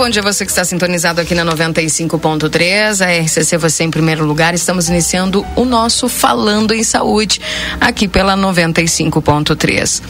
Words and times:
Bom 0.00 0.08
dia 0.08 0.22
você 0.22 0.46
que 0.46 0.50
está 0.50 0.64
sintonizado 0.64 1.20
aqui 1.20 1.34
na 1.34 1.44
95.3, 1.44 3.04
a 3.04 3.22
RCC 3.22 3.58
você 3.58 3.84
em 3.84 3.90
primeiro 3.90 4.24
lugar. 4.24 4.54
Estamos 4.54 4.88
iniciando 4.88 5.44
o 5.54 5.66
nosso 5.66 6.08
Falando 6.08 6.72
em 6.72 6.82
Saúde 6.82 7.38
aqui 7.78 8.08
pela 8.08 8.34
95.3. 8.34 10.02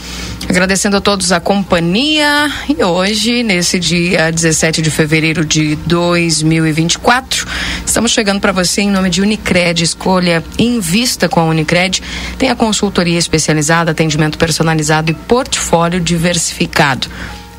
Agradecendo 0.47 0.95
a 0.95 1.01
todos 1.01 1.33
a 1.33 1.41
companhia 1.41 2.49
e 2.69 2.81
hoje, 2.81 3.43
nesse 3.43 3.77
dia 3.79 4.31
17 4.31 4.81
de 4.81 4.89
fevereiro 4.89 5.43
de 5.43 5.75
2024, 5.85 7.45
estamos 7.85 8.13
chegando 8.13 8.39
para 8.39 8.53
você 8.53 8.83
em 8.83 8.89
nome 8.89 9.09
de 9.09 9.21
Unicred. 9.21 9.83
Escolha 9.83 10.41
Invista 10.57 11.27
com 11.27 11.41
a 11.41 11.43
Unicred. 11.43 12.01
Tem 12.37 12.49
a 12.49 12.55
consultoria 12.55 13.19
especializada, 13.19 13.91
atendimento 13.91 14.37
personalizado 14.37 15.11
e 15.11 15.13
portfólio 15.13 15.99
diversificado. 15.99 17.09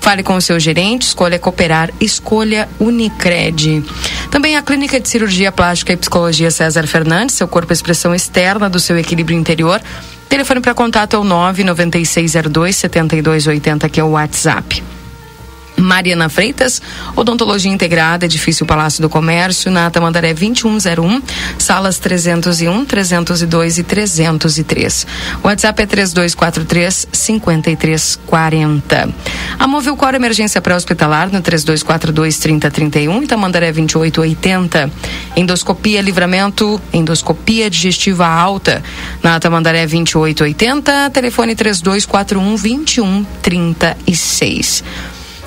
Fale 0.03 0.25
com 0.25 0.35
o 0.35 0.41
seu 0.41 0.59
gerente, 0.59 1.03
escolha 1.03 1.39
cooperar, 1.39 1.89
escolha 2.01 2.69
Unicred. 2.81 3.85
Também 4.33 4.57
a 4.57 4.63
Clínica 4.63 4.99
de 4.99 5.09
Cirurgia 5.09 5.53
Plástica 5.53 5.93
e 5.93 5.97
Psicologia 5.97 6.51
César 6.51 6.89
Fernandes, 6.89 7.37
seu 7.37 7.47
corpo 7.47 7.73
é 7.73 7.75
expressão 7.75 8.13
externa 8.13 8.69
do 8.69 8.81
seu 8.81 8.99
equilíbrio 8.99 9.39
interior. 9.39 9.81
Telefone 10.29 10.61
para 10.61 10.75
contato 10.75 11.15
é 11.15 11.19
o 11.21 11.23
99602 11.23 12.75
7280, 12.75 13.89
que 13.89 14.01
é 14.01 14.05
o 14.05 14.09
WhatsApp. 14.09 14.83
Mariana 15.83 16.29
Freitas, 16.29 16.81
Odontologia 17.17 17.71
Integrada, 17.71 18.25
Edifício 18.25 18.65
Palácio 18.65 19.03
do 19.03 19.09
Comércio, 19.09 19.71
na 19.71 19.91
Tamandaré 19.91 20.35
2101, 20.35 21.23
salas 21.59 21.99
301, 21.99 22.85
302 22.85 23.79
e 23.79 23.83
303. 23.83 25.07
O 25.43 25.47
WhatsApp 25.47 25.83
é 25.83 25.87
3243 25.87 27.09
5340. 27.13 29.09
A 29.59 29.67
Movilcor 29.67 30.15
Emergência 30.15 30.61
Pré-Hospitalar 30.61 31.33
no 31.33 31.41
3242 31.41 32.39
3031 32.39 33.23
e 33.23 33.27
Tamandaré 33.27 33.73
2880. 33.73 34.91
Endoscopia 35.37 36.03
Livramento, 36.03 36.81
endoscopia 36.93 37.71
digestiva 37.71 38.27
alta 38.27 38.83
na 39.23 39.41
Tamandaré 39.41 39.87
2880, 39.87 41.11
telefone 41.11 41.55
3241 41.55 42.57
2136. 42.57 44.85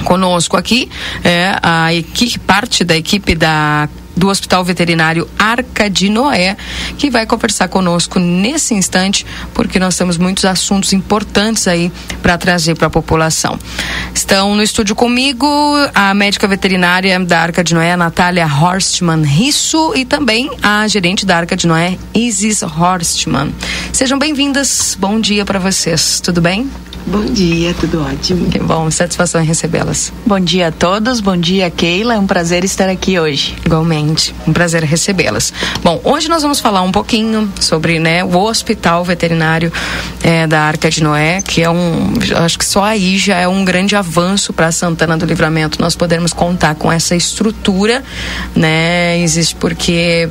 Conosco 0.04 0.56
aqui 0.56 0.90
é 1.24 1.54
a 1.62 1.92
equipe, 1.92 2.38
parte 2.40 2.84
da 2.84 2.96
equipe 2.96 3.34
da 3.34 3.88
do 4.16 4.28
Hospital 4.28 4.62
Veterinário 4.62 5.26
Arca 5.38 5.88
de 5.88 6.10
Noé, 6.10 6.56
que 6.98 7.10
vai 7.10 7.24
conversar 7.24 7.68
conosco 7.68 8.18
nesse 8.18 8.74
instante, 8.74 9.24
porque 9.54 9.78
nós 9.78 9.96
temos 9.96 10.18
muitos 10.18 10.44
assuntos 10.44 10.92
importantes 10.92 11.66
aí 11.66 11.90
para 12.22 12.36
trazer 12.36 12.74
para 12.74 12.88
a 12.88 12.90
população. 12.90 13.58
Estão 14.14 14.54
no 14.54 14.62
estúdio 14.62 14.94
comigo 14.94 15.46
a 15.94 16.12
médica 16.12 16.46
veterinária 16.46 17.18
da 17.20 17.40
Arca 17.40 17.64
de 17.64 17.74
Noé, 17.74 17.96
Natália 17.96 18.46
Horstman 18.46 19.22
Risso, 19.22 19.94
e 19.96 20.04
também 20.04 20.50
a 20.62 20.86
gerente 20.86 21.24
da 21.24 21.38
Arca 21.38 21.56
de 21.56 21.66
Noé, 21.66 21.96
Isis 22.14 22.62
Horstman. 22.62 23.54
Sejam 23.90 24.18
bem-vindas. 24.18 24.98
Bom 25.00 25.18
dia 25.18 25.46
para 25.46 25.58
vocês. 25.58 26.20
Tudo 26.20 26.42
bem? 26.42 26.68
Bom 27.06 27.24
dia, 27.24 27.74
tudo 27.74 28.02
ótimo. 28.02 28.50
Que 28.50 28.58
bom, 28.58 28.90
satisfação 28.90 29.40
em 29.40 29.44
recebê-las. 29.44 30.12
Bom 30.26 30.38
dia 30.38 30.68
a 30.68 30.72
todos, 30.72 31.20
bom 31.20 31.36
dia 31.36 31.70
Keila, 31.70 32.14
é 32.14 32.18
um 32.18 32.26
prazer 32.26 32.62
estar 32.62 32.88
aqui 32.88 33.18
hoje. 33.18 33.56
Igualmente, 33.64 34.34
um 34.46 34.52
prazer 34.52 34.84
recebê-las. 34.84 35.52
Bom, 35.82 36.00
hoje 36.04 36.28
nós 36.28 36.42
vamos 36.42 36.60
falar 36.60 36.82
um 36.82 36.92
pouquinho 36.92 37.50
sobre 37.58 37.98
né, 37.98 38.22
o 38.22 38.36
Hospital 38.36 39.02
Veterinário 39.02 39.72
é, 40.22 40.46
da 40.46 40.60
Arca 40.60 40.90
de 40.90 41.02
Noé, 41.02 41.40
que 41.42 41.62
é 41.62 41.70
um, 41.70 42.12
acho 42.44 42.58
que 42.58 42.64
só 42.64 42.84
aí 42.84 43.16
já 43.16 43.38
é 43.38 43.48
um 43.48 43.64
grande 43.64 43.96
avanço 43.96 44.52
para 44.52 44.70
Santana 44.70 45.16
do 45.16 45.24
Livramento, 45.24 45.80
nós 45.80 45.96
podermos 45.96 46.32
contar 46.32 46.74
com 46.74 46.92
essa 46.92 47.16
estrutura, 47.16 48.04
né, 48.54 49.18
existe 49.20 49.56
porque 49.56 50.28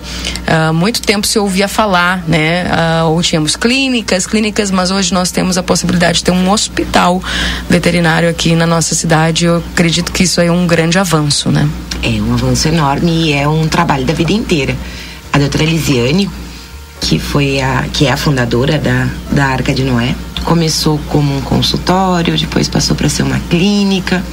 há 0.48 0.70
uh, 0.70 0.74
muito 0.74 1.02
tempo 1.02 1.26
se 1.26 1.40
ouvia 1.40 1.68
falar, 1.68 2.24
né, 2.28 2.66
uh, 3.04 3.10
ou 3.10 3.22
tínhamos 3.22 3.56
clínicas, 3.56 4.28
clínicas, 4.28 4.70
mas 4.70 4.92
hoje 4.92 5.14
nós 5.14 5.32
temos 5.32 5.58
a 5.58 5.64
possibilidade 5.64 6.20
de 6.20 6.26
ter 6.26 6.32
um 6.32 6.50
hospital 6.50 6.59
hospital 6.60 7.22
veterinário 7.70 8.30
aqui 8.30 8.56
na 8.56 8.68
nossa 8.68 8.94
cidade. 8.94 9.46
Eu 9.46 9.58
acredito 9.58 10.12
que 10.12 10.24
isso 10.24 10.42
é 10.42 10.52
um 10.52 10.68
grande 10.68 11.00
avanço, 11.00 11.50
né? 11.52 11.68
É 12.04 12.22
um 12.22 12.34
avanço 12.34 12.68
enorme 12.68 13.12
e 13.12 13.34
é 13.34 13.48
um 13.48 13.68
trabalho 13.68 14.06
da 14.06 14.14
vida 14.14 14.32
inteira. 14.32 14.76
A 15.32 15.38
doutora 15.38 15.64
Lisiane, 15.64 16.30
que 17.02 17.20
foi 17.20 17.62
a 17.62 17.86
que 17.94 18.06
é 18.06 18.12
a 18.12 18.18
fundadora 18.18 18.78
da, 18.78 19.08
da 19.32 19.46
Arca 19.46 19.74
de 19.74 19.84
Noé, 19.84 20.16
começou 20.44 21.00
como 21.10 21.38
um 21.38 21.42
consultório, 21.42 22.38
depois 22.38 22.68
passou 22.68 22.96
para 22.96 23.10
ser 23.10 23.24
uma 23.24 23.40
clínica 23.50 24.24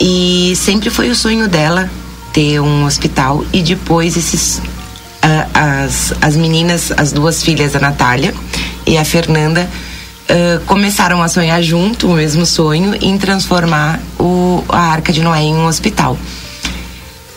e 0.00 0.54
sempre 0.56 0.90
foi 0.90 1.10
o 1.10 1.14
sonho 1.14 1.48
dela 1.48 1.90
ter 2.32 2.60
um 2.60 2.84
hospital 2.84 3.44
e 3.52 3.62
depois 3.62 4.16
esses 4.16 4.58
uh, 4.58 5.48
as, 5.54 6.12
as 6.20 6.36
meninas, 6.36 6.92
as 6.96 7.12
duas 7.12 7.42
filhas, 7.42 7.74
a 7.74 7.80
Natália 7.80 8.34
e 8.86 8.96
a 8.96 9.04
Fernanda, 9.04 9.68
uh, 10.28 10.64
começaram 10.66 11.22
a 11.22 11.28
sonhar 11.28 11.62
junto 11.62 12.08
o 12.08 12.14
mesmo 12.14 12.44
sonho 12.44 12.94
em 13.00 13.16
transformar 13.18 14.00
o, 14.18 14.62
a 14.68 14.78
Arca 14.78 15.12
de 15.12 15.22
Noé 15.22 15.42
em 15.42 15.54
um 15.54 15.66
hospital. 15.66 16.18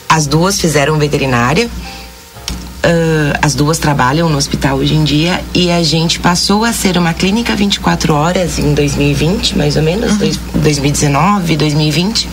As 0.07 0.27
duas 0.27 0.59
fizeram 0.59 0.97
veterinária, 0.97 1.67
uh, 1.67 3.39
as 3.41 3.55
duas 3.55 3.77
trabalham 3.77 4.29
no 4.29 4.37
hospital 4.37 4.77
hoje 4.77 4.93
em 4.93 5.03
dia 5.03 5.41
e 5.53 5.71
a 5.71 5.81
gente 5.81 6.19
passou 6.19 6.65
a 6.65 6.73
ser 6.73 6.97
uma 6.97 7.13
clínica 7.13 7.55
24 7.55 8.13
horas 8.13 8.59
em 8.59 8.73
2020, 8.73 9.57
mais 9.57 9.75
ou 9.75 9.83
menos, 9.83 10.11
uhum. 10.11 10.17
dois, 10.17 10.37
2019, 10.55 11.57
2020. 11.57 12.29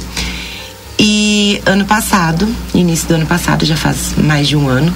E 1.01 1.63
ano 1.65 1.85
passado, 1.85 2.49
início 2.75 3.07
do 3.07 3.15
ano 3.15 3.27
passado, 3.27 3.65
já 3.65 3.77
faz 3.77 4.15
mais 4.17 4.49
de 4.49 4.57
um 4.57 4.69
ano, 4.69 4.93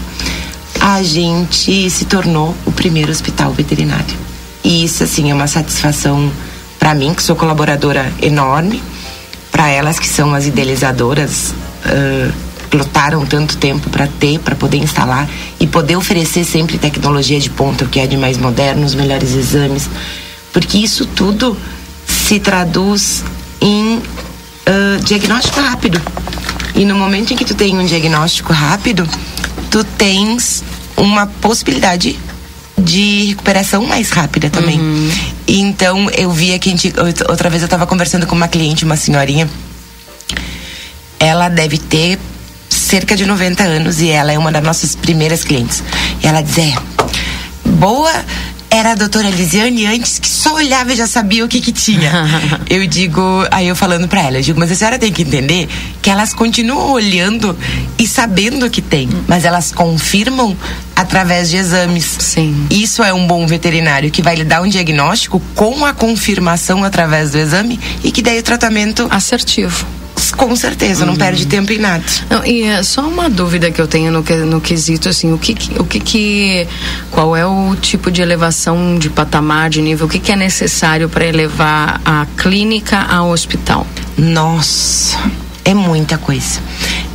a 0.81 1.00
gente 1.00 1.88
se 1.88 2.05
tornou 2.06 2.56
o 2.67 2.73
primeiro 2.73 3.12
hospital 3.12 3.53
veterinário. 3.53 4.31
E 4.64 4.85
isso, 4.85 5.03
assim, 5.03 5.31
é 5.31 5.35
uma 5.35 5.47
satisfação 5.47 6.31
para 6.79 6.94
mim, 6.94 7.14
que 7.14 7.23
sou 7.23 7.37
colaboradora 7.37 8.12
enorme, 8.20 8.82
para 9.50 9.69
elas 9.69 9.99
que 9.99 10.09
são 10.09 10.35
as 10.35 10.47
idealizadoras, 10.47 11.55
uh, 11.87 12.32
lutaram 12.76 13.25
tanto 13.26 13.56
tempo 13.56 13.91
para 13.91 14.06
ter, 14.06 14.38
para 14.41 14.56
poder 14.56 14.79
instalar 14.79 15.29
e 15.61 15.67
poder 15.67 15.97
oferecer 15.97 16.44
sempre 16.44 16.79
tecnologia 16.79 17.38
de 17.38 17.50
ponta, 17.50 17.85
o 17.85 17.88
que 17.88 18.00
é 18.00 18.06
de 18.06 18.17
mais 18.17 18.37
moderno, 18.37 18.85
os 18.85 18.94
melhores 18.94 19.35
exames, 19.35 19.88
Porque 20.53 20.79
isso 20.79 21.06
tudo 21.06 21.56
se 22.06 22.41
traduz 22.41 23.23
em 23.61 23.99
uh, 23.99 25.05
diagnóstico 25.05 25.61
rápido. 25.61 26.00
E 26.75 26.85
no 26.85 26.94
momento 26.94 27.32
em 27.32 27.37
que 27.37 27.44
tu 27.44 27.55
tem 27.55 27.79
um 27.79 27.85
diagnóstico 27.85 28.53
rápido, 28.53 29.08
tu 29.70 29.85
tens 29.85 30.65
uma 30.97 31.26
possibilidade 31.26 32.19
de 32.78 33.26
recuperação 33.26 33.84
mais 33.86 34.10
rápida 34.10 34.50
também. 34.50 34.80
Uhum. 34.80 35.10
Então 35.46 36.10
eu 36.10 36.30
vi 36.30 36.54
aqui, 36.54 36.74
outra 37.28 37.50
vez 37.50 37.62
eu 37.62 37.66
estava 37.66 37.86
conversando 37.86 38.26
com 38.26 38.34
uma 38.34 38.48
cliente, 38.48 38.84
uma 38.84 38.96
senhorinha. 38.96 39.48
Ela 41.19 41.48
deve 41.48 41.78
ter 41.78 42.19
cerca 42.69 43.14
de 43.14 43.26
90 43.26 43.62
anos 43.62 44.00
e 44.00 44.08
ela 44.08 44.32
é 44.32 44.38
uma 44.38 44.50
das 44.50 44.62
nossas 44.62 44.94
primeiras 44.94 45.44
clientes. 45.44 45.82
E 46.22 46.26
ela 46.26 46.42
diz: 46.42 46.58
é, 46.58 46.74
boa 47.64 48.12
era 48.72 48.92
a 48.92 48.94
doutora 48.94 49.28
Lisiane 49.28 49.84
antes 49.84 50.19
que 50.19 50.28
só 50.28 50.54
olhava 50.54 50.94
e 50.94 50.96
já 50.96 51.06
sabia 51.06 51.44
o 51.44 51.48
que 51.48 51.60
que 51.60 51.72
tinha. 51.72 52.10
eu 52.70 52.86
digo, 52.86 53.46
aí 53.50 53.69
eu 53.69 53.76
falando 53.76 54.08
para 54.08 54.22
ela, 54.22 54.38
eu 54.38 54.42
digo, 54.42 54.58
mas 54.58 54.72
a 54.72 54.74
senhora 54.74 54.98
tem 54.98 55.12
que 55.12 55.20
entender 55.20 55.69
que 56.00 56.08
elas 56.08 56.32
continuam 56.32 56.92
olhando 56.92 57.56
e 57.98 58.08
sabendo 58.08 58.64
o 58.64 58.70
que 58.70 58.80
tem, 58.80 59.10
mas 59.28 59.44
elas 59.44 59.72
confirmam 59.72 60.56
através 60.96 61.50
de 61.50 61.58
exames. 61.58 62.16
Sim. 62.19 62.66
Isso 62.70 63.02
é 63.02 63.12
um 63.12 63.26
bom 63.26 63.46
veterinário 63.46 64.10
que 64.10 64.22
vai 64.22 64.36
lhe 64.36 64.44
dar 64.44 64.62
um 64.62 64.69
diagnóstico 64.69 65.38
com 65.54 65.84
a 65.84 65.92
confirmação 65.92 66.82
através 66.82 67.32
do 67.32 67.38
exame 67.38 67.78
e 68.02 68.10
que 68.10 68.22
daí 68.22 68.38
o 68.38 68.42
tratamento 68.42 69.06
assertivo 69.10 69.86
com 70.37 70.55
certeza, 70.56 71.05
não 71.05 71.17
perde 71.17 71.46
tempo 71.46 71.73
em 71.73 71.79
nada. 71.79 72.05
Não, 72.29 72.44
e 72.44 72.62
é 72.62 72.82
só 72.82 73.02
uma 73.02 73.29
dúvida 73.29 73.70
que 73.70 73.81
eu 73.81 73.87
tenho 73.87 74.11
no, 74.11 74.23
no 74.46 74.61
quesito, 74.61 75.08
assim, 75.08 75.32
o 75.32 75.38
que, 75.38 75.56
o 75.79 75.84
que 75.84 76.00
que, 76.00 76.67
qual 77.11 77.37
é 77.37 77.46
o 77.46 77.76
tipo 77.76 78.11
de 78.11 78.23
elevação 78.23 78.99
de 78.99 79.11
patamar, 79.11 79.70
de 79.70 79.81
nível, 79.82 80.06
o 80.06 80.08
que 80.08 80.19
que 80.19 80.32
é 80.32 80.37
necessário 80.37 81.08
para 81.08 81.25
elevar 81.25 82.00
a 82.05 82.26
clínica 82.37 82.99
ao 82.99 83.31
hospital? 83.31 83.87
Nossa, 84.17 85.19
é 85.64 85.75
muita 85.75 86.19
coisa. 86.19 86.61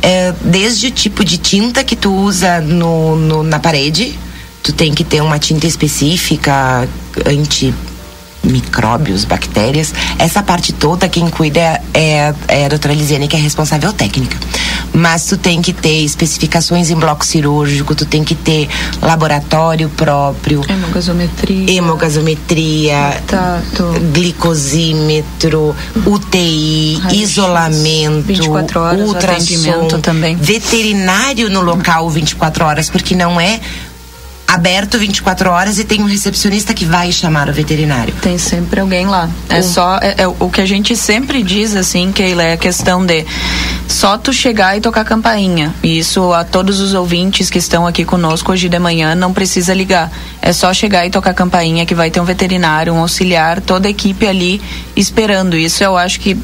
É, 0.02 0.32
desde 0.42 0.88
o 0.88 0.90
tipo 0.90 1.24
de 1.24 1.38
tinta 1.38 1.82
que 1.84 1.96
tu 1.96 2.12
usa 2.12 2.60
no, 2.60 3.16
no 3.16 3.42
na 3.42 3.58
parede, 3.58 4.18
tu 4.62 4.72
tem 4.72 4.94
que 4.94 5.04
ter 5.04 5.20
uma 5.20 5.38
tinta 5.38 5.66
específica 5.66 6.88
anti 7.26 7.74
micróbios, 8.48 9.24
bactérias. 9.24 9.92
Essa 10.18 10.42
parte 10.42 10.72
toda, 10.72 11.08
quem 11.08 11.28
cuida 11.28 11.80
é, 11.94 12.34
é 12.48 12.66
a 12.66 12.68
doutora 12.68 12.94
Lisiane, 12.94 13.28
que 13.28 13.36
é 13.36 13.38
responsável 13.38 13.92
técnica. 13.92 14.36
Mas 14.92 15.26
tu 15.26 15.36
tem 15.36 15.60
que 15.60 15.72
ter 15.72 16.02
especificações 16.04 16.90
em 16.90 16.96
bloco 16.96 17.24
cirúrgico, 17.24 17.94
tu 17.94 18.06
tem 18.06 18.24
que 18.24 18.34
ter 18.34 18.68
laboratório 19.02 19.88
próprio. 19.90 20.62
Hemogasometria. 20.68 21.70
Hemogasometria. 21.70 23.22
Tato. 23.26 23.94
Glicosímetro, 24.12 25.76
UTI, 26.06 27.00
isolamento. 27.12 28.22
24 28.26 28.80
horas 28.80 29.08
ultrassom, 29.08 30.00
também. 30.00 30.36
Veterinário 30.36 31.50
no 31.50 31.60
local 31.60 32.08
24 32.08 32.64
horas, 32.64 32.90
porque 32.90 33.14
não 33.14 33.40
é 33.40 33.60
aberto 34.48 34.98
24 34.98 35.50
horas 35.50 35.78
e 35.78 35.84
tem 35.84 36.02
um 36.02 36.06
recepcionista 36.06 36.72
que 36.72 36.86
vai 36.86 37.12
chamar 37.12 37.50
o 37.50 37.52
veterinário. 37.52 38.14
Tem 38.22 38.38
sempre 38.38 38.80
alguém 38.80 39.06
lá. 39.06 39.28
É 39.50 39.60
só 39.60 39.98
é, 39.98 40.22
é, 40.22 40.26
o 40.26 40.48
que 40.48 40.62
a 40.62 40.66
gente 40.66 40.96
sempre 40.96 41.42
diz 41.42 41.76
assim, 41.76 42.10
Keila, 42.10 42.42
é 42.42 42.52
a 42.54 42.56
questão 42.56 43.04
de 43.04 43.26
só 43.86 44.16
tu 44.16 44.32
chegar 44.32 44.74
e 44.74 44.80
tocar 44.80 45.02
a 45.02 45.04
campainha. 45.04 45.74
E 45.82 45.98
isso 45.98 46.32
a 46.32 46.44
todos 46.44 46.80
os 46.80 46.94
ouvintes 46.94 47.50
que 47.50 47.58
estão 47.58 47.86
aqui 47.86 48.06
conosco 48.06 48.50
hoje 48.50 48.70
de 48.70 48.78
manhã 48.78 49.14
não 49.14 49.34
precisa 49.34 49.74
ligar. 49.74 50.10
É 50.40 50.50
só 50.50 50.72
chegar 50.72 51.06
e 51.06 51.10
tocar 51.10 51.32
a 51.32 51.34
campainha 51.34 51.84
que 51.84 51.94
vai 51.94 52.10
ter 52.10 52.18
um 52.18 52.24
veterinário, 52.24 52.94
um 52.94 53.00
auxiliar, 53.00 53.60
toda 53.60 53.86
a 53.86 53.90
equipe 53.90 54.26
ali 54.26 54.62
esperando. 54.96 55.58
Isso 55.58 55.84
eu 55.84 55.94
acho 55.94 56.20
que 56.20 56.38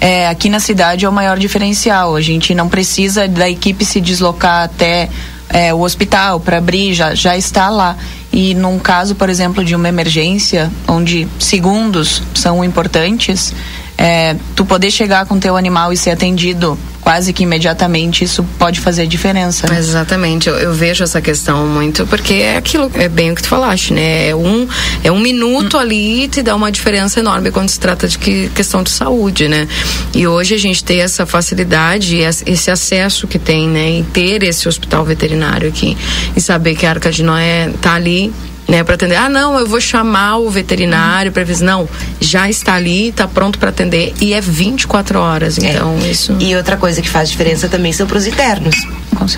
é, 0.00 0.28
aqui 0.28 0.48
na 0.48 0.60
cidade 0.60 1.04
é 1.04 1.08
o 1.08 1.12
maior 1.12 1.36
diferencial. 1.36 2.14
A 2.14 2.20
gente 2.20 2.54
não 2.54 2.68
precisa 2.68 3.26
da 3.26 3.50
equipe 3.50 3.84
se 3.84 4.00
deslocar 4.00 4.64
até 4.64 5.08
é, 5.50 5.74
o 5.74 5.80
hospital 5.80 6.40
para 6.40 6.58
abrir 6.58 6.94
já, 6.94 7.14
já 7.14 7.36
está 7.36 7.68
lá. 7.68 7.96
E 8.32 8.54
num 8.54 8.78
caso, 8.78 9.14
por 9.14 9.28
exemplo, 9.28 9.64
de 9.64 9.74
uma 9.74 9.88
emergência, 9.88 10.70
onde 10.86 11.26
segundos 11.38 12.22
são 12.34 12.64
importantes, 12.64 13.52
é, 14.00 14.34
tu 14.56 14.64
poder 14.64 14.90
chegar 14.90 15.26
com 15.26 15.38
teu 15.38 15.58
animal 15.58 15.92
e 15.92 15.96
ser 15.96 16.08
atendido 16.08 16.78
quase 17.02 17.32
que 17.32 17.42
imediatamente, 17.42 18.24
isso 18.24 18.42
pode 18.58 18.80
fazer 18.80 19.06
diferença. 19.06 19.66
Né? 19.68 19.78
Exatamente, 19.78 20.48
eu, 20.48 20.54
eu, 20.56 20.72
vejo 20.72 21.04
essa 21.04 21.20
questão 21.20 21.66
muito, 21.66 22.06
porque 22.06 22.34
é 22.34 22.56
aquilo, 22.56 22.90
é 22.94 23.08
bem 23.08 23.30
o 23.30 23.34
que 23.34 23.42
tu 23.42 23.48
falaste, 23.48 23.92
né? 23.92 24.28
É 24.28 24.34
um, 24.34 24.66
é 25.04 25.12
um 25.12 25.18
minuto 25.18 25.76
hum. 25.76 25.80
ali 25.80 26.24
e 26.24 26.28
te 26.28 26.42
dá 26.42 26.54
uma 26.54 26.70
diferença 26.72 27.20
enorme 27.20 27.50
quando 27.50 27.68
se 27.68 27.78
trata 27.78 28.08
de 28.08 28.18
que, 28.18 28.48
questão 28.54 28.82
de 28.82 28.90
saúde, 28.90 29.48
né? 29.48 29.68
E 30.14 30.26
hoje 30.26 30.54
a 30.54 30.58
gente 30.58 30.82
tem 30.82 31.00
essa 31.00 31.26
facilidade, 31.26 32.18
esse 32.18 32.70
acesso 32.70 33.26
que 33.26 33.38
tem, 33.38 33.68
né? 33.68 33.88
Em 33.88 34.04
ter 34.04 34.42
esse 34.42 34.66
hospital 34.66 35.04
veterinário 35.04 35.68
aqui 35.68 35.96
e 36.34 36.40
saber 36.40 36.74
que 36.74 36.86
a 36.86 36.90
Arca 36.90 37.10
de 37.10 37.22
Noé 37.22 37.70
tá 37.82 37.94
ali 37.94 38.32
né, 38.70 38.84
para 38.84 38.94
atender. 38.94 39.16
Ah, 39.16 39.28
não, 39.28 39.58
eu 39.58 39.66
vou 39.66 39.80
chamar 39.80 40.38
o 40.38 40.48
veterinário 40.48 41.32
para 41.32 41.42
ver. 41.42 41.58
Não, 41.60 41.88
já 42.20 42.48
está 42.48 42.74
ali, 42.74 43.08
está 43.08 43.26
pronto 43.26 43.58
para 43.58 43.70
atender 43.70 44.14
e 44.20 44.32
é 44.32 44.40
24 44.40 45.18
horas. 45.18 45.58
É. 45.58 45.72
Então, 45.72 45.98
é. 46.02 46.10
isso. 46.10 46.36
E 46.38 46.54
outra 46.54 46.76
coisa 46.76 47.02
que 47.02 47.08
faz 47.08 47.28
diferença 47.28 47.68
também 47.68 47.92
são 47.92 48.06
para 48.06 48.16
os 48.16 48.26
internos. 48.26 48.76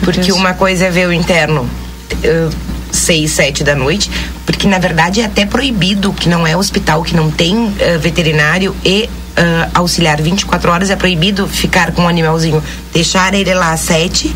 Porque 0.04 0.30
uma 0.32 0.52
coisa 0.52 0.84
é 0.84 0.90
ver 0.90 1.08
o 1.08 1.12
interno. 1.12 1.62
Uh, 2.12 2.54
seis, 2.92 3.30
sete 3.30 3.64
da 3.64 3.74
noite, 3.74 4.10
porque 4.44 4.68
na 4.68 4.78
verdade 4.78 5.22
é 5.22 5.24
até 5.24 5.46
proibido 5.46 6.12
que 6.12 6.28
não 6.28 6.46
é 6.46 6.54
hospital 6.54 7.02
que 7.02 7.16
não 7.16 7.30
tem 7.30 7.56
uh, 7.56 7.98
veterinário 7.98 8.76
e 8.84 9.08
uh, 9.08 9.70
auxiliar 9.72 10.20
24 10.20 10.70
horas, 10.70 10.90
é 10.90 10.96
proibido 10.96 11.48
ficar 11.48 11.92
com 11.92 12.02
o 12.02 12.06
animalzinho, 12.06 12.62
deixar 12.92 13.32
ele 13.32 13.54
lá 13.54 13.72
às 13.72 13.80
sete 13.80 14.30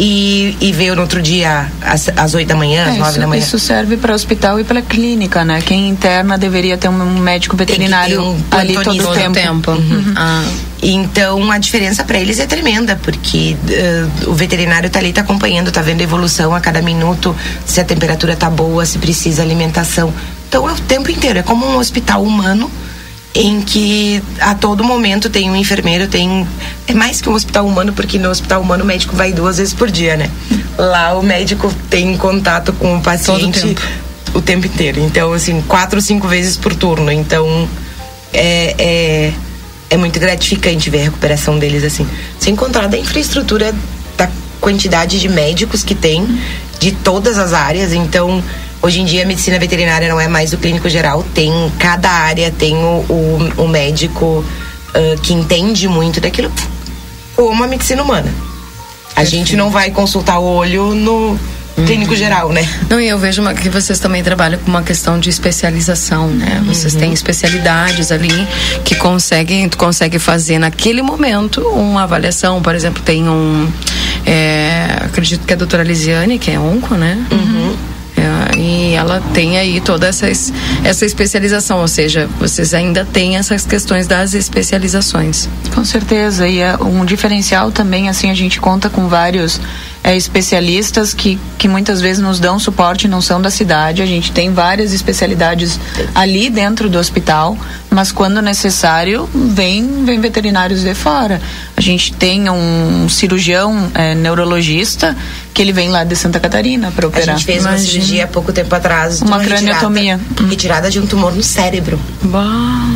e, 0.00 0.56
e 0.60 0.72
veio 0.72 0.94
no 0.94 1.02
outro 1.02 1.20
dia 1.20 1.66
às, 1.82 2.08
às 2.16 2.32
8 2.32 2.46
da 2.46 2.54
manhã, 2.54 2.84
às 2.84 2.94
é, 2.94 2.98
9 2.98 3.10
isso, 3.10 3.20
da 3.20 3.26
manhã. 3.26 3.42
Isso 3.42 3.58
serve 3.58 3.96
para 3.96 4.14
hospital 4.14 4.60
e 4.60 4.64
para 4.64 4.80
clínica, 4.80 5.44
né? 5.44 5.60
Quem 5.60 5.88
interna 5.88 6.38
deveria 6.38 6.78
ter 6.78 6.88
um 6.88 7.18
médico 7.18 7.56
veterinário 7.56 8.22
um 8.22 8.40
ali 8.52 8.74
todo 8.74 9.10
o 9.10 9.12
tempo. 9.12 9.34
tempo. 9.34 9.70
Uhum. 9.72 9.78
Uhum. 9.78 10.14
Ah. 10.16 10.44
Então 10.80 11.50
a 11.50 11.58
diferença 11.58 12.04
para 12.04 12.18
eles 12.18 12.38
é 12.38 12.46
tremenda, 12.46 12.94
porque 13.02 13.56
uh, 14.24 14.30
o 14.30 14.34
veterinário 14.34 14.86
está 14.86 15.00
ali, 15.00 15.12
tá 15.12 15.22
acompanhando, 15.22 15.68
está 15.68 15.82
vendo 15.82 16.00
a 16.00 16.04
evolução 16.04 16.54
a 16.54 16.60
cada 16.60 16.80
minuto, 16.80 17.34
se 17.66 17.80
a 17.80 17.84
temperatura 17.84 18.36
tá 18.36 18.48
boa, 18.48 18.86
se 18.86 18.98
precisa 18.98 19.42
alimentação. 19.42 20.14
Então 20.48 20.68
é 20.68 20.72
o 20.72 20.76
tempo 20.76 21.10
inteiro, 21.10 21.40
é 21.40 21.42
como 21.42 21.66
um 21.66 21.76
hospital 21.76 22.22
humano 22.22 22.70
em 23.38 23.60
que 23.60 24.20
a 24.40 24.52
todo 24.52 24.82
momento 24.82 25.30
tem 25.30 25.48
um 25.48 25.54
enfermeiro, 25.54 26.08
tem 26.08 26.44
é 26.88 26.92
mais 26.92 27.20
que 27.20 27.28
um 27.28 27.34
hospital 27.34 27.64
humano 27.64 27.92
porque 27.92 28.18
no 28.18 28.28
hospital 28.28 28.60
humano 28.60 28.82
o 28.82 28.86
médico 28.86 29.14
vai 29.14 29.32
duas 29.32 29.58
vezes 29.58 29.72
por 29.72 29.88
dia, 29.88 30.16
né? 30.16 30.28
Lá 30.76 31.16
o 31.16 31.22
médico 31.22 31.72
tem 31.88 32.16
contato 32.16 32.72
com 32.72 32.96
o 32.96 33.00
paciente 33.00 33.60
tempo. 33.60 33.82
o 34.34 34.42
tempo 34.42 34.66
inteiro. 34.66 34.98
Então 34.98 35.32
assim 35.32 35.62
quatro 35.62 35.98
ou 35.98 36.02
cinco 36.02 36.26
vezes 36.26 36.56
por 36.56 36.74
turno. 36.74 37.12
Então 37.12 37.68
é, 38.32 38.74
é, 38.76 39.32
é 39.88 39.96
muito 39.96 40.18
gratificante 40.18 40.90
ver 40.90 41.02
a 41.02 41.04
recuperação 41.04 41.60
deles 41.60 41.84
assim. 41.84 42.08
Sem 42.40 42.56
contar 42.56 42.88
da 42.88 42.98
infraestrutura 42.98 43.72
da 44.16 44.28
quantidade 44.60 45.20
de 45.20 45.28
médicos 45.28 45.84
que 45.84 45.94
tem 45.94 46.26
de 46.80 46.90
todas 46.90 47.38
as 47.38 47.52
áreas. 47.52 47.92
Então 47.92 48.42
Hoje 48.80 49.00
em 49.00 49.04
dia 49.04 49.24
a 49.24 49.26
medicina 49.26 49.58
veterinária 49.58 50.08
não 50.08 50.20
é 50.20 50.28
mais 50.28 50.52
o 50.52 50.58
clínico 50.58 50.88
geral, 50.88 51.24
tem 51.34 51.52
cada 51.78 52.10
área 52.10 52.50
tem 52.50 52.76
o, 52.76 53.04
o, 53.08 53.64
o 53.64 53.68
médico 53.68 54.44
uh, 54.94 55.20
que 55.20 55.32
entende 55.32 55.88
muito 55.88 56.20
daquilo, 56.20 56.50
como 57.34 57.64
a 57.64 57.66
medicina 57.66 58.02
humana. 58.02 58.32
A 59.16 59.24
gente 59.24 59.56
não 59.56 59.68
vai 59.68 59.90
consultar 59.90 60.38
o 60.38 60.44
olho 60.44 60.94
no 60.94 61.38
clínico 61.86 62.12
uhum. 62.12 62.16
geral, 62.16 62.52
né? 62.52 62.68
Não, 62.88 63.00
e 63.00 63.08
eu 63.08 63.18
vejo 63.18 63.40
uma, 63.42 63.54
que 63.54 63.68
vocês 63.68 63.98
também 63.98 64.22
trabalham 64.22 64.58
com 64.58 64.68
uma 64.68 64.82
questão 64.82 65.18
de 65.18 65.28
especialização, 65.28 66.28
né? 66.28 66.62
Vocês 66.66 66.94
uhum. 66.94 67.00
têm 67.00 67.12
especialidades 67.12 68.10
ali 68.10 68.46
que 68.84 68.94
conseguem, 68.94 69.68
tu 69.68 69.76
consegue 69.76 70.18
fazer 70.18 70.58
naquele 70.58 71.02
momento 71.02 71.60
uma 71.68 72.04
avaliação, 72.04 72.60
por 72.62 72.74
exemplo, 72.74 73.02
tem 73.02 73.28
um 73.28 73.70
é, 74.26 74.86
acredito 75.04 75.46
que 75.46 75.52
é 75.52 75.56
a 75.56 75.58
doutora 75.58 75.82
Lisiane, 75.82 76.38
que 76.38 76.50
é 76.50 76.58
onco, 76.58 76.94
né? 76.94 77.18
Uhum. 77.30 77.76
É, 78.18 78.58
e 78.58 78.94
ela 78.94 79.22
tem 79.32 79.58
aí 79.58 79.80
toda 79.80 80.08
essa, 80.08 80.26
essa 80.84 81.06
especialização, 81.06 81.80
ou 81.80 81.88
seja, 81.88 82.28
vocês 82.40 82.74
ainda 82.74 83.04
têm 83.04 83.36
essas 83.36 83.64
questões 83.64 84.08
das 84.08 84.34
especializações. 84.34 85.48
Com 85.72 85.84
certeza, 85.84 86.48
e 86.48 86.58
é 86.58 86.76
um 86.76 87.04
diferencial 87.04 87.70
também, 87.70 88.08
assim, 88.08 88.30
a 88.30 88.34
gente 88.34 88.60
conta 88.60 88.90
com 88.90 89.08
vários 89.08 89.60
é, 90.02 90.16
especialistas 90.16 91.12
que, 91.12 91.38
que 91.58 91.68
muitas 91.68 92.00
vezes 92.00 92.22
nos 92.22 92.40
dão 92.40 92.58
suporte, 92.58 93.08
não 93.08 93.20
são 93.20 93.40
da 93.40 93.50
cidade. 93.50 94.02
A 94.02 94.06
gente 94.06 94.32
tem 94.32 94.52
várias 94.52 94.92
especialidades 94.92 95.78
ali 96.14 96.48
dentro 96.48 96.88
do 96.88 96.98
hospital, 96.98 97.56
mas 97.90 98.12
quando 98.12 98.40
necessário, 98.40 99.28
vem, 99.34 100.04
vem 100.04 100.20
veterinários 100.20 100.82
de 100.82 100.94
fora. 100.94 101.40
A 101.76 101.80
gente 101.80 102.12
tem 102.12 102.48
um 102.48 103.08
cirurgião 103.08 103.90
é, 103.94 104.14
neurologista 104.14 105.16
que 105.52 105.62
ele 105.62 105.72
vem 105.72 105.88
lá 105.88 106.04
de 106.04 106.14
Santa 106.16 106.38
Catarina 106.38 106.90
para 106.90 107.06
operar. 107.06 107.34
A 107.34 107.38
gente 107.38 107.46
fez 107.46 107.62
Imagina. 107.62 107.82
uma 107.82 107.90
cirurgia 107.90 108.24
há 108.24 108.28
pouco 108.28 108.52
tempo 108.52 108.74
atrás. 108.74 109.20
Uma, 109.20 109.36
uma 109.36 109.44
craniotomia. 109.44 110.16
Retirada, 110.16 110.50
retirada 110.50 110.90
de 110.90 111.00
um 111.00 111.06
tumor 111.06 111.34
no 111.34 111.42
cérebro. 111.42 112.00
Bah. 112.22 112.88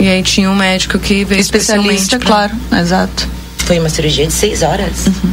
E 0.00 0.08
aí 0.08 0.22
tinha 0.22 0.50
um 0.50 0.56
médico 0.56 0.98
que 0.98 1.24
veio 1.24 1.40
especialista, 1.40 2.18
pra... 2.18 2.26
claro, 2.26 2.52
exato. 2.80 3.28
Foi 3.58 3.78
uma 3.78 3.88
cirurgia 3.88 4.26
de 4.26 4.32
seis 4.32 4.62
horas. 4.62 5.06
Uhum. 5.06 5.32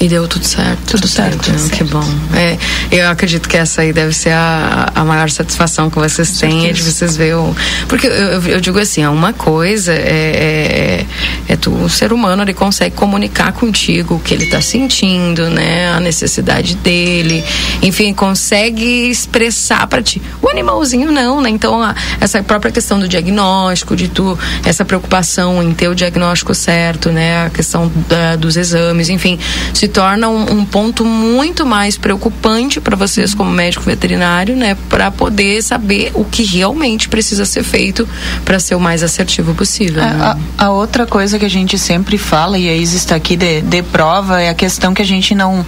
E 0.00 0.08
deu 0.08 0.26
tudo 0.26 0.46
certo. 0.46 0.78
Tudo, 0.86 1.02
tudo 1.02 1.08
certo, 1.08 1.44
certo, 1.44 1.60
certo. 1.60 1.76
Que 1.76 1.84
bom. 1.84 2.02
É, 2.34 2.56
eu 2.90 3.10
acredito 3.10 3.46
que 3.46 3.58
essa 3.58 3.82
aí 3.82 3.92
deve 3.92 4.14
ser 4.14 4.30
a, 4.30 4.90
a 4.94 5.04
maior 5.04 5.28
satisfação 5.28 5.90
que 5.90 5.98
vocês 5.98 6.38
têm, 6.38 6.68
é 6.68 6.72
de 6.72 6.82
vocês 6.82 7.18
ver 7.18 7.36
o... 7.36 7.54
Porque 7.86 8.06
eu, 8.06 8.10
eu, 8.12 8.42
eu 8.44 8.60
digo 8.62 8.78
assim, 8.78 9.04
uma 9.04 9.34
coisa 9.34 9.92
é, 9.92 11.04
é, 11.46 11.52
é, 11.52 11.56
tu, 11.56 11.70
o 11.70 11.90
ser 11.90 12.14
humano, 12.14 12.42
ele 12.42 12.54
consegue 12.54 12.96
comunicar 12.96 13.52
contigo 13.52 14.14
o 14.14 14.18
que 14.18 14.32
ele 14.32 14.44
está 14.44 14.62
sentindo, 14.62 15.50
né? 15.50 15.92
A 15.92 16.00
necessidade 16.00 16.76
dele. 16.76 17.44
Enfim, 17.82 18.14
consegue 18.14 19.10
expressar 19.10 19.86
para 19.86 20.02
ti. 20.02 20.22
O 20.40 20.48
animalzinho 20.48 21.12
não, 21.12 21.42
né? 21.42 21.50
Então, 21.50 21.82
a, 21.82 21.94
essa 22.18 22.42
própria 22.42 22.72
questão 22.72 22.98
do 22.98 23.06
diagnóstico, 23.06 23.94
de 23.94 24.08
tu, 24.08 24.38
essa 24.64 24.82
preocupação 24.82 25.62
em 25.62 25.74
ter 25.74 25.88
o 25.88 25.94
diagnóstico 25.94 26.54
certo, 26.54 27.10
né? 27.10 27.44
A 27.44 27.50
questão 27.50 27.92
da, 28.08 28.36
dos 28.36 28.56
exames, 28.56 29.10
enfim, 29.10 29.38
se 29.74 29.89
torna 29.90 30.28
um, 30.28 30.60
um 30.60 30.64
ponto 30.64 31.04
muito 31.04 31.66
mais 31.66 31.98
preocupante 31.98 32.80
para 32.80 32.96
vocês 32.96 33.34
como 33.34 33.50
médico 33.50 33.84
veterinário, 33.84 34.56
né, 34.56 34.76
para 34.88 35.10
poder 35.10 35.62
saber 35.62 36.12
o 36.14 36.24
que 36.24 36.44
realmente 36.44 37.08
precisa 37.08 37.44
ser 37.44 37.62
feito 37.62 38.08
para 38.44 38.58
ser 38.58 38.74
o 38.74 38.80
mais 38.80 39.02
assertivo 39.02 39.54
possível. 39.54 40.02
É, 40.02 40.06
né? 40.06 40.36
a, 40.56 40.66
a, 40.66 40.70
outra 40.70 41.06
coisa 41.06 41.38
que 41.38 41.44
a 41.44 41.50
gente 41.50 41.78
sempre 41.78 42.16
fala 42.16 42.58
e 42.58 42.68
a 42.68 42.74
Isa 42.74 42.96
está 42.96 43.16
aqui 43.16 43.36
de, 43.36 43.60
de 43.60 43.82
prova 43.82 44.40
é 44.40 44.48
a 44.48 44.54
questão 44.54 44.94
que 44.94 45.02
a 45.02 45.06
gente 45.06 45.34
não 45.34 45.64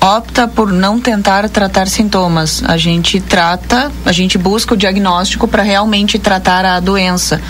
opta 0.00 0.46
por 0.46 0.72
não 0.72 1.00
tentar 1.00 1.48
tratar 1.48 1.88
sintomas. 1.88 2.62
A 2.66 2.76
gente 2.76 3.20
trata, 3.20 3.90
a 4.04 4.12
gente 4.12 4.38
busca 4.38 4.74
o 4.74 4.76
diagnóstico 4.76 5.48
para 5.48 5.62
realmente 5.62 6.18
tratar 6.18 6.64
a 6.64 6.80
doença. 6.80 7.40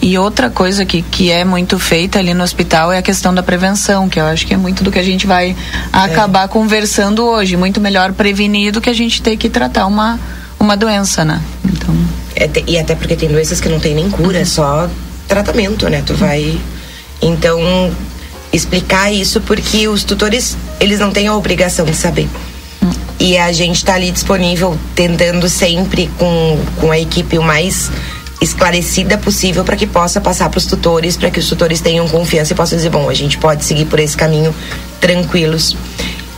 E 0.00 0.16
outra 0.18 0.50
coisa 0.50 0.84
que, 0.84 1.02
que 1.02 1.30
é 1.30 1.44
muito 1.44 1.78
feita 1.78 2.18
ali 2.18 2.34
no 2.34 2.44
hospital 2.44 2.92
é 2.92 2.98
a 2.98 3.02
questão 3.02 3.34
da 3.34 3.42
prevenção, 3.42 4.08
que 4.08 4.20
eu 4.20 4.24
acho 4.26 4.46
que 4.46 4.54
é 4.54 4.56
muito 4.56 4.84
do 4.84 4.92
que 4.92 4.98
a 4.98 5.02
gente 5.02 5.26
vai 5.26 5.56
acabar 5.92 6.44
é. 6.44 6.48
conversando 6.48 7.24
hoje. 7.24 7.56
Muito 7.56 7.80
melhor 7.80 8.12
prevenir 8.12 8.72
do 8.72 8.80
que 8.80 8.90
a 8.90 8.94
gente 8.94 9.20
ter 9.22 9.36
que 9.36 9.48
tratar 9.48 9.86
uma, 9.86 10.18
uma 10.60 10.76
doença, 10.76 11.24
né? 11.24 11.40
Então... 11.64 11.94
É, 12.36 12.50
e 12.66 12.78
até 12.78 12.94
porque 12.94 13.16
tem 13.16 13.30
doenças 13.30 13.60
que 13.60 13.68
não 13.68 13.80
tem 13.80 13.94
nem 13.94 14.10
cura, 14.10 14.38
é 14.38 14.44
só 14.44 14.88
tratamento, 15.26 15.88
né? 15.88 16.02
Tu 16.04 16.14
vai. 16.14 16.60
Então, 17.22 17.58
explicar 18.56 19.12
isso 19.12 19.40
porque 19.40 19.86
os 19.88 20.04
tutores, 20.04 20.56
eles 20.80 20.98
não 20.98 21.10
têm 21.10 21.28
a 21.28 21.34
obrigação 21.34 21.84
de 21.84 21.94
saber. 21.94 22.28
E 23.18 23.38
a 23.38 23.50
gente 23.52 23.76
está 23.76 23.94
ali 23.94 24.10
disponível, 24.10 24.76
tentando 24.94 25.48
sempre 25.48 26.10
com, 26.18 26.58
com 26.80 26.90
a 26.90 26.98
equipe 26.98 27.38
o 27.38 27.42
mais 27.42 27.90
esclarecida 28.40 29.16
possível 29.16 29.64
para 29.64 29.76
que 29.76 29.86
possa 29.86 30.20
passar 30.20 30.50
para 30.50 30.58
os 30.58 30.66
tutores, 30.66 31.16
para 31.16 31.30
que 31.30 31.40
os 31.40 31.48
tutores 31.48 31.80
tenham 31.80 32.06
confiança 32.08 32.52
e 32.52 32.56
possam 32.56 32.76
dizer, 32.76 32.90
bom, 32.90 33.08
a 33.08 33.14
gente 33.14 33.38
pode 33.38 33.64
seguir 33.64 33.86
por 33.86 33.98
esse 33.98 34.16
caminho 34.16 34.54
tranquilos. 35.00 35.76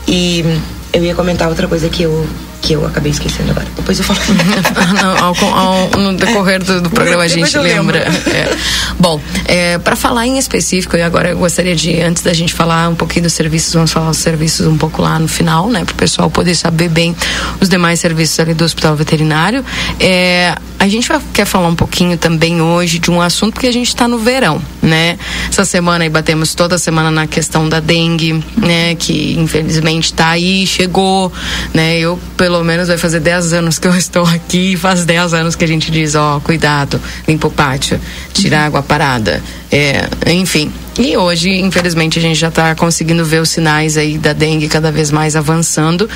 E 0.07 0.45
eu 0.93 1.05
ia 1.05 1.15
comentar 1.15 1.49
outra 1.49 1.67
coisa 1.67 1.89
que 1.89 2.03
eu 2.03 2.27
que 2.61 2.73
eu 2.75 2.85
acabei 2.87 3.11
esquecendo 3.13 3.51
agora. 3.51 3.67
Depois 3.77 3.99
eu 3.99 4.05
falo. 4.05 4.19
Não, 5.01 5.25
ao, 5.25 5.35
ao, 5.55 5.91
no 5.99 6.17
decorrer 6.17 6.63
do, 6.63 6.81
do 6.83 6.91
programa 6.91 7.23
a 7.25 7.29
gente 7.29 7.57
lembra. 7.59 7.99
É. 7.99 8.57
Bom, 8.99 9.21
é, 9.47 9.79
para 9.79 9.97
falar 9.97 10.27
em 10.27 10.39
específico, 10.39 10.97
e 10.97 11.03
agora 11.03 11.31
eu 11.31 11.39
gostaria 11.39 11.75
de, 11.75 12.01
antes 12.01 12.23
da 12.23 12.33
gente 12.33 12.53
falar 12.53 12.89
um 12.89 12.95
pouquinho 12.95 13.25
dos 13.25 13.33
serviços, 13.33 13.73
vamos 13.75 13.93
falar 13.93 14.09
dos 14.09 14.19
serviços 14.19 14.67
um 14.67 14.77
pouco 14.77 15.03
lá 15.03 15.19
no 15.19 15.29
final, 15.29 15.69
né? 15.69 15.85
Para 15.85 15.93
o 15.93 15.97
pessoal 15.97 16.31
poder 16.31 16.55
saber 16.55 16.89
bem 16.89 17.15
os 17.61 17.69
demais 17.69 18.01
serviços 18.01 18.39
ali 18.41 18.55
do 18.55 18.65
Hospital 18.65 18.97
Veterinário. 18.97 19.65
É, 20.01 20.55
a 20.79 20.89
gente 20.89 21.09
vai, 21.09 21.21
quer 21.33 21.45
falar 21.45 21.69
um 21.69 21.75
pouquinho 21.75 22.17
também 22.17 22.61
hoje 22.61 22.99
de 22.99 23.11
um 23.11 23.21
assunto 23.21 23.55
porque 23.55 23.67
a 23.67 23.73
gente 23.73 23.89
está 23.89 24.07
no 24.07 24.19
verão, 24.19 24.63
né? 24.81 25.19
Essa 25.49 25.65
semana 25.65 26.05
aí 26.05 26.11
batemos 26.11 26.55
toda 26.55 26.79
semana 26.79 27.11
na 27.11 27.27
questão 27.27 27.69
da 27.69 27.81
dengue, 27.81 28.45
né? 28.57 28.95
Que 28.95 29.35
infelizmente 29.39 30.07
está 30.07 30.29
aí, 30.29 30.67
chegou, 30.67 31.33
né? 31.75 31.99
Eu, 31.99 32.19
pelo 32.37 32.58
menos, 32.65 32.89
vai 32.89 32.99
fazer 32.99 33.21
10 33.21 33.53
anos 33.53 33.79
que 33.79 33.87
eu 33.87 33.97
estou 33.97 34.25
aqui, 34.25 34.77
faz 34.77 35.05
10 35.05 35.35
anos 35.35 35.57
que 35.57 35.65
a 35.65 35.69
gente 35.69 35.91
diz, 35.91 36.15
ó, 36.15 36.37
oh, 36.37 36.41
cuidado, 36.41 37.01
limpa 37.27 37.49
o 37.49 37.51
pátio, 37.51 38.01
tira 38.33 38.65
água 38.65 38.83
parada, 38.83 39.43
é, 39.71 40.09
enfim. 40.33 40.73
E 40.99 41.17
hoje, 41.17 41.51
infelizmente, 41.61 42.19
a 42.19 42.23
gente 42.23 42.39
já 42.39 42.49
está 42.49 42.75
conseguindo 42.75 43.25
ver 43.25 43.41
os 43.41 43.51
sinais 43.51 43.97
aí 43.97 44.19
da 44.19 44.33
dengue 44.33 44.69
cada 44.69 44.91
vez 44.91 45.11
mais 45.11 45.37
avançando. 45.37 46.09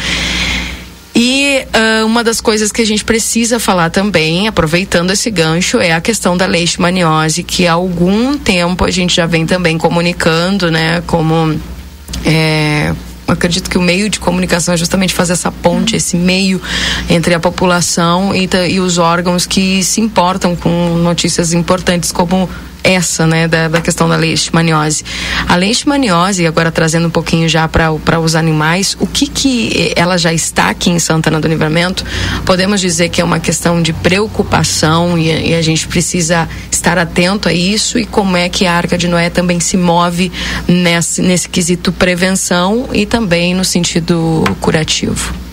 E 1.14 1.64
uh, 1.66 2.06
uma 2.06 2.24
das 2.24 2.40
coisas 2.40 2.72
que 2.72 2.80
a 2.80 2.86
gente 2.86 3.04
precisa 3.04 3.60
falar 3.60 3.90
também, 3.90 4.48
aproveitando 4.48 5.10
esse 5.10 5.30
gancho, 5.30 5.78
é 5.78 5.92
a 5.92 6.00
questão 6.00 6.36
da 6.36 6.46
leishmaniose, 6.46 7.42
que 7.42 7.66
há 7.66 7.74
algum 7.74 8.36
tempo 8.38 8.84
a 8.84 8.90
gente 8.90 9.14
já 9.16 9.26
vem 9.26 9.44
também 9.44 9.76
comunicando, 9.76 10.70
né, 10.70 11.02
como 11.06 11.60
é, 12.24 12.94
acredito 13.32 13.70
que 13.70 13.78
o 13.78 13.82
meio 13.82 14.08
de 14.08 14.20
comunicação 14.20 14.74
é 14.74 14.76
justamente 14.76 15.14
fazer 15.14 15.32
essa 15.32 15.50
ponte, 15.50 15.96
esse 15.96 16.16
meio 16.16 16.60
entre 17.08 17.34
a 17.34 17.40
população 17.40 18.34
e, 18.34 18.48
e 18.70 18.80
os 18.80 18.98
órgãos 18.98 19.46
que 19.46 19.82
se 19.82 20.00
importam 20.00 20.54
com 20.56 20.96
notícias 20.96 21.52
importantes 21.52 22.12
como 22.12 22.48
essa, 22.84 23.26
né, 23.26 23.46
da, 23.46 23.68
da 23.68 23.80
questão 23.80 24.08
da 24.08 24.16
leishmaniose. 24.16 25.04
A 25.48 25.56
leishmaniose, 25.56 26.46
agora 26.46 26.70
trazendo 26.70 27.06
um 27.06 27.10
pouquinho 27.10 27.48
já 27.48 27.66
para 27.68 28.18
os 28.20 28.34
animais, 28.34 28.96
o 29.00 29.06
que 29.06 29.26
que 29.26 29.92
ela 29.96 30.16
já 30.18 30.32
está 30.32 30.70
aqui 30.70 30.90
em 30.90 30.98
Santana 30.98 31.40
do 31.40 31.48
Livramento? 31.48 32.04
Podemos 32.44 32.80
dizer 32.80 33.08
que 33.08 33.20
é 33.20 33.24
uma 33.24 33.40
questão 33.40 33.80
de 33.82 33.92
preocupação 33.92 35.18
e, 35.18 35.50
e 35.50 35.54
a 35.54 35.62
gente 35.62 35.86
precisa 35.86 36.48
estar 36.70 36.98
atento 36.98 37.48
a 37.48 37.52
isso 37.52 37.98
e 37.98 38.04
como 38.04 38.36
é 38.36 38.48
que 38.48 38.66
a 38.66 38.74
Arca 38.74 38.98
de 38.98 39.08
Noé 39.08 39.30
também 39.30 39.60
se 39.60 39.76
move 39.76 40.32
nesse, 40.66 41.22
nesse 41.22 41.48
quesito 41.48 41.92
prevenção 41.92 42.88
e 42.92 43.06
também 43.06 43.54
no 43.54 43.64
sentido 43.64 44.44
curativo. 44.60 45.51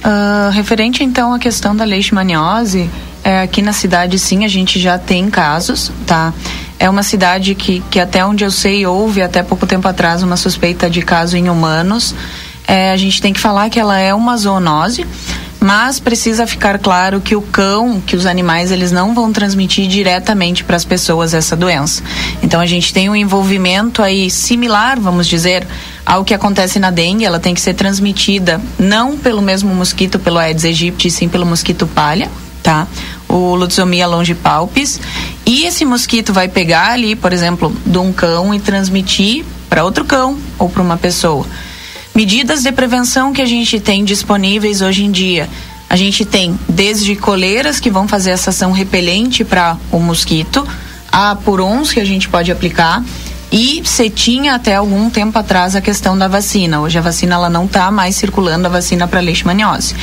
Uh, 0.00 0.50
referente 0.50 1.04
então 1.04 1.34
à 1.34 1.38
questão 1.38 1.76
da 1.76 1.84
leishmaniose, 1.84 2.88
é, 3.22 3.42
aqui 3.42 3.60
na 3.60 3.72
cidade, 3.72 4.18
sim, 4.18 4.44
a 4.44 4.48
gente 4.48 4.80
já 4.80 4.98
tem 4.98 5.28
casos, 5.28 5.92
tá? 6.06 6.32
É 6.78 6.88
uma 6.88 7.02
cidade 7.02 7.54
que, 7.54 7.80
que 7.90 8.00
até 8.00 8.24
onde 8.24 8.42
eu 8.42 8.50
sei, 8.50 8.86
houve 8.86 9.20
até 9.20 9.42
pouco 9.42 9.66
tempo 9.66 9.86
atrás 9.86 10.22
uma 10.22 10.36
suspeita 10.36 10.88
de 10.88 11.02
caso 11.02 11.36
em 11.36 11.50
humanos. 11.50 12.14
É, 12.66 12.90
a 12.90 12.96
gente 12.96 13.20
tem 13.20 13.32
que 13.32 13.40
falar 13.40 13.68
que 13.68 13.78
ela 13.78 13.98
é 13.98 14.14
uma 14.14 14.36
zoonose, 14.36 15.06
mas 15.60 16.00
precisa 16.00 16.46
ficar 16.46 16.78
claro 16.78 17.20
que 17.20 17.36
o 17.36 17.42
cão, 17.42 18.00
que 18.00 18.16
os 18.16 18.24
animais, 18.24 18.70
eles 18.70 18.90
não 18.90 19.14
vão 19.14 19.30
transmitir 19.30 19.86
diretamente 19.86 20.64
para 20.64 20.74
as 20.74 20.86
pessoas 20.86 21.34
essa 21.34 21.54
doença. 21.54 22.02
Então 22.42 22.58
a 22.60 22.66
gente 22.66 22.92
tem 22.94 23.10
um 23.10 23.14
envolvimento 23.14 24.02
aí 24.02 24.30
similar, 24.30 24.98
vamos 24.98 25.26
dizer, 25.26 25.66
ao 26.06 26.24
que 26.24 26.32
acontece 26.32 26.78
na 26.78 26.90
dengue, 26.90 27.26
ela 27.26 27.38
tem 27.38 27.54
que 27.54 27.60
ser 27.60 27.74
transmitida 27.74 28.60
não 28.78 29.18
pelo 29.18 29.42
mesmo 29.42 29.74
mosquito, 29.74 30.18
pelo 30.18 30.38
Aedes 30.38 30.64
aegypti, 30.64 31.10
sim 31.10 31.28
pelo 31.28 31.44
mosquito 31.44 31.86
palha, 31.86 32.30
tá? 32.62 32.86
O 33.28 33.54
Lutzomia 33.54 34.06
longipalpis. 34.06 34.98
E 35.44 35.64
esse 35.66 35.84
mosquito 35.84 36.32
vai 36.32 36.48
pegar 36.48 36.92
ali, 36.92 37.14
por 37.14 37.32
exemplo, 37.32 37.74
de 37.84 37.98
um 37.98 38.12
cão 38.12 38.54
e 38.54 38.58
transmitir 38.58 39.44
para 39.68 39.84
outro 39.84 40.04
cão 40.04 40.38
ou 40.58 40.68
para 40.68 40.82
uma 40.82 40.96
pessoa. 40.96 41.46
Medidas 42.20 42.62
de 42.62 42.70
prevenção 42.70 43.32
que 43.32 43.40
a 43.40 43.46
gente 43.46 43.80
tem 43.80 44.04
disponíveis 44.04 44.82
hoje 44.82 45.04
em 45.04 45.10
dia. 45.10 45.48
A 45.88 45.96
gente 45.96 46.22
tem 46.22 46.54
desde 46.68 47.16
coleiras 47.16 47.80
que 47.80 47.88
vão 47.88 48.06
fazer 48.06 48.28
essa 48.28 48.50
ação 48.50 48.72
repelente 48.72 49.42
para 49.42 49.78
o 49.90 49.98
mosquito, 49.98 50.68
a 51.10 51.34
purons 51.34 51.94
que 51.94 51.98
a 51.98 52.04
gente 52.04 52.28
pode 52.28 52.52
aplicar 52.52 53.02
e 53.50 53.80
se 53.86 54.10
tinha 54.10 54.54
até 54.54 54.74
algum 54.74 55.08
tempo 55.08 55.38
atrás 55.38 55.74
a 55.74 55.80
questão 55.80 56.16
da 56.16 56.28
vacina. 56.28 56.82
Hoje 56.82 56.98
a 56.98 57.00
vacina 57.00 57.36
ela 57.36 57.48
não 57.48 57.64
está 57.64 57.90
mais 57.90 58.16
circulando 58.16 58.66
a 58.66 58.70
vacina 58.70 59.08
para 59.08 59.20
leishmaniose. 59.20 59.94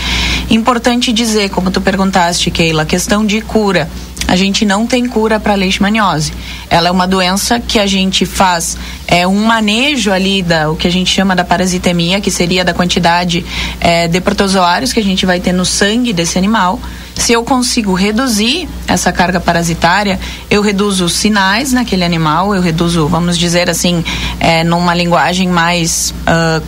Importante 0.49 1.13
dizer, 1.13 1.51
como 1.51 1.69
tu 1.69 1.81
perguntaste, 1.81 2.49
Keila, 2.49 2.81
a 2.81 2.85
questão 2.87 3.23
de 3.23 3.41
cura. 3.41 3.87
A 4.27 4.35
gente 4.35 4.65
não 4.65 4.85
tem 4.85 5.07
cura 5.07 5.39
para 5.39 5.55
leishmaniose. 5.55 6.33
Ela 6.69 6.89
é 6.89 6.91
uma 6.91 7.07
doença 7.07 7.59
que 7.59 7.79
a 7.79 7.87
gente 7.87 8.25
faz 8.25 8.77
é 9.07 9.25
um 9.25 9.45
manejo 9.45 10.11
ali 10.11 10.41
da 10.41 10.69
o 10.69 10.75
que 10.75 10.85
a 10.85 10.91
gente 10.91 11.09
chama 11.09 11.33
da 11.33 11.45
parasitemia, 11.45 12.19
que 12.19 12.29
seria 12.29 12.65
da 12.65 12.73
quantidade 12.73 13.45
é, 13.79 14.07
de 14.07 14.19
protozoários 14.19 14.91
que 14.91 14.99
a 14.99 15.03
gente 15.03 15.25
vai 15.25 15.39
ter 15.39 15.53
no 15.53 15.65
sangue 15.65 16.11
desse 16.11 16.37
animal. 16.37 16.79
Se 17.15 17.31
eu 17.31 17.43
consigo 17.43 17.93
reduzir 17.93 18.67
essa 18.85 19.11
carga 19.11 19.39
parasitária, 19.39 20.19
eu 20.49 20.61
reduzo 20.61 21.05
os 21.05 21.13
sinais 21.13 21.71
naquele 21.71 22.03
animal, 22.03 22.53
eu 22.53 22.61
reduzo, 22.61 23.07
vamos 23.07 23.37
dizer 23.37 23.69
assim, 23.69 24.03
é, 24.39 24.63
numa 24.63 24.93
linguagem 24.93 25.47
mais 25.47 26.13
uh, 26.27 26.61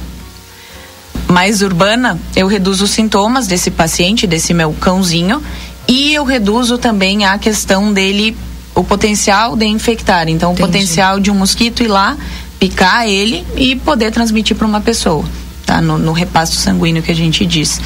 mais 1.27 1.61
urbana, 1.61 2.19
eu 2.35 2.47
reduzo 2.47 2.85
os 2.85 2.89
sintomas 2.89 3.45
desse 3.45 3.69
paciente, 3.69 4.25
desse 4.25 4.51
meu 4.51 4.73
cãozinho, 4.73 5.43
e 5.89 6.13
eu 6.13 6.23
reduzo 6.23 6.77
também 6.77 7.25
a 7.25 7.35
questão 7.39 7.91
dele, 7.91 8.37
o 8.75 8.83
potencial 8.83 9.57
de 9.57 9.65
infectar. 9.65 10.29
Então, 10.29 10.51
Entendi. 10.51 10.63
o 10.63 10.67
potencial 10.67 11.19
de 11.19 11.31
um 11.31 11.35
mosquito 11.35 11.81
ir 11.81 11.87
lá, 11.87 12.15
picar 12.59 13.07
ele 13.07 13.43
e 13.57 13.75
poder 13.75 14.11
transmitir 14.11 14.55
para 14.55 14.67
uma 14.67 14.79
pessoa, 14.79 15.25
tá? 15.65 15.81
No, 15.81 15.97
no 15.97 16.11
repasto 16.11 16.55
sanguíneo 16.55 17.01
que 17.01 17.11
a 17.11 17.15
gente 17.15 17.43
diz. 17.43 17.81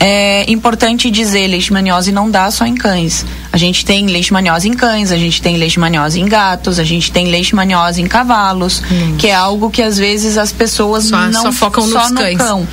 É 0.00 0.50
importante 0.50 1.10
dizer, 1.12 1.46
leishmaniose 1.46 2.10
não 2.10 2.28
dá 2.28 2.50
só 2.50 2.66
em 2.66 2.74
cães. 2.74 3.24
A 3.52 3.56
gente 3.56 3.84
tem 3.84 4.06
leishmaniose 4.06 4.68
em 4.68 4.74
cães, 4.74 5.12
a 5.12 5.16
gente 5.16 5.40
tem 5.40 5.56
leishmaniose 5.56 6.20
em 6.20 6.26
gatos, 6.26 6.80
a 6.80 6.84
gente 6.84 7.12
tem 7.12 7.28
leishmaniose 7.28 8.02
em 8.02 8.06
cavalos, 8.06 8.82
hum. 8.90 9.16
que 9.16 9.28
é 9.28 9.34
algo 9.34 9.70
que 9.70 9.82
às 9.82 9.96
vezes 9.96 10.36
as 10.36 10.50
pessoas 10.50 11.04
só, 11.04 11.28
não 11.28 11.42
só 11.42 11.52
focam 11.52 11.86
só 11.86 12.02
nos 12.02 12.10
no 12.10 12.16
cães. 12.16 12.36
cão. 12.36 12.66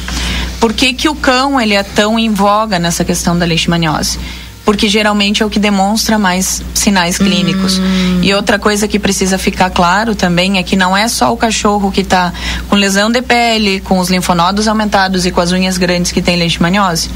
Por 0.59 0.73
que, 0.73 0.93
que 0.93 1.07
o 1.07 1.15
cão 1.15 1.61
ele 1.61 1.75
é 1.75 1.83
tão 1.83 2.17
em 2.17 2.31
voga 2.31 2.79
nessa 2.79 3.05
questão 3.05 3.37
da 3.37 3.45
leishmaniose? 3.45 4.17
Porque 4.65 4.89
geralmente 4.89 5.43
é 5.43 5.45
o 5.45 5.49
que 5.49 5.59
demonstra 5.59 6.17
mais 6.17 6.61
sinais 6.73 7.19
clínicos. 7.19 7.77
Hum. 7.77 8.19
E 8.23 8.33
outra 8.33 8.57
coisa 8.57 8.87
que 8.87 8.97
precisa 8.97 9.37
ficar 9.37 9.69
claro 9.69 10.15
também 10.15 10.57
é 10.57 10.63
que 10.63 10.75
não 10.75 10.97
é 10.97 11.07
só 11.07 11.31
o 11.31 11.37
cachorro 11.37 11.91
que 11.91 12.01
está 12.01 12.33
com 12.67 12.75
lesão 12.75 13.11
de 13.11 13.21
pele, 13.21 13.79
com 13.81 13.99
os 13.99 14.09
linfonodos 14.09 14.67
aumentados 14.67 15.25
e 15.25 15.31
com 15.31 15.39
as 15.39 15.51
unhas 15.51 15.77
grandes 15.77 16.11
que 16.11 16.21
tem 16.21 16.35
leishmaniose. 16.35 17.11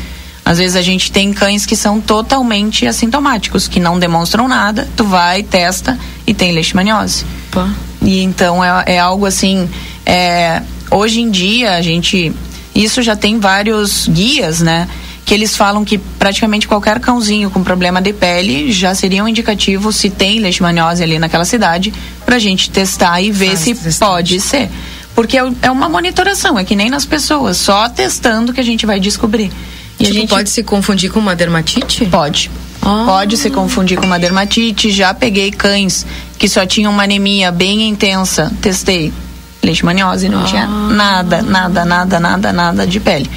Às 0.46 0.60
vezes 0.60 0.76
a 0.76 0.82
gente 0.82 1.12
tem 1.12 1.34
cães 1.34 1.66
que 1.66 1.76
são 1.76 2.00
totalmente 2.00 2.86
assintomáticos, 2.86 3.68
que 3.68 3.80
não 3.80 4.00
demonstram 4.00 4.48
nada, 4.48 4.88
tu 4.96 5.04
vai, 5.04 5.44
testa 5.44 5.98
e 6.26 6.34
tem 6.34 6.52
leishmaniose. 6.52 7.26
Pô. 7.52 7.62
E 8.02 8.22
então 8.22 8.64
é, 8.64 8.84
é 8.86 9.00
algo 9.00 9.26
assim, 9.26 9.68
é, 10.06 10.62
hoje 10.92 11.22
em 11.22 11.30
dia 11.30 11.74
a 11.74 11.82
gente, 11.82 12.32
isso 12.74 13.02
já 13.02 13.16
tem 13.16 13.40
vários 13.40 14.08
guias, 14.08 14.62
né? 14.62 14.88
Que 15.30 15.34
eles 15.36 15.56
falam 15.56 15.86
que 15.86 16.00
praticamente 16.00 16.68
qualquer 16.68 17.00
cãozinho 17.00 17.52
com 17.52 17.64
problema 17.64 18.02
de 18.02 18.12
pele 18.12 18.72
já 18.72 18.96
seria 18.96 19.24
um 19.24 19.28
indicativo 19.28 19.94
se 19.94 20.10
tem 20.10 20.40
leishmaniose 20.40 21.04
ali 21.04 21.20
naquela 21.20 21.46
cidade 21.46 21.94
para 22.26 22.38
a 22.38 22.40
gente 22.40 22.72
testar 22.72 23.22
e 23.22 23.30
ver 23.30 23.50
Faz 23.50 23.60
se 23.60 23.76
testante. 23.76 24.10
pode 24.10 24.40
ser. 24.42 24.72
Porque 25.14 25.38
é, 25.38 25.44
é 25.62 25.70
uma 25.70 25.88
monitoração, 25.88 26.58
é 26.58 26.64
que 26.64 26.76
nem 26.76 26.90
nas 26.90 27.06
pessoas, 27.06 27.58
só 27.58 27.88
testando 27.88 28.52
que 28.52 28.60
a 28.60 28.64
gente 28.64 28.88
vai 28.88 29.00
descobrir. 29.00 29.52
E 30.00 30.06
tipo, 30.06 30.10
a 30.10 30.14
gente 30.14 30.30
pode 30.30 30.50
se 30.50 30.64
confundir 30.64 31.12
com 31.12 31.20
uma 31.20 31.36
dermatite? 31.36 32.06
Pode. 32.08 32.50
Ah. 32.82 33.04
Pode 33.06 33.38
se 33.38 33.52
confundir 33.52 34.00
com 34.00 34.08
uma 34.08 34.18
dermatite. 34.18 34.90
Já 34.90 35.14
peguei 35.14 35.52
cães 35.52 36.08
que 36.40 36.50
só 36.50 36.66
tinham 36.66 36.92
uma 36.92 37.04
anemia 37.04 37.52
bem 37.52 37.88
intensa. 37.88 38.52
Testei 38.64 39.14
leishmaniose, 39.62 40.28
não 40.28 40.42
ah. 40.42 40.46
tinha 40.46 40.66
nada, 40.66 41.44
nada, 41.44 41.86
nada, 41.86 42.20
nada, 42.20 42.52
nada 42.52 42.88
de 42.88 43.00
pele. 43.00 43.30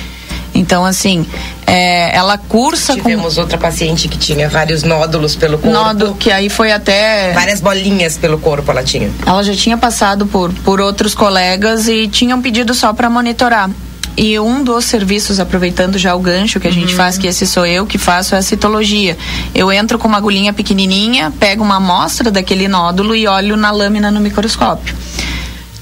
Então, 0.54 0.84
assim, 0.84 1.26
é, 1.66 2.14
ela 2.14 2.36
cursa 2.36 2.94
Tivemos 2.94 3.34
com... 3.34 3.40
outra 3.40 3.56
paciente 3.56 4.08
que 4.08 4.18
tinha 4.18 4.48
vários 4.48 4.82
nódulos 4.82 5.34
pelo 5.34 5.58
corpo. 5.58 5.72
Nódulo, 5.72 6.14
que 6.14 6.30
aí 6.30 6.48
foi 6.48 6.72
até... 6.72 7.32
Várias 7.32 7.60
bolinhas 7.60 8.18
pelo 8.18 8.38
corpo 8.38 8.70
ela 8.70 8.82
tinha. 8.82 9.10
Ela 9.24 9.42
já 9.42 9.54
tinha 9.54 9.76
passado 9.76 10.26
por, 10.26 10.52
por 10.52 10.80
outros 10.80 11.14
colegas 11.14 11.88
e 11.88 12.06
tinham 12.08 12.40
pedido 12.42 12.74
só 12.74 12.92
para 12.92 13.08
monitorar. 13.08 13.70
E 14.14 14.38
um 14.38 14.62
dos 14.62 14.84
serviços, 14.84 15.40
aproveitando 15.40 15.96
já 15.96 16.14
o 16.14 16.20
gancho 16.20 16.60
que 16.60 16.68
a 16.68 16.70
gente 16.72 16.90
uhum. 16.90 16.96
faz, 16.96 17.16
que 17.16 17.26
esse 17.26 17.46
sou 17.46 17.64
eu 17.64 17.86
que 17.86 17.96
faço, 17.96 18.34
é 18.34 18.38
a 18.38 18.42
citologia. 18.42 19.16
Eu 19.54 19.72
entro 19.72 19.98
com 19.98 20.06
uma 20.06 20.18
agulhinha 20.18 20.52
pequenininha, 20.52 21.32
pego 21.40 21.64
uma 21.64 21.76
amostra 21.76 22.30
daquele 22.30 22.68
nódulo 22.68 23.14
e 23.14 23.26
olho 23.26 23.56
na 23.56 23.70
lâmina 23.70 24.10
no 24.10 24.20
microscópio. 24.20 24.94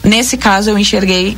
Nesse 0.04 0.36
caso, 0.36 0.70
eu 0.70 0.78
enxerguei 0.78 1.36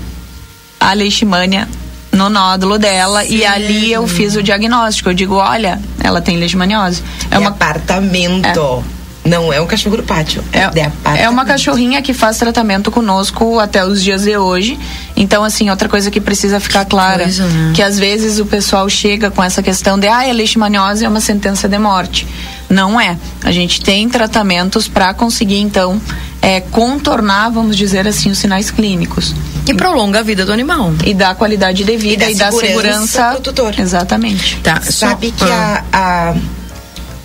a 0.79 0.93
leishmania 0.93 1.67
no 2.13 2.29
nódulo 2.29 2.79
dela 2.79 3.25
Sim. 3.25 3.37
e 3.37 3.47
ali 3.47 3.93
eu 3.93 4.07
fiz 4.07 4.37
o 4.37 4.43
diagnóstico. 4.43 5.09
Eu 5.09 5.15
digo, 5.15 5.37
olha, 5.37 5.81
ela 6.03 6.21
tem 6.21 6.37
leishmaniose. 6.37 7.03
É 7.31 7.39
uma 7.39 7.49
apartamento. 7.51 8.47
É. 8.47 9.03
Não 9.25 9.53
é 9.53 9.61
um 9.61 9.67
cachorro 9.67 9.97
do 9.97 10.03
pátio. 10.03 10.43
É, 10.53 11.23
é 11.23 11.29
uma 11.29 11.45
cachorrinha 11.45 12.03
que 12.03 12.13
faz 12.13 12.39
tratamento 12.39 12.91
conosco 12.91 13.61
até 13.61 13.85
os 13.87 14.03
dias 14.03 14.23
de 14.23 14.37
hoje. 14.37 14.79
Então, 15.17 15.45
assim, 15.45 15.71
outra 15.71 15.89
coisa 15.89 16.11
que 16.11 16.21
precisa 16.21 16.59
ficar 16.59 16.85
clara, 16.85 17.23
coisa, 17.23 17.47
né? 17.47 17.73
que 17.73 17.81
às 17.81 17.99
vezes 17.99 18.41
o 18.41 18.47
pessoal 18.47 18.89
chega 18.89 19.31
com 19.31 19.43
essa 19.43 19.63
questão 19.63 19.97
de, 19.97 20.09
ah, 20.09 20.29
a 20.29 20.33
leishmaniose 20.33 21.05
é 21.05 21.09
uma 21.09 21.21
sentença 21.21 21.69
de 21.69 21.79
morte. 21.79 22.27
Não 22.69 23.01
é. 23.01 23.17
A 23.45 23.53
gente 23.53 23.81
tem 23.81 24.09
tratamentos 24.09 24.89
para 24.89 25.15
conseguir, 25.15 25.61
então, 25.61 26.01
é, 26.43 26.61
contornar, 26.61 27.51
vamos 27.51 27.77
dizer 27.77 28.07
assim, 28.07 28.31
os 28.31 28.39
sinais 28.39 28.71
clínicos. 28.71 29.33
E 29.67 29.73
prolonga 29.73 30.19
a 30.19 30.23
vida 30.23 30.45
do 30.45 30.53
animal. 30.53 30.93
E 31.07 31.15
dá 31.15 31.37
qualidade 31.37 31.85
de 31.85 31.97
vida 31.97 32.29
e 32.29 32.35
dá, 32.35 32.49
e 32.49 32.53
segurança, 32.53 32.67
segurança 32.67 33.31
pro 33.31 33.41
tutor. 33.41 33.75
Exatamente. 33.79 34.59
Tá. 34.61 34.81
Sabe 34.83 35.31
que 35.31 35.45
a, 35.45 35.85
a, 35.93 36.35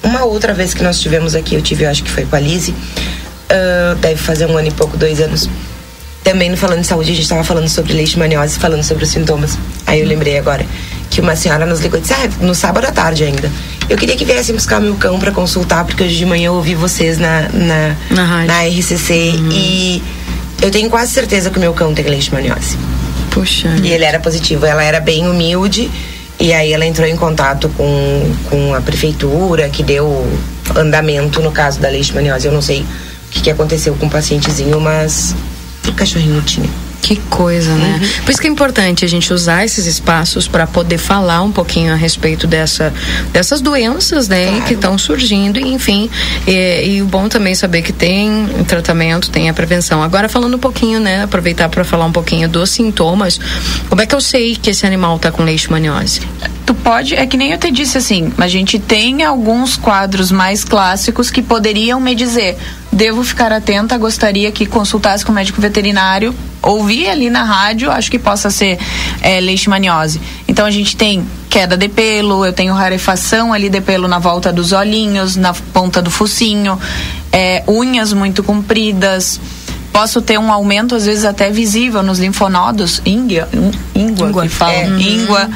uma 0.03 0.23
outra 0.23 0.53
vez 0.53 0.75
que 0.75 0.83
nós 0.83 0.99
tivemos 0.99 1.33
aqui, 1.33 1.55
eu 1.55 1.61
tive, 1.63 1.83
eu 1.83 1.89
acho 1.89 2.03
que 2.03 2.11
foi 2.11 2.25
com 2.25 2.35
a 2.35 2.39
Lise, 2.39 2.71
uh, 2.71 3.95
deve 3.95 4.17
fazer 4.17 4.45
um 4.45 4.55
ano 4.55 4.67
e 4.67 4.71
pouco, 4.71 4.95
dois 4.95 5.19
anos. 5.19 5.49
Também 6.23 6.49
no 6.49 6.57
Falando 6.57 6.81
de 6.81 6.87
Saúde, 6.87 7.11
a 7.11 7.13
gente 7.13 7.23
estava 7.23 7.43
falando 7.43 7.69
sobre 7.69 7.93
leishmaniose, 7.93 8.59
falando 8.59 8.83
sobre 8.83 9.03
os 9.03 9.09
sintomas. 9.09 9.57
Aí 9.87 10.01
eu 10.01 10.07
lembrei 10.07 10.37
agora 10.37 10.65
que 11.09 11.21
uma 11.21 11.35
senhora 11.35 11.65
nos 11.65 11.79
ligou 11.79 11.97
e 11.97 12.01
disse, 12.01 12.13
ah, 12.13 12.29
no 12.41 12.53
sábado 12.53 12.85
à 12.85 12.91
tarde 12.91 13.23
ainda. 13.23 13.49
Eu 13.89 13.97
queria 13.97 14.15
que 14.17 14.25
viessem 14.25 14.53
buscar 14.53 14.81
meu 14.81 14.95
cão 14.95 15.17
para 15.19 15.31
consultar, 15.31 15.85
porque 15.85 16.03
hoje 16.03 16.17
de 16.17 16.25
manhã 16.25 16.47
eu 16.47 16.53
ouvi 16.53 16.75
vocês 16.75 17.17
na, 17.17 17.47
na, 17.53 17.95
na, 18.09 18.45
na 18.45 18.67
RCC 18.67 19.35
uhum. 19.37 19.49
e 19.51 20.03
eu 20.61 20.69
tenho 20.69 20.89
quase 20.89 21.11
certeza 21.11 21.49
que 21.49 21.57
o 21.57 21.61
meu 21.61 21.73
cão 21.73 21.93
tem 21.93 22.05
leishmaniose. 22.05 22.77
Puxa. 23.31 23.69
E 23.83 23.89
ele 23.89 24.03
era 24.03 24.19
positivo. 24.19 24.65
Ela 24.65 24.83
era 24.83 24.99
bem 24.99 25.27
humilde. 25.27 25.89
E 26.39 26.53
aí 26.53 26.73
ela 26.73 26.85
entrou 26.85 27.07
em 27.07 27.15
contato 27.15 27.69
com, 27.69 28.35
com 28.49 28.73
a 28.75 28.81
prefeitura, 28.81 29.69
que 29.69 29.81
deu 29.81 30.27
andamento 30.75 31.41
no 31.41 31.51
caso 31.51 31.79
da 31.79 31.87
leishmaniose. 31.89 32.45
Eu 32.45 32.53
não 32.53 32.61
sei 32.61 32.81
o 32.81 32.85
que, 33.31 33.41
que 33.41 33.49
aconteceu 33.49 33.95
com 33.95 34.05
o 34.05 34.09
pacientezinho, 34.09 34.79
mas 34.79 35.35
o 35.87 35.93
cachorrinho 35.93 36.41
tinha. 36.41 36.69
Que 37.01 37.15
coisa, 37.29 37.73
né? 37.75 37.99
Uhum. 38.01 38.23
Por 38.23 38.31
isso 38.31 38.41
que 38.41 38.47
é 38.47 38.49
importante 38.49 39.05
a 39.05 39.07
gente 39.07 39.31
usar 39.33 39.63
esses 39.63 39.85
espaços 39.85 40.47
para 40.47 40.67
poder 40.67 40.97
falar 40.97 41.41
um 41.41 41.51
pouquinho 41.51 41.93
a 41.93 41.95
respeito 41.95 42.45
dessa, 42.45 42.93
dessas 43.31 43.61
doenças, 43.61 44.27
né? 44.27 44.47
Claro. 44.47 44.63
Que 44.65 44.73
estão 44.73 44.97
surgindo, 44.97 45.59
e, 45.59 45.73
enfim. 45.73 46.09
E, 46.45 46.95
e, 46.95 47.01
o 47.01 47.05
bom 47.05 47.29
também 47.29 47.55
saber 47.55 47.81
que 47.81 47.93
tem 47.93 48.47
tratamento, 48.67 49.29
tem 49.29 49.49
a 49.49 49.53
prevenção. 49.53 50.03
Agora, 50.03 50.27
falando 50.27 50.55
um 50.55 50.59
pouquinho, 50.59 50.99
né? 50.99 51.23
Aproveitar 51.23 51.69
para 51.69 51.83
falar 51.83 52.05
um 52.05 52.11
pouquinho 52.11 52.49
dos 52.49 52.69
sintomas. 52.71 53.39
Como 53.87 54.01
é 54.01 54.05
que 54.05 54.15
eu 54.15 54.21
sei 54.21 54.55
que 54.55 54.69
esse 54.69 54.85
animal 54.85 55.15
está 55.15 55.31
com 55.31 55.43
leishmaniose? 55.43 56.21
Tu 56.65 56.73
pode, 56.73 57.15
é 57.15 57.25
que 57.25 57.37
nem 57.37 57.51
eu 57.51 57.57
te 57.57 57.71
disse 57.71 57.97
assim, 57.97 58.33
a 58.37 58.47
gente 58.49 58.77
tem 58.77 59.23
alguns 59.23 59.77
quadros 59.77 60.31
mais 60.31 60.65
clássicos 60.65 61.31
que 61.31 61.41
poderiam 61.41 61.97
me 61.97 62.13
dizer, 62.13 62.57
devo 62.97 63.23
ficar 63.23 63.51
atenta, 63.53 63.95
gostaria 63.95 64.51
que 64.51 64.65
consultasse 64.65 65.23
com 65.23 65.31
o 65.31 65.35
médico 65.35 65.61
veterinário, 65.61 66.33
ouvir 66.63 67.07
ali 67.07 67.29
na 67.29 67.43
rádio, 67.43 67.91
acho 67.91 68.09
que 68.09 68.17
possa 68.17 68.49
ser 68.49 68.79
é, 69.21 69.39
leishmaniose. 69.39 70.19
Então 70.47 70.65
a 70.65 70.71
gente 70.71 70.97
tem 70.97 71.23
queda 71.47 71.77
de 71.77 71.87
pelo, 71.87 72.43
eu 72.43 72.51
tenho 72.51 72.73
rarefação 72.73 73.53
ali 73.53 73.69
de 73.69 73.79
pelo 73.81 74.07
na 74.07 74.17
volta 74.17 74.51
dos 74.51 74.71
olhinhos, 74.71 75.35
na 75.35 75.53
ponta 75.53 76.01
do 76.01 76.09
focinho, 76.09 76.79
é, 77.31 77.63
unhas 77.67 78.11
muito 78.13 78.41
compridas, 78.41 79.39
posso 79.93 80.19
ter 80.19 80.39
um 80.39 80.51
aumento 80.51 80.95
às 80.95 81.05
vezes 81.05 81.23
até 81.23 81.51
visível 81.51 82.01
nos 82.01 82.17
linfonodos, 82.17 82.99
íngua, 83.05 83.47
íngua, 83.95 84.27
íngua 84.27 84.41
que 84.41 84.49
fala, 84.49 84.73
é. 84.73 84.87
íngua, 84.87 85.47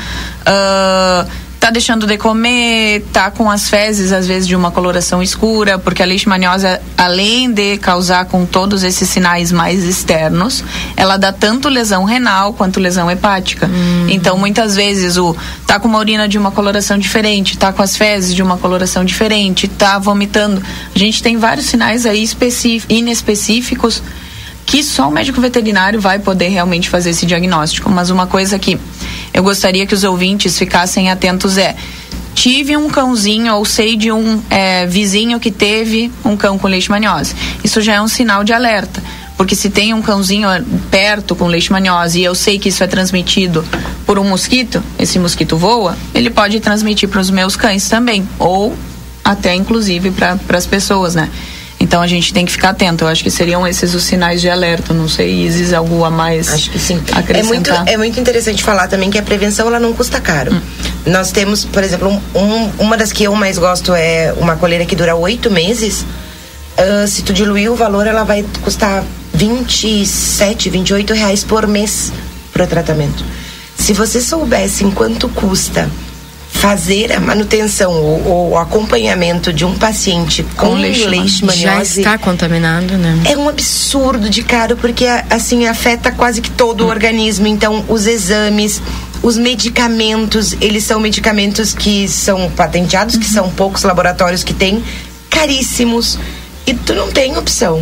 uh, 0.41 1.29
tá 1.61 1.69
deixando 1.69 2.07
de 2.07 2.17
comer, 2.17 3.05
tá 3.13 3.29
com 3.29 3.47
as 3.47 3.69
fezes 3.69 4.11
às 4.11 4.25
vezes 4.25 4.47
de 4.47 4.55
uma 4.55 4.71
coloração 4.71 5.21
escura, 5.21 5.77
porque 5.77 6.01
a 6.01 6.05
leishmaniose, 6.07 6.65
além 6.97 7.51
de 7.51 7.77
causar 7.77 8.25
com 8.25 8.47
todos 8.47 8.81
esses 8.81 9.07
sinais 9.07 9.51
mais 9.51 9.83
externos, 9.83 10.63
ela 10.97 11.17
dá 11.17 11.31
tanto 11.31 11.69
lesão 11.69 12.03
renal 12.03 12.51
quanto 12.53 12.79
lesão 12.79 13.11
hepática. 13.11 13.67
Hum. 13.67 14.07
Então, 14.09 14.39
muitas 14.39 14.75
vezes 14.75 15.17
o 15.17 15.35
tá 15.67 15.79
com 15.79 15.87
uma 15.87 15.99
urina 15.99 16.27
de 16.27 16.35
uma 16.35 16.49
coloração 16.49 16.97
diferente, 16.97 17.55
tá 17.55 17.71
com 17.71 17.83
as 17.83 17.95
fezes 17.95 18.33
de 18.33 18.41
uma 18.41 18.57
coloração 18.57 19.05
diferente, 19.05 19.67
tá 19.67 19.99
vomitando. 19.99 20.63
A 20.95 20.97
gente 20.97 21.21
tem 21.21 21.37
vários 21.37 21.67
sinais 21.67 22.07
aí 22.07 22.27
inespecíficos 22.89 24.01
que 24.65 24.81
só 24.83 25.09
o 25.09 25.11
médico 25.11 25.39
veterinário 25.39 26.01
vai 26.01 26.17
poder 26.17 26.47
realmente 26.47 26.89
fazer 26.89 27.11
esse 27.11 27.25
diagnóstico. 27.25 27.87
Mas 27.89 28.09
uma 28.09 28.25
coisa 28.25 28.57
que 28.57 28.79
eu 29.33 29.43
gostaria 29.43 29.85
que 29.85 29.93
os 29.93 30.03
ouvintes 30.03 30.57
ficassem 30.57 31.09
atentos 31.09 31.57
é 31.57 31.75
tive 32.33 32.77
um 32.77 32.89
cãozinho 32.89 33.53
ou 33.55 33.65
sei 33.65 33.95
de 33.95 34.11
um 34.11 34.41
é, 34.49 34.85
vizinho 34.85 35.39
que 35.39 35.51
teve 35.51 36.11
um 36.23 36.35
cão 36.37 36.57
com 36.57 36.67
leishmaniose. 36.67 37.35
Isso 37.63 37.81
já 37.81 37.95
é 37.95 38.01
um 38.01 38.07
sinal 38.07 38.43
de 38.43 38.53
alerta. 38.53 39.03
Porque 39.37 39.55
se 39.55 39.69
tem 39.69 39.93
um 39.93 40.01
cãozinho 40.01 40.47
perto 40.91 41.35
com 41.35 41.47
leishmaniose 41.47 42.19
e 42.19 42.23
eu 42.23 42.35
sei 42.35 42.59
que 42.59 42.69
isso 42.69 42.83
é 42.83 42.87
transmitido 42.87 43.65
por 44.05 44.19
um 44.19 44.23
mosquito, 44.23 44.83
esse 44.99 45.17
mosquito 45.17 45.57
voa, 45.57 45.97
ele 46.13 46.29
pode 46.29 46.59
transmitir 46.59 47.09
para 47.09 47.19
os 47.19 47.29
meus 47.29 47.55
cães 47.55 47.89
também. 47.89 48.27
Ou 48.37 48.77
até 49.23 49.55
inclusive 49.55 50.11
para 50.11 50.57
as 50.57 50.65
pessoas, 50.65 51.15
né? 51.15 51.29
Então 51.81 51.99
a 51.99 52.05
gente 52.05 52.31
tem 52.31 52.45
que 52.45 52.51
ficar 52.51 52.69
atento. 52.69 53.03
Eu 53.03 53.07
acho 53.07 53.23
que 53.23 53.31
seriam 53.31 53.65
esses 53.67 53.95
os 53.95 54.03
sinais 54.03 54.39
de 54.39 54.47
alerta. 54.47 54.93
Não 54.93 55.09
sei, 55.09 55.47
Isis, 55.47 55.73
algo 55.73 56.05
a 56.05 56.11
mais. 56.11 56.53
Acho 56.53 56.69
que 56.69 56.77
sim. 56.77 57.01
É 57.33 57.41
muito, 57.41 57.71
é 57.71 57.97
muito 57.97 58.19
interessante 58.19 58.63
falar 58.63 58.87
também 58.87 59.09
que 59.09 59.17
a 59.17 59.23
prevenção 59.23 59.67
ela 59.67 59.79
não 59.79 59.91
custa 59.91 60.21
caro. 60.21 60.53
Hum. 60.53 60.61
Nós 61.07 61.31
temos, 61.31 61.65
por 61.65 61.83
exemplo, 61.83 62.21
um, 62.35 62.65
uma 62.77 62.95
das 62.95 63.11
que 63.11 63.23
eu 63.23 63.35
mais 63.35 63.57
gosto 63.57 63.95
é 63.95 64.31
uma 64.37 64.55
coleira 64.55 64.85
que 64.85 64.95
dura 64.95 65.15
oito 65.15 65.49
meses. 65.49 66.05
Uh, 66.77 67.07
se 67.07 67.23
tu 67.23 67.33
diluir 67.33 67.71
o 67.71 67.75
valor, 67.75 68.05
ela 68.05 68.23
vai 68.23 68.45
custar 68.61 69.03
27, 69.33 70.69
28 70.69 71.13
reais 71.15 71.43
por 71.43 71.65
mês 71.65 72.13
para 72.53 72.65
o 72.65 72.67
tratamento. 72.67 73.25
Se 73.75 73.91
você 73.91 74.21
soubesse 74.21 74.83
em 74.83 74.91
quanto 74.91 75.27
custa 75.29 75.89
fazer 76.61 77.11
a 77.11 77.19
manutenção 77.19 77.91
ou, 77.91 78.51
o 78.51 78.57
acompanhamento 78.57 79.51
de 79.51 79.65
um 79.65 79.75
paciente 79.75 80.43
com, 80.55 80.67
com 80.67 80.73
leishmaniose 80.75 81.59
já 81.59 81.81
está 81.81 82.17
contaminado, 82.19 82.99
né? 82.99 83.19
É 83.25 83.35
um 83.35 83.49
absurdo 83.49 84.29
de 84.29 84.43
caro 84.43 84.77
porque 84.77 85.07
assim 85.27 85.65
afeta 85.65 86.11
quase 86.11 86.39
que 86.39 86.51
todo 86.51 86.85
o 86.85 86.87
organismo. 86.87 87.47
Então, 87.47 87.83
os 87.87 88.05
exames, 88.05 88.79
os 89.23 89.39
medicamentos, 89.39 90.55
eles 90.61 90.83
são 90.83 90.99
medicamentos 90.99 91.73
que 91.73 92.07
são 92.07 92.51
patenteados, 92.51 93.15
uhum. 93.15 93.21
que 93.21 93.27
são 93.27 93.49
poucos 93.49 93.81
laboratórios 93.81 94.43
que 94.43 94.53
têm, 94.53 94.83
caríssimos. 95.31 96.19
E 96.67 96.75
tu 96.75 96.93
não 96.93 97.09
tem 97.11 97.35
opção. 97.39 97.81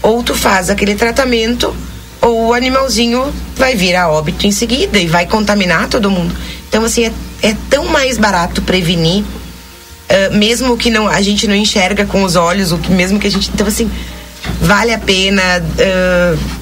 Ou 0.00 0.22
tu 0.22 0.36
faz 0.36 0.70
aquele 0.70 0.94
tratamento, 0.94 1.74
ou 2.20 2.46
o 2.46 2.54
animalzinho 2.54 3.34
vai 3.56 3.74
vir 3.74 3.96
a 3.96 4.08
óbito 4.08 4.46
em 4.46 4.52
seguida 4.52 5.00
e 5.00 5.08
vai 5.08 5.26
contaminar 5.26 5.88
todo 5.88 6.08
mundo. 6.08 6.32
Então, 6.70 6.84
assim, 6.84 7.04
é, 7.04 7.12
é 7.42 7.56
tão 7.68 7.86
mais 7.86 8.16
barato 8.16 8.62
prevenir, 8.62 9.24
uh, 9.24 10.34
mesmo 10.36 10.76
que 10.76 10.88
não 10.88 11.08
a 11.08 11.20
gente 11.20 11.48
não 11.48 11.54
enxerga 11.54 12.06
com 12.06 12.22
os 12.22 12.36
olhos, 12.36 12.70
o 12.70 12.78
que 12.78 12.92
mesmo 12.92 13.18
que 13.18 13.26
a 13.26 13.30
gente. 13.30 13.50
Então, 13.52 13.66
assim, 13.66 13.90
vale 14.60 14.94
a 14.94 14.98
pena. 14.98 15.42
Uh, 15.60 16.60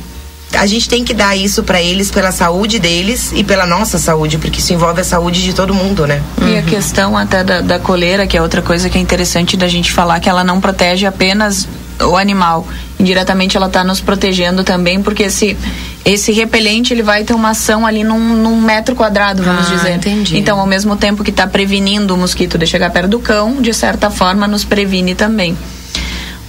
a 0.54 0.64
gente 0.64 0.88
tem 0.88 1.04
que 1.04 1.12
dar 1.12 1.36
isso 1.36 1.62
para 1.62 1.82
eles 1.82 2.10
pela 2.10 2.32
saúde 2.32 2.78
deles 2.78 3.32
e 3.34 3.44
pela 3.44 3.66
nossa 3.66 3.98
saúde, 3.98 4.38
porque 4.38 4.60
isso 4.60 4.72
envolve 4.72 5.02
a 5.02 5.04
saúde 5.04 5.42
de 5.42 5.52
todo 5.52 5.74
mundo, 5.74 6.06
né? 6.06 6.22
E 6.40 6.56
a 6.56 6.62
questão 6.62 7.18
até 7.18 7.44
da, 7.44 7.60
da 7.60 7.78
coleira, 7.78 8.26
que 8.26 8.34
é 8.34 8.40
outra 8.40 8.62
coisa 8.62 8.88
que 8.88 8.96
é 8.96 9.00
interessante 9.00 9.58
da 9.58 9.68
gente 9.68 9.92
falar, 9.92 10.20
que 10.20 10.28
ela 10.28 10.42
não 10.42 10.58
protege 10.58 11.04
apenas 11.04 11.68
o 12.04 12.16
animal. 12.16 12.66
Indiretamente 12.98 13.56
ela 13.56 13.66
está 13.66 13.84
nos 13.84 14.00
protegendo 14.00 14.64
também, 14.64 15.02
porque 15.02 15.24
esse, 15.24 15.56
esse 16.04 16.32
repelente 16.32 16.92
ele 16.92 17.02
vai 17.02 17.24
ter 17.24 17.34
uma 17.34 17.50
ação 17.50 17.86
ali 17.86 18.02
num, 18.04 18.18
num 18.18 18.60
metro 18.60 18.94
quadrado, 18.94 19.42
vamos 19.42 19.70
ah, 19.70 19.74
dizer. 19.74 19.94
Entendi. 19.96 20.38
Então, 20.38 20.58
ao 20.58 20.66
mesmo 20.66 20.96
tempo 20.96 21.22
que 21.22 21.30
está 21.30 21.46
prevenindo 21.46 22.14
o 22.14 22.18
mosquito 22.18 22.58
de 22.58 22.66
chegar 22.66 22.90
perto 22.90 23.08
do 23.08 23.20
cão, 23.20 23.60
de 23.60 23.72
certa 23.72 24.10
forma 24.10 24.46
nos 24.46 24.64
previne 24.64 25.14
também. 25.14 25.56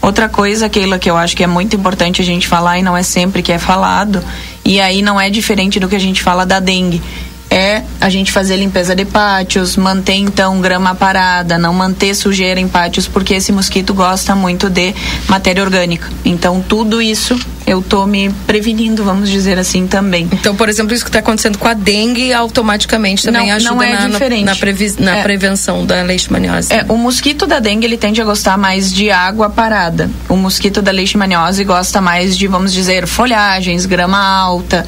Outra 0.02 0.30
coisa, 0.30 0.70
Keila, 0.70 0.98
que 0.98 1.10
eu 1.10 1.18
acho 1.18 1.36
que 1.36 1.44
é 1.44 1.48
muito 1.48 1.76
importante 1.76 2.22
a 2.22 2.26
gente 2.26 2.48
falar 2.48 2.80
e 2.80 2.82
não 2.82 2.96
é 2.96 3.04
sempre 3.04 3.44
que 3.44 3.52
é 3.52 3.60
falado, 3.60 4.24
e 4.64 4.80
aí 4.80 5.02
não 5.02 5.20
é 5.20 5.30
diferente 5.30 5.80
do 5.80 5.90
que 5.90 5.96
a 5.96 6.00
gente 6.00 6.24
fala 6.24 6.46
da 6.46 6.60
dengue 6.60 7.02
é 7.50 7.82
a 8.00 8.10
gente 8.10 8.32
fazer 8.32 8.58
limpeza 8.58 8.96
de 8.96 9.06
pátios, 9.06 9.76
manter 9.76 10.14
então 10.14 10.62
grama 10.62 10.94
parada, 10.94 11.58
não 11.58 11.74
manter 11.74 12.14
sujeira 12.14 12.60
em 12.60 12.68
pátios, 12.68 13.08
porque 13.08 13.34
esse 13.34 13.52
mosquito 13.52 13.94
gosta 13.94 14.36
muito 14.36 14.70
de 14.70 14.94
matéria 15.28 15.64
orgânica. 15.64 16.08
Então, 16.24 16.64
tudo 16.68 17.02
isso 17.02 17.40
eu 17.66 17.82
tô 17.82 18.06
me 18.06 18.30
prevenindo, 18.48 19.04
vamos 19.04 19.30
dizer 19.30 19.58
assim, 19.60 19.88
também. 19.88 20.28
Então, 20.32 20.56
por 20.56 20.70
exemplo, 20.70 20.94
isso 20.94 21.04
que 21.04 21.10
está 21.10 21.20
acontecendo 21.20 21.58
com 21.58 21.68
a 21.68 21.74
dengue, 21.74 22.34
automaticamente 22.34 23.24
também 23.24 23.48
não, 23.48 23.56
ajuda 23.56 23.76
não 23.76 23.84
é 23.84 23.94
na, 23.94 24.08
diferente. 24.08 24.46
na, 24.46 24.56
previ, 24.56 24.96
na 25.00 25.18
é. 25.18 25.24
prevenção 25.24 25.86
da 25.86 26.02
leishmaniose. 26.02 26.74
É, 26.74 26.86
o 26.88 26.98
mosquito 26.98 27.46
da 27.46 27.60
dengue, 27.60 27.86
ele 27.86 27.98
tende 27.98 28.22
a 28.22 28.26
gostar 28.26 28.58
mais 28.58 28.92
de 28.92 29.12
água 29.12 29.50
parada. 29.50 30.10
O 30.28 30.36
mosquito 30.36 30.82
da 30.82 30.92
leishmaniose 30.92 31.64
gosta 31.64 32.02
mais 32.02 32.38
de, 32.38 32.48
vamos 32.48 32.74
dizer, 32.74 33.06
folhagens, 33.06 33.86
grama 33.86 34.18
alta, 34.18 34.86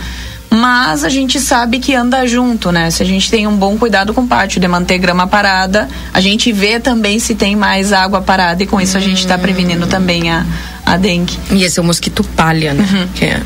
mas 0.54 1.06
a 1.06 1.10
gente 1.10 1.40
sabe 1.40 1.80
que 1.80 1.96
anda 1.96 2.28
junto, 2.28 2.74
né? 2.74 2.92
Se 2.92 3.02
a 3.02 3.06
gente 3.06 3.32
tem 3.32 3.48
um 3.48 3.56
bom 3.56 3.78
cuidado 3.78 4.14
com 4.14 4.22
o 4.22 4.28
pátio 4.28 4.60
de 4.60 4.68
manter 4.68 4.98
grama 4.98 5.26
parada, 5.26 5.88
a 6.14 6.20
gente 6.20 6.52
vê 6.52 6.78
também 6.78 7.20
se 7.20 7.36
tem 7.36 7.56
mais 7.56 7.94
água 7.94 8.22
parada 8.22 8.62
e 8.62 8.68
com 8.68 8.80
isso 8.80 8.98
a 8.98 9.00
gente 9.00 9.20
está 9.20 9.38
prevenindo 9.38 9.88
também 9.88 10.30
a, 10.30 10.46
a 10.86 10.98
dengue. 10.98 11.40
E 11.52 11.64
esse 11.64 11.80
é 11.80 11.82
o 11.82 11.86
mosquito 11.86 12.22
palha, 12.36 12.74
né? 12.74 12.86
Uhum. 12.92 13.08
Que 13.16 13.26
é. 13.26 13.42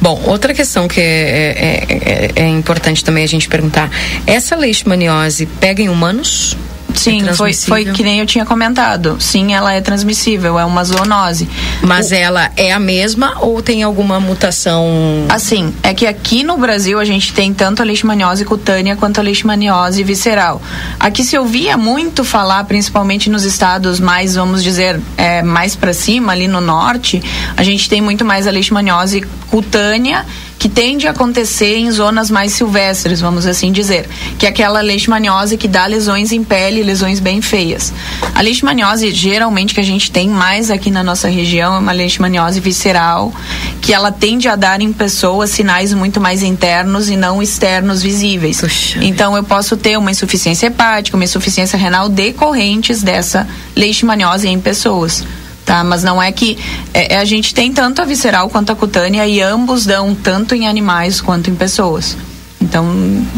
Bom, 0.00 0.20
outra 0.26 0.52
questão 0.52 0.88
que 0.88 1.00
é, 1.00 1.04
é, 1.04 2.32
é, 2.34 2.42
é 2.42 2.48
importante 2.48 3.04
também 3.04 3.22
a 3.22 3.28
gente 3.28 3.48
perguntar: 3.48 3.88
essa 4.26 4.56
leishmaniose 4.56 5.46
pega 5.46 5.80
em 5.80 5.88
humanos? 5.88 6.56
Sim, 6.98 7.28
é 7.28 7.34
foi, 7.34 7.52
foi 7.52 7.84
que 7.86 8.02
nem 8.02 8.20
eu 8.20 8.26
tinha 8.26 8.44
comentado. 8.44 9.16
Sim, 9.20 9.54
ela 9.54 9.72
é 9.72 9.80
transmissível, 9.80 10.58
é 10.58 10.64
uma 10.64 10.84
zoonose. 10.84 11.48
Mas 11.82 12.10
o... 12.10 12.14
ela 12.14 12.50
é 12.56 12.72
a 12.72 12.78
mesma 12.78 13.36
ou 13.40 13.62
tem 13.62 13.82
alguma 13.82 14.18
mutação? 14.18 14.86
Assim, 15.28 15.72
é 15.82 15.94
que 15.94 16.06
aqui 16.06 16.42
no 16.42 16.56
Brasil 16.56 16.98
a 16.98 17.04
gente 17.04 17.32
tem 17.32 17.54
tanto 17.54 17.82
a 17.82 17.84
leishmaniose 17.84 18.44
cutânea 18.44 18.96
quanto 18.96 19.18
a 19.20 19.22
leishmaniose 19.22 20.02
visceral. 20.02 20.60
Aqui 20.98 21.24
se 21.24 21.38
ouvia 21.38 21.76
muito 21.76 22.24
falar, 22.24 22.64
principalmente 22.64 23.30
nos 23.30 23.44
estados 23.44 24.00
mais, 24.00 24.34
vamos 24.34 24.62
dizer, 24.62 25.00
é, 25.16 25.42
mais 25.42 25.76
para 25.76 25.92
cima, 25.92 26.32
ali 26.32 26.48
no 26.48 26.60
norte, 26.60 27.22
a 27.56 27.62
gente 27.62 27.88
tem 27.88 28.00
muito 28.00 28.24
mais 28.24 28.46
a 28.46 28.50
leishmaniose 28.50 29.24
cutânea 29.50 30.26
que 30.58 30.68
tende 30.68 31.06
a 31.06 31.12
acontecer 31.12 31.76
em 31.76 31.90
zonas 31.90 32.30
mais 32.30 32.52
silvestres, 32.52 33.20
vamos 33.20 33.46
assim 33.46 33.70
dizer, 33.70 34.08
que 34.38 34.44
é 34.44 34.48
aquela 34.48 34.80
leishmaniose 34.80 35.56
que 35.56 35.68
dá 35.68 35.86
lesões 35.86 36.32
em 36.32 36.42
pele, 36.42 36.82
lesões 36.82 37.20
bem 37.20 37.40
feias. 37.40 37.92
A 38.34 38.40
leishmaniose, 38.40 39.12
geralmente, 39.12 39.72
que 39.72 39.80
a 39.80 39.84
gente 39.84 40.10
tem 40.10 40.28
mais 40.28 40.70
aqui 40.70 40.90
na 40.90 41.04
nossa 41.04 41.28
região, 41.28 41.76
é 41.76 41.78
uma 41.78 41.92
leishmaniose 41.92 42.58
visceral, 42.58 43.32
que 43.80 43.94
ela 43.94 44.10
tende 44.10 44.48
a 44.48 44.56
dar 44.56 44.80
em 44.80 44.92
pessoas 44.92 45.50
sinais 45.50 45.94
muito 45.94 46.20
mais 46.20 46.42
internos 46.42 47.08
e 47.08 47.16
não 47.16 47.40
externos 47.40 48.02
visíveis. 48.02 48.60
Puxa 48.60 48.98
então, 49.02 49.36
eu 49.36 49.44
posso 49.44 49.76
ter 49.76 49.96
uma 49.96 50.10
insuficiência 50.10 50.66
hepática, 50.66 51.16
uma 51.16 51.24
insuficiência 51.24 51.78
renal 51.78 52.08
decorrentes 52.08 53.02
dessa 53.02 53.46
leishmaniose 53.76 54.48
em 54.48 54.60
pessoas 54.60 55.24
tá? 55.68 55.84
Mas 55.84 56.02
não 56.02 56.20
é 56.20 56.32
que 56.32 56.56
é, 56.94 57.14
é, 57.14 57.18
a 57.18 57.24
gente 57.26 57.52
tem 57.52 57.70
tanto 57.70 58.00
a 58.00 58.06
visceral 58.06 58.48
quanto 58.48 58.72
a 58.72 58.74
cutânea 58.74 59.26
e 59.26 59.42
ambos 59.42 59.84
dão 59.84 60.14
tanto 60.14 60.54
em 60.54 60.66
animais 60.66 61.20
quanto 61.20 61.50
em 61.50 61.54
pessoas. 61.54 62.16
Então, 62.60 62.86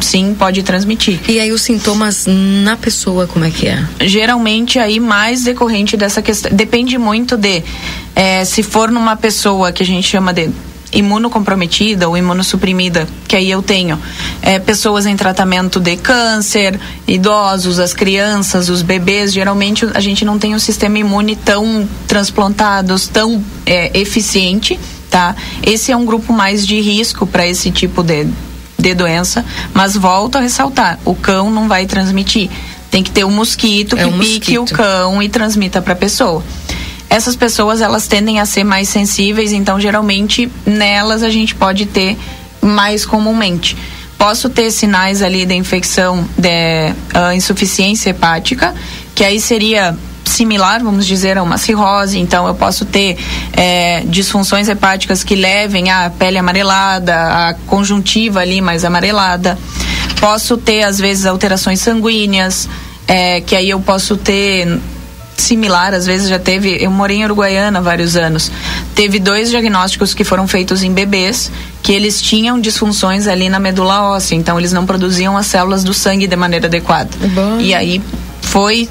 sim, 0.01 0.35
pode 0.39 0.63
transmitir. 0.63 1.21
E 1.29 1.41
aí 1.41 1.53
os 1.53 1.61
sintomas 1.61 2.27
na 2.27 2.77
pessoa, 2.77 3.27
como 3.27 3.45
é 3.45 3.51
que 3.51 3.67
é? 3.67 3.85
Geralmente 4.01 4.79
aí 4.79 5.01
mais 5.01 5.43
decorrente 5.43 5.97
dessa 5.97 6.23
questão, 6.23 6.51
depende 6.55 6.97
muito 6.97 7.37
de 7.37 7.63
é, 8.15 8.45
se 8.45 8.63
for 8.63 8.91
numa 8.91 9.17
pessoa 9.17 9.73
que 9.73 9.83
a 9.83 9.87
gente 9.87 10.07
chama 10.07 10.33
de 10.33 10.51
imunocomprometida 10.93 12.09
ou 12.09 12.17
imunossuprimida, 12.17 13.07
que 13.29 13.37
aí 13.37 13.51
eu 13.51 13.63
tenho 13.63 13.99
é, 14.43 14.59
pessoas 14.59 15.07
em 15.07 15.17
tratamento 15.17 15.79
de 15.79 15.97
câncer, 15.97 16.79
idosos, 17.07 17.79
as 17.79 17.93
crianças, 17.93 18.69
os 18.69 18.83
bebês, 18.83 19.33
geralmente 19.33 19.87
a 19.95 20.01
gente 20.01 20.25
não 20.25 20.39
tem 20.39 20.55
um 20.55 20.59
sistema 20.59 20.99
imune 20.99 21.37
tão 21.37 21.89
transplantado, 22.07 22.95
tão 23.13 23.43
é, 23.65 23.99
eficiente, 23.99 24.79
tá? 25.09 25.35
Esse 25.63 25.93
é 25.93 25.97
um 25.97 26.05
grupo 26.05 26.33
mais 26.33 26.67
de 26.67 26.81
risco 26.81 27.27
para 27.27 27.47
esse 27.47 27.71
tipo 27.71 28.03
de, 28.03 28.27
de 28.79 28.95
doença, 28.95 29.45
mas 29.73 29.97
volto 29.97 30.37
a 30.37 30.41
ressaltar, 30.41 30.99
o 31.05 31.15
cão 31.15 31.51
não 31.51 31.69
vai 31.69 31.87
transmitir. 31.87 32.51
Tem 32.91 33.05
que 33.05 33.11
ter 33.13 33.25
um 33.25 33.31
mosquito 33.31 33.97
é 33.97 34.03
que 34.03 34.09
um 34.09 34.19
pique 34.19 34.59
mosquito. 34.59 34.75
o 34.75 34.77
cão 34.77 35.23
e 35.23 35.29
transmita 35.29 35.81
para 35.81 35.93
a 35.93 35.97
pessoa 35.97 36.43
essas 37.11 37.35
pessoas 37.35 37.81
elas 37.81 38.07
tendem 38.07 38.39
a 38.39 38.47
ser 38.47 38.63
mais 38.63 38.89
sensíveis, 38.89 39.53
então 39.53 39.81
geralmente 39.81 40.51
nelas 40.65 41.25
a 41.25 41.29
gente 41.29 41.57
pode 41.57 41.85
ter 41.87 42.17
mais 42.63 43.05
comumente. 43.05 43.77
Posso 44.17 44.49
ter 44.49 44.71
sinais 44.71 45.21
ali 45.21 45.45
de 45.45 45.55
infecção 45.55 46.25
de 46.39 46.49
uh, 46.49 47.33
insuficiência 47.35 48.11
hepática, 48.11 48.75
que 49.15 49.25
aí 49.25 49.41
seria 49.41 49.97
similar, 50.25 50.83
vamos 50.83 51.07
dizer, 51.07 51.37
a 51.37 51.43
uma 51.43 51.59
cirrose. 51.59 52.19
Então, 52.19 52.47
eu 52.47 52.55
posso 52.55 52.85
ter 52.85 53.19
é, 53.53 54.03
disfunções 54.07 54.69
hepáticas 54.69 55.25
que 55.25 55.35
levem 55.35 55.91
à 55.91 56.09
pele 56.11 56.39
amarelada, 56.39 57.15
a 57.15 57.55
conjuntiva 57.67 58.41
ali 58.41 58.61
mais 58.61 58.85
amarelada. 58.85 59.59
Posso 60.21 60.57
ter, 60.57 60.85
às 60.85 60.99
vezes, 60.99 61.27
alterações 61.27 61.81
sanguíneas, 61.81 62.69
é, 63.09 63.41
que 63.41 63.57
aí 63.57 63.71
eu 63.71 63.81
posso 63.81 64.17
ter 64.17 64.79
similar, 65.41 65.95
às 65.95 66.07
vezes 66.07 66.29
já 66.29 66.39
teve. 66.39 66.77
Eu 66.81 66.91
morei 66.91 67.19
em 67.19 67.25
Uruguaiana 67.25 67.79
há 67.79 67.83
vários 67.83 68.17
anos. 68.17 68.51
Teve 68.95 69.19
dois 69.19 69.51
diagnósticos 69.51 70.15
que 70.15 70.25
foram 70.25 70.47
feitos 70.47 70.83
em 70.83 70.93
bebês 70.93 71.51
que 71.83 71.93
eles 71.93 72.21
tinham 72.21 72.61
disfunções 72.61 73.27
ali 73.27 73.49
na 73.49 73.59
medula 73.59 74.03
óssea, 74.03 74.37
então 74.37 74.59
eles 74.59 74.73
não 74.73 74.85
produziam 74.85 75.37
as 75.37 75.47
células 75.47 75.83
do 75.83 75.95
sangue 75.95 76.27
de 76.27 76.37
maneira 76.37 76.67
adequada. 76.67 77.11
Bom. 77.35 77.59
E 77.59 77.75
aí 77.75 78.03
foi 78.43 78.89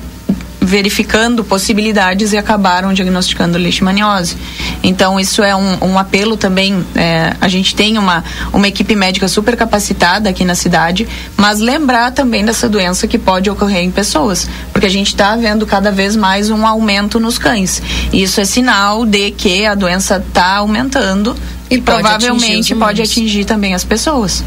verificando 0.62 1.44
possibilidades 1.44 2.34
e 2.34 2.38
acabaram 2.38 2.94
diagnosticando 2.94 3.58
leishmaniose. 3.58 4.36
Então, 4.84 5.20
isso 5.20 5.42
é 5.42 5.56
um, 5.56 5.78
um 5.82 6.00
apelo 6.00 6.36
também. 6.36 6.86
É, 6.96 7.34
a 7.40 7.48
gente 7.48 7.76
tem 7.76 7.98
uma, 7.98 8.24
uma 8.52 8.68
equipe 8.68 8.96
médica 8.96 9.28
super 9.28 9.56
capacitada 9.56 10.30
aqui 10.30 10.44
na 10.44 10.56
cidade, 10.56 11.08
mas 11.38 11.60
lembrar 11.60 12.12
também 12.12 12.44
dessa 12.44 12.68
doença 12.68 13.08
que 13.08 13.18
pode 13.18 13.50
ocorrer 13.50 13.84
em 13.84 13.92
pessoas, 13.92 14.50
porque 14.72 14.86
a 14.86 14.90
gente 14.90 15.08
está 15.08 15.36
vendo 15.36 15.66
cada 15.66 15.92
vez 15.92 16.16
mais 16.16 16.50
um 16.50 16.66
aumento 16.66 17.20
nos 17.20 17.38
cães. 17.38 17.82
E 18.12 18.22
isso 18.22 18.42
é 18.42 18.46
sinal 18.46 19.06
de 19.06 19.32
que 19.32 19.66
a 19.66 19.76
doença 19.76 20.18
está 20.18 20.58
aumentando 20.58 21.36
e, 21.70 21.76
e 21.76 21.82
provavelmente 21.82 22.76
pode 22.76 23.02
atingir 23.02 23.46
também 23.46 23.74
as 23.74 23.84
pessoas. 23.84 24.44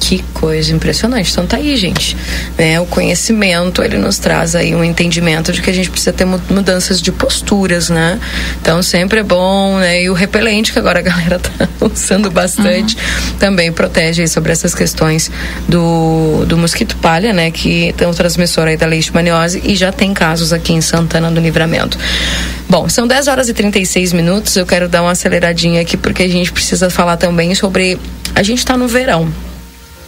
Que 0.00 0.22
coisa 0.34 0.72
impressionante. 0.72 1.30
Então 1.32 1.46
tá 1.46 1.56
aí, 1.56 1.76
gente. 1.76 2.16
Né? 2.56 2.78
O 2.80 2.86
conhecimento, 2.86 3.82
ele 3.82 3.98
nos 3.98 4.18
traz 4.18 4.54
aí 4.54 4.74
um 4.74 4.84
entendimento 4.84 5.52
de 5.52 5.62
que 5.62 5.70
a 5.70 5.72
gente 5.72 5.90
precisa 5.90 6.12
ter 6.12 6.24
mudanças 6.24 7.00
de 7.00 7.10
posturas, 7.10 7.88
né? 7.88 8.20
Então 8.60 8.82
sempre 8.82 9.20
é 9.20 9.22
bom, 9.22 9.78
né? 9.78 10.02
E 10.02 10.10
o 10.10 10.14
repelente, 10.14 10.72
que 10.72 10.78
agora 10.78 11.00
a 11.00 11.02
galera 11.02 11.38
tá 11.38 11.68
usando 11.80 12.30
bastante, 12.30 12.96
uhum. 12.96 13.38
também 13.38 13.72
protege 13.72 14.22
aí 14.22 14.28
sobre 14.28 14.52
essas 14.52 14.74
questões 14.74 15.30
do, 15.68 16.44
do 16.46 16.56
mosquito 16.56 16.96
palha, 16.96 17.32
né? 17.32 17.50
Que 17.50 17.92
tem 17.96 18.06
o 18.06 18.14
transmissor 18.14 18.68
aí 18.68 18.76
da 18.76 18.86
leishmaniose 18.86 19.60
e 19.64 19.74
já 19.74 19.90
tem 19.90 20.14
casos 20.14 20.52
aqui 20.52 20.72
em 20.72 20.80
Santana 20.80 21.30
do 21.30 21.40
Livramento. 21.40 21.98
Bom, 22.68 22.88
são 22.88 23.06
10 23.06 23.28
horas 23.28 23.48
e 23.48 23.54
36 23.54 24.12
minutos. 24.12 24.56
Eu 24.56 24.66
quero 24.66 24.88
dar 24.88 25.02
uma 25.02 25.12
aceleradinha 25.12 25.80
aqui 25.80 25.96
porque 25.96 26.22
a 26.22 26.28
gente 26.28 26.52
precisa 26.52 26.90
falar 26.90 27.16
também 27.16 27.54
sobre. 27.54 27.98
A 28.34 28.42
gente 28.42 28.58
está 28.58 28.76
no 28.76 28.86
verão, 28.86 29.32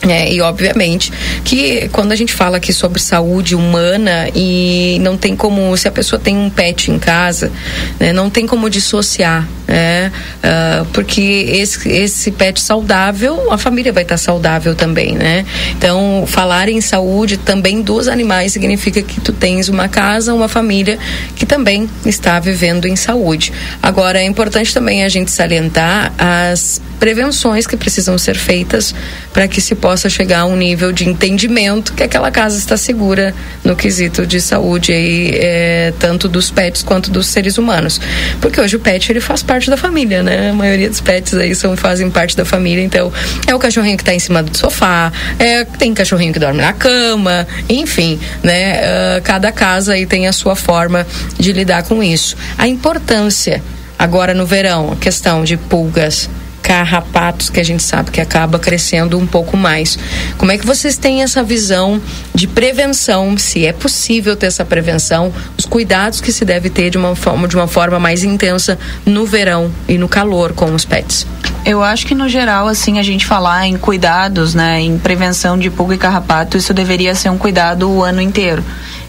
é, 0.02 0.32
e 0.32 0.40
obviamente 0.40 1.12
que 1.44 1.88
quando 1.88 2.12
a 2.12 2.16
gente 2.16 2.32
fala 2.32 2.58
aqui 2.58 2.72
sobre 2.72 3.00
saúde 3.00 3.56
humana 3.56 4.28
e 4.34 4.98
não 5.00 5.16
tem 5.16 5.34
como, 5.34 5.76
se 5.76 5.88
a 5.88 5.90
pessoa 5.90 6.20
tem 6.20 6.36
um 6.36 6.48
pet 6.48 6.90
em 6.90 6.98
casa, 6.98 7.50
né, 7.98 8.12
não 8.12 8.30
tem 8.30 8.46
como 8.46 8.70
dissociar, 8.70 9.48
né, 9.66 10.12
uh, 10.38 10.84
porque 10.92 11.20
esse, 11.20 11.88
esse 11.88 12.30
pet 12.30 12.60
saudável, 12.60 13.52
a 13.52 13.58
família 13.58 13.92
vai 13.92 14.04
estar 14.04 14.16
saudável 14.16 14.74
também, 14.74 15.14
né? 15.16 15.44
Então, 15.76 16.24
falar 16.26 16.68
em 16.68 16.80
saúde 16.80 17.36
também 17.36 17.82
dos 17.82 18.08
animais 18.08 18.52
significa 18.52 19.02
que 19.02 19.20
tu 19.20 19.32
tens 19.32 19.68
uma 19.68 19.88
casa, 19.88 20.32
uma 20.32 20.48
família 20.48 20.98
que 21.34 21.44
também 21.44 21.88
está 22.06 22.38
vivendo 22.38 22.86
em 22.86 22.96
saúde. 22.96 23.52
Agora, 23.82 24.20
é 24.20 24.24
importante 24.24 24.72
também 24.72 25.04
a 25.04 25.08
gente 25.08 25.30
salientar 25.30 26.12
as 26.16 26.80
prevenções 26.98 27.66
que 27.66 27.76
precisam 27.76 28.18
ser 28.18 28.36
feitas 28.36 28.94
para 29.32 29.46
que 29.46 29.60
se 29.60 29.74
possa 29.74 29.87
chegar 29.96 30.40
a 30.40 30.44
um 30.46 30.56
nível 30.56 30.92
de 30.92 31.08
entendimento 31.08 31.92
que 31.92 32.02
aquela 32.02 32.30
casa 32.30 32.58
está 32.58 32.76
segura 32.76 33.34
no 33.64 33.76
quesito 33.76 34.26
de 34.26 34.40
saúde 34.40 34.92
aí, 34.92 35.30
é, 35.34 35.92
tanto 35.98 36.28
dos 36.28 36.50
pets 36.50 36.82
quanto 36.82 37.10
dos 37.10 37.26
seres 37.26 37.58
humanos. 37.58 38.00
Porque 38.40 38.60
hoje 38.60 38.76
o 38.76 38.80
pet 38.80 39.10
ele 39.10 39.20
faz 39.20 39.42
parte 39.42 39.70
da 39.70 39.76
família, 39.76 40.22
né? 40.22 40.50
A 40.50 40.52
maioria 40.52 40.88
dos 40.88 41.00
pets 41.00 41.34
aí 41.34 41.54
são, 41.54 41.76
fazem 41.76 42.10
parte 42.10 42.36
da 42.36 42.44
família, 42.44 42.82
então 42.82 43.12
é 43.46 43.54
o 43.54 43.58
cachorrinho 43.58 43.96
que 43.96 44.02
está 44.02 44.14
em 44.14 44.18
cima 44.18 44.42
do 44.42 44.56
sofá, 44.56 45.12
é, 45.38 45.64
tem 45.64 45.94
cachorrinho 45.94 46.32
que 46.32 46.38
dorme 46.38 46.60
na 46.60 46.72
cama, 46.72 47.46
enfim, 47.68 48.18
né? 48.42 48.80
Uh, 48.80 49.22
cada 49.22 49.52
casa 49.52 49.92
aí 49.92 50.06
tem 50.06 50.26
a 50.26 50.32
sua 50.32 50.56
forma 50.56 51.06
de 51.38 51.52
lidar 51.52 51.82
com 51.84 52.02
isso. 52.02 52.36
A 52.56 52.66
importância 52.66 53.62
agora 53.98 54.32
no 54.32 54.46
verão, 54.46 54.92
a 54.92 54.96
questão 54.96 55.44
de 55.44 55.56
pulgas, 55.56 56.30
carrapatos 56.68 57.48
que 57.48 57.58
a 57.58 57.64
gente 57.64 57.82
sabe 57.82 58.10
que 58.10 58.20
acaba 58.20 58.58
crescendo 58.58 59.16
um 59.16 59.26
pouco 59.26 59.56
mais. 59.56 59.98
Como 60.36 60.52
é 60.52 60.58
que 60.58 60.66
vocês 60.66 60.98
têm 60.98 61.22
essa 61.22 61.42
visão 61.42 61.98
de 62.34 62.46
prevenção, 62.46 63.38
se 63.38 63.64
é 63.64 63.72
possível 63.72 64.36
ter 64.36 64.48
essa 64.48 64.66
prevenção, 64.66 65.32
os 65.56 65.64
cuidados 65.64 66.20
que 66.20 66.30
se 66.30 66.44
deve 66.44 66.68
ter 66.68 66.90
de 66.90 66.98
uma 66.98 67.16
forma, 67.16 67.48
de 67.48 67.56
uma 67.56 67.66
forma 67.66 67.98
mais 67.98 68.22
intensa 68.22 68.78
no 69.06 69.24
verão 69.24 69.72
e 69.88 69.96
no 69.96 70.10
calor 70.10 70.52
com 70.52 70.74
os 70.74 70.84
pets? 70.84 71.26
Eu 71.64 71.82
acho 71.82 72.06
que 72.06 72.14
no 72.14 72.28
geral, 72.28 72.68
assim, 72.68 72.98
a 72.98 73.02
gente 73.02 73.24
falar 73.24 73.66
em 73.66 73.78
cuidados, 73.78 74.54
né, 74.54 74.78
em 74.78 74.98
prevenção 74.98 75.58
de 75.58 75.70
pulga 75.70 75.94
e 75.94 75.98
carrapato, 75.98 76.58
isso 76.58 76.74
deveria 76.74 77.14
ser 77.14 77.30
um 77.30 77.38
cuidado 77.38 77.88
o 77.88 78.04
ano 78.04 78.20
inteiro. 78.20 78.62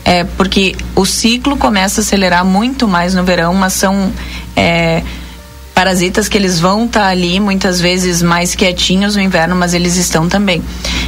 É, 0.06 0.24
porque 0.24 0.78
o 0.95 1.06
ciclo 1.06 1.58
começa 1.58 2.00
a 2.00 2.02
acelerar 2.04 2.45
muito 2.45 2.88
mais 2.88 3.13
no 3.13 3.24
verão, 3.26 3.54
mas 3.54 3.74
são 3.74 4.13
é, 4.56 5.04
parasitas 5.80 6.28
que 6.28 6.38
eles 6.38 6.60
vão 6.60 6.84
estar 6.84 7.00
tá 7.00 7.08
ali 7.08 7.39
muitas 7.39 7.80
vezes 7.80 8.22
mais 8.22 8.54
quietinhos 8.54 9.15
no 9.15 9.22
inverno, 9.22 9.56
mas 9.56 9.74
eles 9.74 9.96
estão 9.96 10.28
também. 10.28 10.62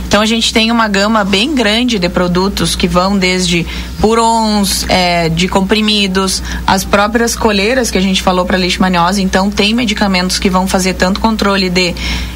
Então 0.08 0.22
a 0.22 0.26
gente 0.26 0.54
tem 0.54 0.72
uma 0.72 0.88
gama 0.88 1.26
bem 1.26 1.54
grande 1.54 2.00
de 2.00 2.08
produtos 2.08 2.74
que 2.74 2.88
vão 2.88 3.18
desde 3.18 3.68
purons, 4.00 4.86
é, 4.88 5.28
de 5.28 5.50
comprimidos, 5.50 6.42
as 6.66 6.86
próprias 6.86 7.36
coleiras 7.36 7.92
que 7.92 7.98
a 7.98 8.02
gente 8.02 8.22
falou 8.22 8.46
para 8.46 8.58
leishmaniose. 8.58 9.22
Então 9.22 9.52
tem 9.52 9.74
medicamentos 9.74 10.40
que 10.40 10.50
vão 10.50 10.66
fazer 10.66 10.94
tanto 10.94 11.20
controle 11.20 11.70
de 11.70 11.94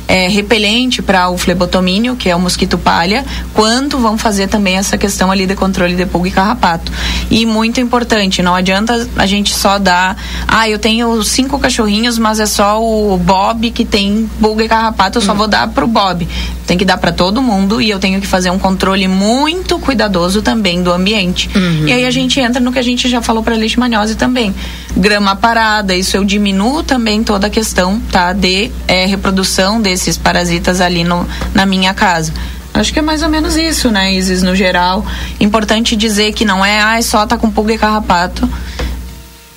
é, 0.07 0.27
repelente 0.27 1.01
para 1.01 1.29
o 1.29 1.37
flebotomínio, 1.37 2.15
que 2.15 2.29
é 2.29 2.35
o 2.35 2.39
mosquito 2.39 2.77
palha, 2.77 3.25
quanto 3.53 3.97
vão 3.97 4.17
fazer 4.17 4.47
também 4.47 4.77
essa 4.77 4.97
questão 4.97 5.31
ali 5.31 5.45
de 5.45 5.55
controle 5.55 5.95
de 5.95 6.05
pulga 6.05 6.27
e 6.27 6.31
carrapato. 6.31 6.91
E 7.29 7.45
muito 7.45 7.81
importante, 7.81 8.41
não 8.41 8.53
adianta 8.55 9.07
a 9.15 9.25
gente 9.25 9.53
só 9.53 9.79
dar, 9.79 10.15
ah, 10.47 10.69
eu 10.69 10.77
tenho 10.77 11.23
cinco 11.23 11.57
cachorrinhos, 11.59 12.17
mas 12.25 12.39
é 12.39 12.47
só 12.47 12.81
o 12.81 13.19
Bob 13.19 13.69
que 13.69 13.85
tem 13.85 14.27
pulga 14.41 14.63
e 14.63 14.67
carrapato, 14.67 15.19
eu 15.19 15.21
só 15.21 15.33
hum. 15.33 15.35
vou 15.35 15.47
dar 15.47 15.67
pro 15.67 15.85
Bob. 15.85 16.27
Tem 16.65 16.75
que 16.75 16.83
dar 16.83 16.97
para 16.97 17.11
todo 17.11 17.39
mundo 17.39 17.79
e 17.79 17.87
eu 17.87 17.99
tenho 17.99 18.19
que 18.19 18.25
fazer 18.25 18.49
um 18.49 18.57
controle 18.57 19.07
muito 19.07 19.77
cuidadoso 19.77 20.41
também 20.41 20.81
do 20.81 20.91
ambiente. 20.91 21.47
Uhum. 21.55 21.87
E 21.87 21.93
aí 21.93 22.03
a 22.03 22.09
gente 22.09 22.39
entra 22.39 22.59
no 22.59 22.71
que 22.71 22.79
a 22.79 22.81
gente 22.81 23.07
já 23.07 23.21
falou 23.21 23.43
para 23.43 23.53
leishmaniose 23.53 24.15
também. 24.15 24.55
Grama 24.97 25.35
parada, 25.35 25.95
isso 25.95 26.17
eu 26.17 26.23
diminuo 26.23 26.81
também 26.81 27.23
toda 27.23 27.45
a 27.45 27.49
questão, 27.51 28.01
tá, 28.11 28.33
de 28.33 28.71
é, 28.87 29.05
reprodução 29.05 29.79
de 29.79 29.91
esses 29.91 30.17
parasitas 30.17 30.81
ali 30.81 31.03
no, 31.03 31.27
na 31.53 31.63
minha 31.63 31.93
casa. 31.93 32.33
Acho 32.73 32.91
que 32.91 32.97
é 32.97 33.03
mais 33.03 33.21
ou 33.21 33.29
menos 33.29 33.55
isso, 33.55 33.91
né, 33.91 34.11
Isis, 34.11 34.41
no 34.41 34.55
geral. 34.55 35.05
Importante 35.39 35.95
dizer 35.95 36.33
que 36.33 36.43
não 36.43 36.65
é, 36.65 36.79
ah, 36.79 36.99
só 37.03 37.23
tá 37.27 37.37
com 37.37 37.51
pulga 37.51 37.75
e 37.75 37.77
carrapato. 37.77 38.49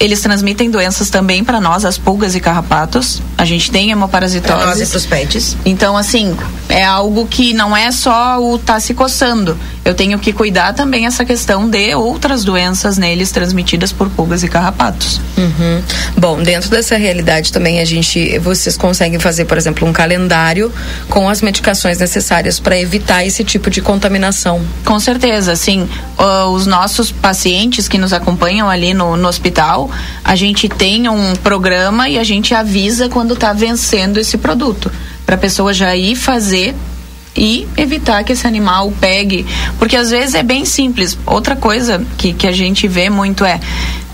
Eles 0.00 0.20
transmitem 0.20 0.70
doenças 0.70 1.10
também 1.10 1.42
para 1.42 1.60
nós, 1.60 1.84
as 1.84 1.98
pulgas 1.98 2.34
e 2.34 2.40
carrapatos. 2.40 3.20
A 3.36 3.44
gente 3.44 3.70
tem 3.70 3.90
hemoparasitose. 3.90 4.54
Para 4.54 4.66
nós 4.66 4.80
e 4.80 4.86
pros 4.86 5.06
pets. 5.06 5.56
Então, 5.64 5.96
assim, 5.96 6.36
é 6.68 6.84
algo 6.84 7.26
que 7.26 7.52
não 7.52 7.76
é 7.76 7.90
só 7.90 8.40
o 8.40 8.58
tá 8.58 8.78
se 8.78 8.94
coçando. 8.94 9.58
Eu 9.84 9.94
tenho 9.94 10.18
que 10.18 10.32
cuidar 10.32 10.74
também 10.74 11.06
essa 11.06 11.24
questão 11.24 11.68
de 11.68 11.94
outras 11.94 12.44
doenças 12.44 12.98
neles 12.98 13.30
transmitidas 13.32 13.90
por 13.90 14.08
pulgas 14.10 14.42
e 14.42 14.48
carrapatos. 14.48 15.18
Uhum. 15.36 15.82
Bom, 16.16 16.42
dentro 16.42 16.68
dessa 16.68 16.96
realidade 16.96 17.52
também 17.52 17.80
a 17.80 17.84
gente, 17.84 18.38
vocês 18.38 18.76
conseguem 18.76 19.18
fazer, 19.18 19.46
por 19.46 19.56
exemplo, 19.56 19.88
um 19.88 19.92
calendário 19.92 20.70
com 21.08 21.28
as 21.28 21.40
medicações 21.40 21.98
necessárias 21.98 22.60
para 22.60 22.78
evitar 22.78 23.24
esse 23.24 23.42
tipo 23.42 23.70
de 23.70 23.80
contaminação. 23.80 24.60
Com 24.84 25.00
certeza, 25.00 25.56
sim. 25.56 25.88
Uh, 26.18 26.50
os 26.50 26.66
nossos 26.66 27.10
pacientes 27.10 27.88
que 27.88 27.96
nos 27.96 28.12
acompanham 28.12 28.68
ali 28.68 28.92
no, 28.92 29.16
no 29.16 29.26
hospital, 29.26 29.87
a 30.24 30.34
gente 30.34 30.68
tem 30.68 31.08
um 31.08 31.34
programa 31.36 32.08
e 32.08 32.18
a 32.18 32.24
gente 32.24 32.54
avisa 32.54 33.08
quando 33.08 33.34
está 33.34 33.52
vencendo 33.52 34.18
esse 34.18 34.38
produto, 34.38 34.90
para 35.24 35.34
a 35.34 35.38
pessoa 35.38 35.72
já 35.72 35.94
ir 35.96 36.16
fazer 36.16 36.74
e 37.38 37.68
evitar 37.76 38.24
que 38.24 38.32
esse 38.32 38.46
animal 38.46 38.92
pegue. 39.00 39.46
Porque 39.78 39.96
às 39.96 40.10
vezes 40.10 40.34
é 40.34 40.42
bem 40.42 40.64
simples. 40.64 41.16
Outra 41.24 41.54
coisa 41.54 42.04
que, 42.18 42.32
que 42.32 42.46
a 42.46 42.52
gente 42.52 42.88
vê 42.88 43.08
muito 43.08 43.44
é 43.44 43.60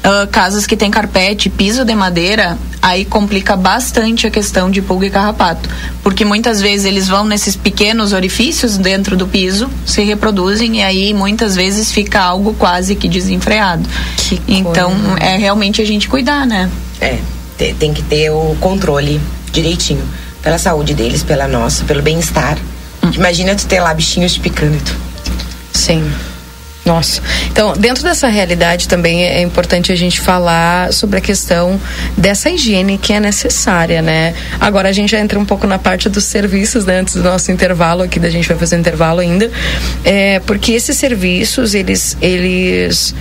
uh, 0.04 0.28
casas 0.30 0.66
que 0.66 0.76
tem 0.76 0.90
carpete, 0.90 1.48
piso 1.48 1.84
de 1.84 1.94
madeira, 1.94 2.58
aí 2.82 3.04
complica 3.04 3.56
bastante 3.56 4.26
a 4.26 4.30
questão 4.30 4.70
de 4.70 4.82
pulga 4.82 5.06
e 5.06 5.10
carrapato. 5.10 5.68
Porque 6.02 6.24
muitas 6.24 6.60
vezes 6.60 6.84
eles 6.84 7.08
vão 7.08 7.24
nesses 7.24 7.56
pequenos 7.56 8.12
orifícios 8.12 8.76
dentro 8.76 9.16
do 9.16 9.26
piso, 9.26 9.70
se 9.86 10.04
reproduzem 10.04 10.76
e 10.76 10.82
aí 10.82 11.14
muitas 11.14 11.56
vezes 11.56 11.90
fica 11.90 12.20
algo 12.20 12.54
quase 12.54 12.94
que 12.94 13.08
desenfreado. 13.08 13.88
Que 14.16 14.40
então 14.46 14.92
coisa. 14.94 15.24
é 15.24 15.38
realmente 15.38 15.80
a 15.80 15.86
gente 15.86 16.08
cuidar, 16.08 16.46
né? 16.46 16.70
É, 17.00 17.18
tem 17.78 17.94
que 17.94 18.02
ter 18.02 18.30
o 18.30 18.54
controle 18.60 19.20
direitinho 19.50 20.04
pela 20.42 20.58
saúde 20.58 20.92
deles, 20.92 21.22
pela 21.22 21.48
nossa, 21.48 21.84
pelo 21.84 22.02
bem-estar. 22.02 22.58
Imagina 23.12 23.54
tu 23.54 23.66
ter 23.66 23.80
lá 23.80 23.92
bichinhos 23.92 24.38
picando 24.38 24.76
e 24.76 24.80
tu. 24.80 24.96
Sim. 25.72 26.10
Nossa. 26.84 27.22
Então, 27.50 27.72
dentro 27.72 28.02
dessa 28.04 28.28
realidade 28.28 28.86
também 28.86 29.24
é 29.24 29.40
importante 29.40 29.90
a 29.90 29.96
gente 29.96 30.20
falar 30.20 30.92
sobre 30.92 31.18
a 31.18 31.20
questão 31.20 31.80
dessa 32.16 32.50
higiene 32.50 32.98
que 32.98 33.12
é 33.12 33.20
necessária, 33.20 34.02
né? 34.02 34.34
Agora 34.60 34.90
a 34.90 34.92
gente 34.92 35.10
já 35.10 35.18
entra 35.18 35.38
um 35.38 35.46
pouco 35.46 35.66
na 35.66 35.78
parte 35.78 36.10
dos 36.10 36.24
serviços, 36.24 36.84
né? 36.84 37.00
Antes 37.00 37.14
do 37.14 37.22
nosso 37.22 37.50
intervalo 37.50 38.02
aqui, 38.02 38.20
da 38.20 38.28
gente 38.28 38.46
vai 38.46 38.58
fazer 38.58 38.76
um 38.76 38.80
intervalo 38.80 39.20
ainda. 39.20 39.50
É, 40.04 40.40
porque 40.40 40.72
esses 40.72 40.96
serviços, 40.98 41.74
eles, 41.74 42.18
eles 42.20 43.14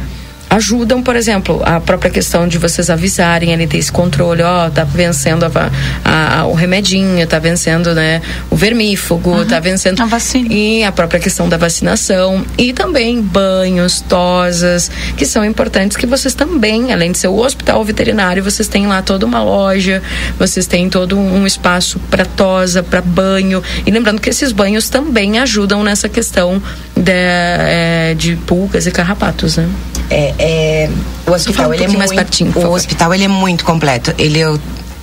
ajudam, 0.53 1.01
por 1.01 1.15
exemplo, 1.15 1.61
a 1.65 1.79
própria 1.79 2.11
questão 2.11 2.47
de 2.47 2.59
vocês 2.59 2.89
avisarem, 2.89 3.51
ele 3.51 3.65
ter 3.65 3.79
esse 3.79 3.91
controle, 3.91 4.43
ó, 4.43 4.69
tá 4.69 4.83
vencendo 4.83 5.45
a, 5.45 5.71
a, 6.03 6.45
o 6.45 6.53
remedinho, 6.53 7.25
tá 7.25 7.39
vencendo, 7.39 7.93
né, 7.95 8.21
o 8.51 8.55
vermífugo, 8.55 9.31
uhum. 9.31 9.45
tá 9.45 9.59
vencendo 9.59 10.01
a 10.01 10.05
vacina. 10.05 10.53
E 10.53 10.83
a 10.83 10.91
própria 10.91 11.19
questão 11.19 11.49
da 11.49 11.57
vacinação 11.57 12.45
e 12.57 12.71
também 12.71 13.19
banhos, 13.19 14.01
tosas, 14.01 14.91
que 15.17 15.25
são 15.25 15.43
importantes 15.43 15.97
que 15.97 16.05
vocês 16.05 16.35
também, 16.35 16.93
além 16.93 17.11
de 17.11 17.17
ser 17.17 17.29
o 17.29 17.37
hospital 17.39 17.83
veterinário, 17.83 18.43
vocês 18.43 18.67
têm 18.67 18.85
lá 18.85 19.01
toda 19.01 19.25
uma 19.25 19.43
loja, 19.43 20.03
vocês 20.37 20.67
têm 20.67 20.87
todo 20.87 21.17
um 21.17 21.47
espaço 21.47 21.99
para 22.11 22.25
tosa, 22.25 22.83
para 22.83 23.01
banho. 23.01 23.63
E 23.85 23.91
lembrando 23.91 24.21
que 24.21 24.29
esses 24.29 24.51
banhos 24.51 24.87
também 24.87 25.39
ajudam 25.39 25.83
nessa 25.83 26.07
questão 26.07 26.61
de, 26.95 27.11
é, 27.11 28.13
de 28.15 28.35
pulgas 28.35 28.85
e 28.85 28.91
carrapatos, 28.91 29.57
né? 29.57 29.67
É, 30.13 30.36
é, 30.38 30.89
o 31.26 31.32
hospital 31.32 31.69
um 31.69 31.73
ele 31.73 31.84
é 31.84 31.88
muito, 31.88 31.97
mais 31.97 32.12
pertinho, 32.12 32.54
o 32.56 32.71
hospital 32.71 33.13
ele 33.13 33.23
é 33.23 33.28
muito 33.28 33.65
completo. 33.65 34.13
Ele 34.17 34.39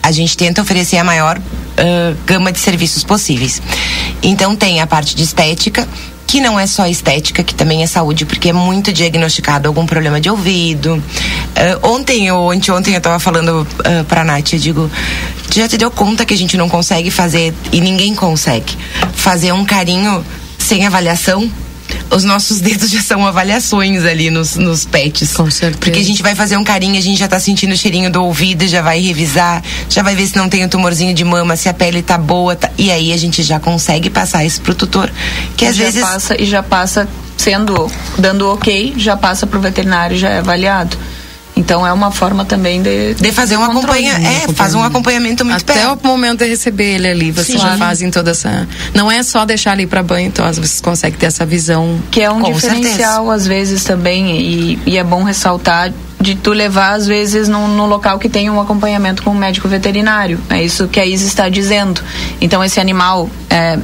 a 0.02 0.12
gente 0.12 0.36
tenta 0.36 0.62
oferecer 0.62 0.96
a 0.96 1.04
maior 1.04 1.36
uh, 1.38 2.16
gama 2.24 2.52
de 2.52 2.58
serviços 2.58 3.04
possíveis. 3.04 3.60
Então 4.22 4.56
tem 4.56 4.80
a 4.80 4.86
parte 4.86 5.14
de 5.14 5.22
estética, 5.22 5.86
que 6.26 6.40
não 6.40 6.58
é 6.58 6.66
só 6.66 6.86
estética, 6.86 7.42
que 7.42 7.54
também 7.54 7.82
é 7.82 7.86
saúde, 7.86 8.24
porque 8.24 8.50
é 8.50 8.52
muito 8.52 8.92
diagnosticado 8.92 9.68
algum 9.68 9.84
problema 9.84 10.20
de 10.20 10.30
ouvido. 10.30 10.94
Uh, 10.94 11.88
ontem 11.88 12.30
ou 12.30 12.50
anteontem 12.50 12.94
eu 12.94 12.98
estava 12.98 13.18
falando 13.18 13.66
uh, 13.80 14.04
pra 14.04 14.24
Nath, 14.24 14.52
eu 14.52 14.58
digo, 14.58 14.90
já 15.52 15.68
te 15.68 15.76
deu 15.76 15.90
conta 15.90 16.24
que 16.24 16.32
a 16.32 16.38
gente 16.38 16.56
não 16.56 16.68
consegue 16.68 17.10
fazer, 17.10 17.52
e 17.72 17.80
ninguém 17.80 18.14
consegue, 18.14 18.78
fazer 19.12 19.52
um 19.52 19.64
carinho 19.64 20.24
sem 20.56 20.86
avaliação? 20.86 21.50
Os 22.10 22.24
nossos 22.24 22.60
dedos 22.60 22.90
já 22.90 23.00
são 23.00 23.26
avaliações 23.26 24.04
ali 24.04 24.30
nos, 24.30 24.56
nos 24.56 24.84
pets. 24.84 25.32
Com 25.32 25.50
certeza. 25.50 25.78
Porque 25.78 25.98
a 25.98 26.04
gente 26.04 26.22
vai 26.22 26.34
fazer 26.34 26.56
um 26.56 26.64
carinho, 26.64 26.98
a 26.98 27.02
gente 27.02 27.18
já 27.18 27.28
tá 27.28 27.38
sentindo 27.38 27.72
o 27.72 27.76
cheirinho 27.76 28.10
do 28.10 28.22
ouvido, 28.22 28.66
já 28.66 28.82
vai 28.82 29.00
revisar, 29.00 29.62
já 29.88 30.02
vai 30.02 30.14
ver 30.14 30.26
se 30.26 30.36
não 30.36 30.48
tem 30.48 30.64
um 30.64 30.68
tumorzinho 30.68 31.14
de 31.14 31.24
mama, 31.24 31.56
se 31.56 31.68
a 31.68 31.74
pele 31.74 32.02
tá 32.02 32.18
boa. 32.18 32.56
Tá, 32.56 32.70
e 32.76 32.90
aí 32.90 33.12
a 33.12 33.16
gente 33.16 33.42
já 33.42 33.60
consegue 33.60 34.10
passar 34.10 34.44
isso 34.44 34.60
pro 34.60 34.74
tutor. 34.74 35.10
Que 35.56 35.66
às 35.66 35.76
já 35.76 35.84
vezes. 35.84 36.00
Passa, 36.00 36.40
e 36.40 36.44
já 36.44 36.62
passa 36.62 37.08
sendo, 37.36 37.90
dando 38.18 38.50
ok, 38.50 38.94
já 38.96 39.16
passa 39.16 39.46
pro 39.46 39.60
veterinário, 39.60 40.16
já 40.16 40.28
é 40.28 40.38
avaliado. 40.38 40.96
Então 41.60 41.86
é 41.86 41.92
uma 41.92 42.10
forma 42.10 42.44
também 42.44 42.82
de. 42.82 43.14
De 43.14 43.32
fazer 43.32 43.58
um 43.58 43.62
acompanhamento. 43.62 44.50
É, 44.50 44.54
faz 44.54 44.74
um 44.74 44.82
acompanhamento 44.82 45.44
muito 45.44 45.60
Até 45.60 45.74
perto. 45.74 46.02
o 46.02 46.06
momento 46.08 46.38
de 46.38 46.48
receber 46.48 46.94
ele 46.94 47.08
ali. 47.08 47.30
Vocês 47.30 47.60
Sim, 47.60 47.66
já 47.66 47.76
fazem 47.76 48.10
toda 48.10 48.30
essa. 48.30 48.66
Não 48.94 49.12
é 49.12 49.22
só 49.22 49.44
deixar 49.44 49.72
ali 49.72 49.86
para 49.86 50.02
banho, 50.02 50.28
então 50.28 50.46
vocês 50.46 50.80
conseguem 50.80 51.18
ter 51.18 51.26
essa 51.26 51.44
visão. 51.44 52.00
Que 52.10 52.22
é 52.22 52.30
um 52.30 52.42
diferencial, 52.42 53.26
certeza. 53.26 53.34
às 53.34 53.46
vezes, 53.46 53.84
também, 53.84 54.40
e, 54.40 54.78
e 54.86 54.98
é 54.98 55.04
bom 55.04 55.22
ressaltar 55.22 55.92
de 56.18 56.34
tu 56.34 56.52
levar 56.52 56.92
às 56.92 57.06
vezes 57.06 57.48
no, 57.48 57.66
no, 57.68 57.86
local 57.86 58.18
que 58.18 58.28
tem 58.28 58.50
um 58.50 58.60
acompanhamento 58.60 59.22
com 59.22 59.30
um 59.30 59.34
médico 59.34 59.68
veterinário. 59.68 60.40
É 60.48 60.62
isso 60.62 60.88
que 60.88 60.98
a 60.98 61.04
Isa 61.04 61.26
está 61.26 61.48
dizendo. 61.48 62.02
Então 62.40 62.64
esse 62.64 62.80
animal, 62.80 63.28
é, 63.50 63.78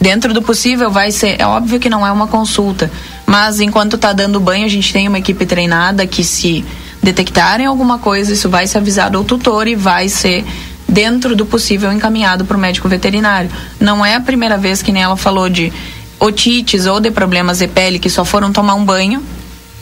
dentro 0.00 0.32
do 0.32 0.40
possível, 0.40 0.90
vai 0.90 1.12
ser. 1.12 1.36
É 1.38 1.46
óbvio 1.46 1.78
que 1.78 1.90
não 1.90 2.06
é 2.06 2.12
uma 2.12 2.26
consulta, 2.26 2.90
mas 3.26 3.60
enquanto 3.60 3.96
está 3.96 4.14
dando 4.14 4.40
banho, 4.40 4.64
a 4.64 4.68
gente 4.68 4.92
tem 4.92 5.08
uma 5.08 5.18
equipe 5.18 5.44
treinada 5.44 6.06
que 6.06 6.24
se 6.24 6.64
detectarem 7.08 7.64
alguma 7.64 7.98
coisa, 7.98 8.34
isso 8.34 8.50
vai 8.50 8.66
ser 8.66 8.78
avisado 8.78 9.16
ao 9.16 9.24
tutor 9.24 9.66
e 9.66 9.74
vai 9.74 10.10
ser 10.10 10.44
dentro 10.86 11.34
do 11.34 11.46
possível 11.46 11.90
encaminhado 11.90 12.44
para 12.44 12.56
o 12.56 12.60
médico 12.60 12.86
veterinário. 12.86 13.50
Não 13.80 14.04
é 14.04 14.14
a 14.14 14.20
primeira 14.20 14.58
vez 14.58 14.82
que 14.82 14.92
nem 14.92 15.02
ela 15.02 15.16
falou 15.16 15.48
de 15.48 15.72
otites 16.20 16.84
ou 16.84 17.00
de 17.00 17.10
problemas 17.10 17.58
de 17.58 17.66
pele 17.66 17.98
que 17.98 18.10
só 18.10 18.26
foram 18.26 18.52
tomar 18.52 18.74
um 18.74 18.84
banho 18.84 19.22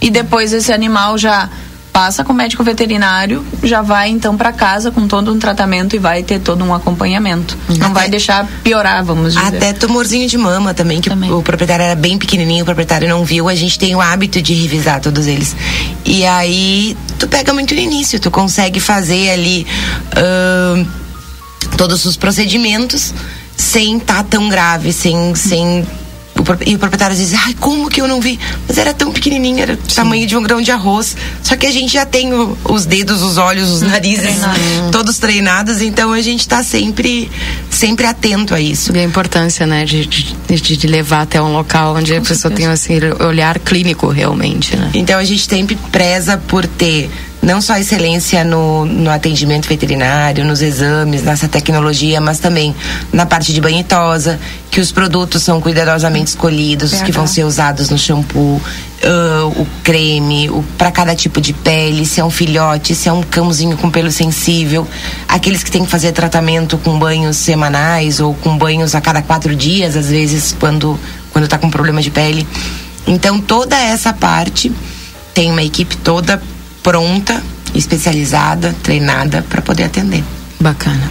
e 0.00 0.08
depois 0.08 0.52
esse 0.52 0.72
animal 0.72 1.18
já 1.18 1.48
passa 1.96 2.22
com 2.22 2.30
o 2.30 2.36
médico 2.36 2.62
veterinário, 2.62 3.42
já 3.62 3.80
vai 3.80 4.10
então 4.10 4.36
para 4.36 4.52
casa 4.52 4.90
com 4.90 5.08
todo 5.08 5.32
um 5.32 5.38
tratamento 5.38 5.96
e 5.96 5.98
vai 5.98 6.22
ter 6.22 6.38
todo 6.38 6.62
um 6.62 6.74
acompanhamento. 6.74 7.56
Uhum. 7.70 7.76
Não 7.76 7.86
até, 7.86 7.94
vai 7.94 8.10
deixar 8.10 8.46
piorar, 8.62 9.02
vamos 9.02 9.32
dizer. 9.32 9.46
Até 9.46 9.72
tumorzinho 9.72 10.28
de 10.28 10.36
mama 10.36 10.74
também, 10.74 11.00
que 11.00 11.08
também. 11.08 11.32
O, 11.32 11.42
proprietário 11.42 11.84
era 11.84 11.94
bem 11.94 12.18
pequenininho, 12.18 12.64
o 12.64 12.66
proprietário 12.66 13.08
não 13.08 13.24
viu, 13.24 13.48
a 13.48 13.54
gente 13.54 13.78
tem 13.78 13.96
o 13.96 14.00
hábito 14.02 14.42
de 14.42 14.52
revisar 14.52 15.00
todos 15.00 15.26
eles. 15.26 15.56
E 16.04 16.26
aí 16.26 16.94
tu 17.18 17.26
pega 17.26 17.54
muito 17.54 17.74
no 17.74 17.80
início, 17.80 18.20
tu 18.20 18.30
consegue 18.30 18.78
fazer 18.78 19.30
ali 19.30 19.66
uh, 20.12 20.86
todos 21.78 22.04
os 22.04 22.14
procedimentos 22.14 23.14
sem 23.56 23.96
estar 23.96 24.16
tá 24.16 24.22
tão 24.22 24.50
grave, 24.50 24.92
sem, 24.92 25.34
sem 25.34 25.86
e 26.66 26.74
o 26.74 26.78
proprietário 26.78 27.16
diz, 27.16 27.34
ai, 27.34 27.54
como 27.58 27.88
que 27.88 28.00
eu 28.00 28.08
não 28.08 28.20
vi? 28.20 28.38
Mas 28.68 28.78
era 28.78 28.92
tão 28.92 29.12
pequenininho, 29.12 29.60
era 29.60 29.74
Sim. 29.74 29.94
tamanho 29.94 30.26
de 30.26 30.36
um 30.36 30.42
grão 30.42 30.60
de 30.60 30.70
arroz. 30.70 31.16
Só 31.42 31.56
que 31.56 31.66
a 31.66 31.70
gente 31.70 31.92
já 31.92 32.04
tem 32.04 32.32
o, 32.32 32.56
os 32.64 32.86
dedos, 32.86 33.22
os 33.22 33.36
olhos, 33.38 33.70
os 33.70 33.82
narizes 33.82 34.24
Treinado. 34.24 34.60
todos 34.92 35.18
treinados, 35.18 35.80
então 35.80 36.12
a 36.12 36.20
gente 36.20 36.40
está 36.40 36.62
sempre, 36.62 37.30
sempre 37.70 38.06
atento 38.06 38.54
a 38.54 38.60
isso. 38.60 38.94
E 38.94 38.98
a 38.98 39.02
importância, 39.04 39.66
né, 39.66 39.84
de, 39.84 40.06
de, 40.06 40.76
de 40.76 40.86
levar 40.86 41.22
até 41.22 41.40
um 41.40 41.52
local 41.52 41.96
onde 41.96 42.12
Com 42.12 42.18
a 42.18 42.20
pessoa 42.20 42.54
certeza. 42.54 42.56
tem 42.56 42.66
assim, 42.66 43.24
olhar 43.24 43.58
clínico 43.58 44.08
realmente, 44.08 44.76
né? 44.76 44.90
Então 44.94 45.18
a 45.18 45.24
gente 45.24 45.46
sempre 45.48 45.76
preza 45.90 46.36
por 46.36 46.66
ter 46.66 47.10
não 47.42 47.60
só 47.60 47.76
excelência 47.76 48.42
no, 48.44 48.84
no 48.84 49.10
atendimento 49.10 49.68
veterinário, 49.68 50.44
nos 50.44 50.62
exames, 50.62 51.22
nessa 51.22 51.46
tecnologia, 51.46 52.20
mas 52.20 52.38
também 52.38 52.74
na 53.12 53.24
parte 53.24 53.52
de 53.52 53.60
banhitosa, 53.60 54.38
que 54.70 54.80
os 54.80 54.90
produtos 54.90 55.42
são 55.42 55.60
cuidadosamente 55.60 56.30
escolhidos, 56.30 56.92
os 56.92 57.02
que 57.02 57.12
vão 57.12 57.26
ser 57.26 57.44
usados 57.44 57.88
no 57.88 57.96
shampoo, 57.96 58.60
uh, 58.60 59.46
o 59.56 59.66
creme, 59.82 60.50
o, 60.50 60.64
para 60.76 60.90
cada 60.90 61.14
tipo 61.14 61.40
de 61.40 61.52
pele, 61.52 62.04
se 62.04 62.20
é 62.20 62.24
um 62.24 62.30
filhote, 62.30 62.94
se 62.94 63.08
é 63.08 63.12
um 63.12 63.22
cãozinho 63.22 63.76
com 63.76 63.90
pelo 63.90 64.10
sensível, 64.10 64.86
aqueles 65.28 65.62
que 65.62 65.70
têm 65.70 65.84
que 65.84 65.90
fazer 65.90 66.12
tratamento 66.12 66.76
com 66.78 66.98
banhos 66.98 67.36
semanais 67.36 68.18
ou 68.18 68.34
com 68.34 68.56
banhos 68.58 68.94
a 68.94 69.00
cada 69.00 69.22
quatro 69.22 69.54
dias, 69.54 69.96
às 69.96 70.08
vezes, 70.08 70.54
quando, 70.58 70.98
quando 71.32 71.44
está 71.44 71.58
com 71.58 71.70
problema 71.70 72.02
de 72.02 72.10
pele. 72.10 72.46
Então, 73.06 73.40
toda 73.40 73.76
essa 73.76 74.12
parte 74.12 74.72
tem 75.32 75.50
uma 75.50 75.62
equipe 75.62 75.96
toda 75.98 76.42
pronta, 76.86 77.42
especializada, 77.74 78.72
treinada 78.80 79.44
para 79.50 79.60
poder 79.60 79.82
atender. 79.82 80.22
Bacana. 80.60 81.10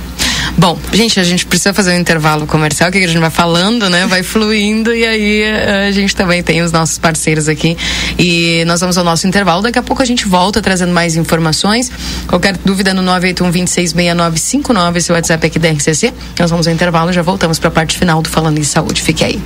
Bom, 0.58 0.80
gente, 0.94 1.20
a 1.20 1.24
gente 1.24 1.46
precisa 1.46 1.74
fazer 1.74 1.92
um 1.92 2.00
intervalo 2.00 2.48
comercial 2.48 2.90
que 2.90 2.98
a 2.98 3.06
gente 3.06 3.20
vai 3.20 3.30
falando, 3.30 3.90
né? 3.90 4.08
Vai 4.08 4.24
fluindo 4.24 4.96
e 4.96 5.06
aí 5.06 5.42
eh, 5.42 5.88
a 5.90 5.92
gente 5.92 6.16
também 6.16 6.42
tem 6.42 6.62
os 6.62 6.72
nossos 6.72 6.98
parceiros 6.98 7.50
aqui. 7.50 7.76
E 8.18 8.64
nós 8.66 8.80
vamos 8.80 8.98
ao 8.98 9.04
nosso 9.04 9.28
intervalo. 9.28 9.64
Daqui 9.64 9.78
a 9.78 9.84
pouco 9.84 10.02
a 10.02 10.06
gente 10.06 10.26
volta 10.26 10.62
trazendo 10.62 10.94
mais 10.94 11.18
informações. 11.18 11.92
Qualquer 12.26 12.56
dúvida 12.64 12.94
no 12.94 13.02
981 13.02 13.52
266959, 13.52 14.98
esse 15.00 15.12
WhatsApp 15.12 15.46
aqui 15.46 15.60
da 15.60 15.70
RCC. 15.70 16.14
Nós 16.40 16.50
vamos 16.50 16.68
ao 16.68 16.74
intervalo 16.74 17.10
e 17.10 17.14
já 17.14 17.22
voltamos 17.22 17.60
para 17.60 17.68
a 17.68 17.72
parte 17.72 17.98
final 17.98 18.22
do 18.22 18.30
Falando 18.30 18.58
em 18.58 18.64
Saúde. 18.64 19.02
Fique 19.02 19.26
aí. 19.26 19.42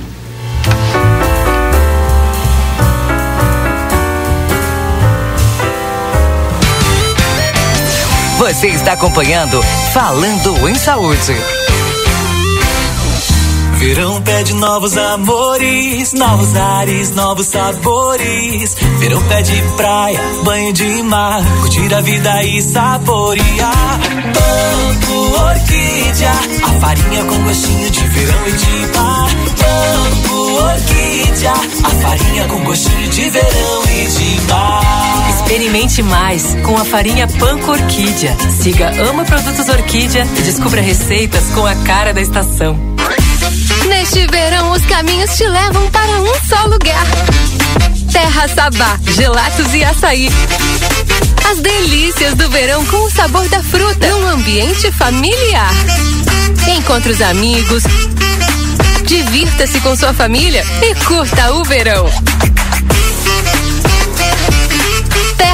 Você 8.50 8.66
está 8.66 8.94
acompanhando 8.94 9.62
Falando 9.92 10.68
em 10.68 10.74
Saúde. 10.74 11.36
Verão 13.78 14.20
pede 14.22 14.54
novos 14.54 14.96
amores, 14.98 16.12
novos 16.14 16.56
ares, 16.56 17.12
novos 17.12 17.46
sabores. 17.46 18.76
Verão 18.98 19.22
pede 19.28 19.62
praia, 19.76 20.20
banho 20.42 20.72
de 20.72 21.00
mar, 21.04 21.40
curtir 21.60 21.94
a 21.94 22.00
vida 22.00 22.42
e 22.42 22.60
saborear. 22.60 24.00
Banco 24.34 25.42
Orquídea, 25.44 26.32
a 26.64 26.80
farinha 26.80 27.24
com 27.26 27.44
gostinho 27.44 27.90
de 27.90 28.02
verão 28.02 28.48
e 28.48 28.52
de 28.52 28.98
mar. 28.98 29.28
Banco 29.60 30.34
Orquídea, 30.64 31.52
a 31.84 31.90
farinha 31.90 32.48
com 32.48 32.64
gostinho 32.64 33.08
de 33.10 33.30
verão 33.30 33.82
e 33.84 34.06
de 34.06 34.40
mar. 34.52 35.29
Experimente 35.50 36.00
mais 36.04 36.54
com 36.62 36.78
a 36.78 36.84
farinha 36.84 37.26
Panko 37.26 37.72
Orquídea. 37.72 38.36
Siga 38.62 38.88
Ama 39.10 39.24
Produtos 39.24 39.68
Orquídea 39.68 40.24
e 40.38 40.42
descubra 40.42 40.80
receitas 40.80 41.42
com 41.52 41.66
a 41.66 41.74
cara 41.74 42.14
da 42.14 42.20
estação. 42.20 42.78
Neste 43.88 44.28
verão, 44.28 44.70
os 44.70 44.86
caminhos 44.86 45.36
te 45.36 45.44
levam 45.48 45.90
para 45.90 46.20
um 46.20 46.32
só 46.48 46.66
lugar. 46.66 47.04
Terra 48.12 48.46
Sabá, 48.46 48.96
gelatos 49.08 49.74
e 49.74 49.82
açaí. 49.82 50.28
As 51.50 51.58
delícias 51.58 52.34
do 52.36 52.48
verão 52.48 52.86
com 52.86 52.98
o 52.98 53.10
sabor 53.10 53.48
da 53.48 53.60
fruta, 53.60 54.06
num 54.08 54.28
ambiente 54.28 54.92
familiar. 54.92 55.74
Encontre 56.78 57.10
os 57.10 57.20
amigos, 57.20 57.82
divirta-se 59.04 59.80
com 59.80 59.96
sua 59.96 60.14
família 60.14 60.64
e 60.80 60.94
curta 61.04 61.54
o 61.54 61.64
verão. 61.64 62.08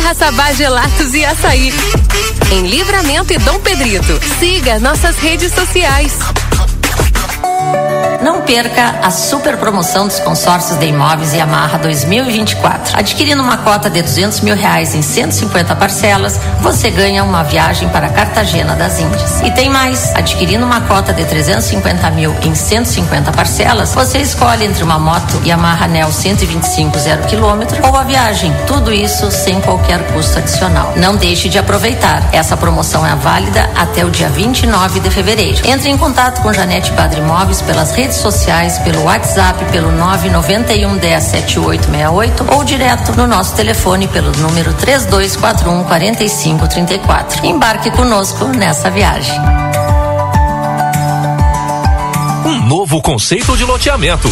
Terra 0.06 0.14
Sabá 0.14 0.52
Gelatos 0.52 1.14
e 1.14 1.24
Açaí. 1.24 1.72
Em 2.52 2.64
Livramento 2.68 3.32
e 3.32 3.38
Dom 3.38 3.58
Pedrito. 3.58 4.20
Siga 4.38 4.78
nossas 4.78 5.16
redes 5.16 5.52
sociais. 5.52 6.12
Não 8.26 8.40
perca 8.40 8.96
a 9.04 9.10
super 9.10 9.56
promoção 9.56 10.08
dos 10.08 10.18
consórcios 10.18 10.76
de 10.78 10.86
imóveis 10.86 11.32
e 11.32 11.40
Amarra 11.40 11.78
2024. 11.78 12.98
Adquirindo 12.98 13.40
uma 13.40 13.58
cota 13.58 13.88
de 13.88 14.02
200 14.02 14.40
mil 14.40 14.56
reais 14.56 14.96
em 14.96 15.02
150 15.02 15.76
parcelas, 15.76 16.40
você 16.60 16.90
ganha 16.90 17.22
uma 17.22 17.44
viagem 17.44 17.88
para 17.88 18.08
Cartagena 18.08 18.74
das 18.74 18.98
Índias. 18.98 19.40
E 19.42 19.50
tem 19.52 19.70
mais: 19.70 20.12
adquirindo 20.14 20.66
uma 20.66 20.80
cota 20.80 21.12
de 21.12 21.24
350 21.24 22.10
mil 22.10 22.34
em 22.42 22.52
150 22.52 23.30
parcelas, 23.30 23.94
você 23.94 24.18
escolhe 24.18 24.64
entre 24.64 24.82
uma 24.82 24.98
moto 24.98 25.40
Yamaha 25.46 25.86
Nel 25.86 26.10
125 26.10 26.98
zero 26.98 27.22
quilômetro 27.26 27.86
ou 27.86 27.96
a 27.96 28.02
viagem. 28.02 28.52
Tudo 28.66 28.92
isso 28.92 29.30
sem 29.30 29.60
qualquer 29.60 30.04
custo 30.12 30.38
adicional. 30.38 30.94
Não 30.96 31.14
deixe 31.14 31.48
de 31.48 31.58
aproveitar. 31.58 32.28
Essa 32.32 32.56
promoção 32.56 33.06
é 33.06 33.14
válida 33.14 33.70
até 33.76 34.04
o 34.04 34.10
dia 34.10 34.28
29 34.30 34.98
de 34.98 35.10
fevereiro. 35.10 35.62
Entre 35.64 35.90
em 35.90 35.96
contato 35.96 36.42
com 36.42 36.52
Janete 36.52 36.90
Padre 36.90 37.20
Imóveis 37.20 37.55
pelas 37.62 37.92
redes 37.92 38.16
sociais, 38.16 38.78
pelo 38.80 39.02
WhatsApp, 39.04 39.64
pelo 39.72 39.90
991 39.92 40.96
10 40.96 41.24
7868 41.24 42.54
ou 42.54 42.64
direto 42.64 43.12
no 43.12 43.26
nosso 43.26 43.54
telefone 43.54 44.08
pelo 44.08 44.32
número 44.32 44.72
3241 44.74 45.84
4534. 45.84 47.46
Embarque 47.46 47.90
conosco 47.90 48.46
nessa 48.46 48.90
viagem. 48.90 49.34
Um 52.46 52.64
novo 52.64 53.02
conceito 53.02 53.56
de 53.56 53.64
loteamento. 53.64 54.30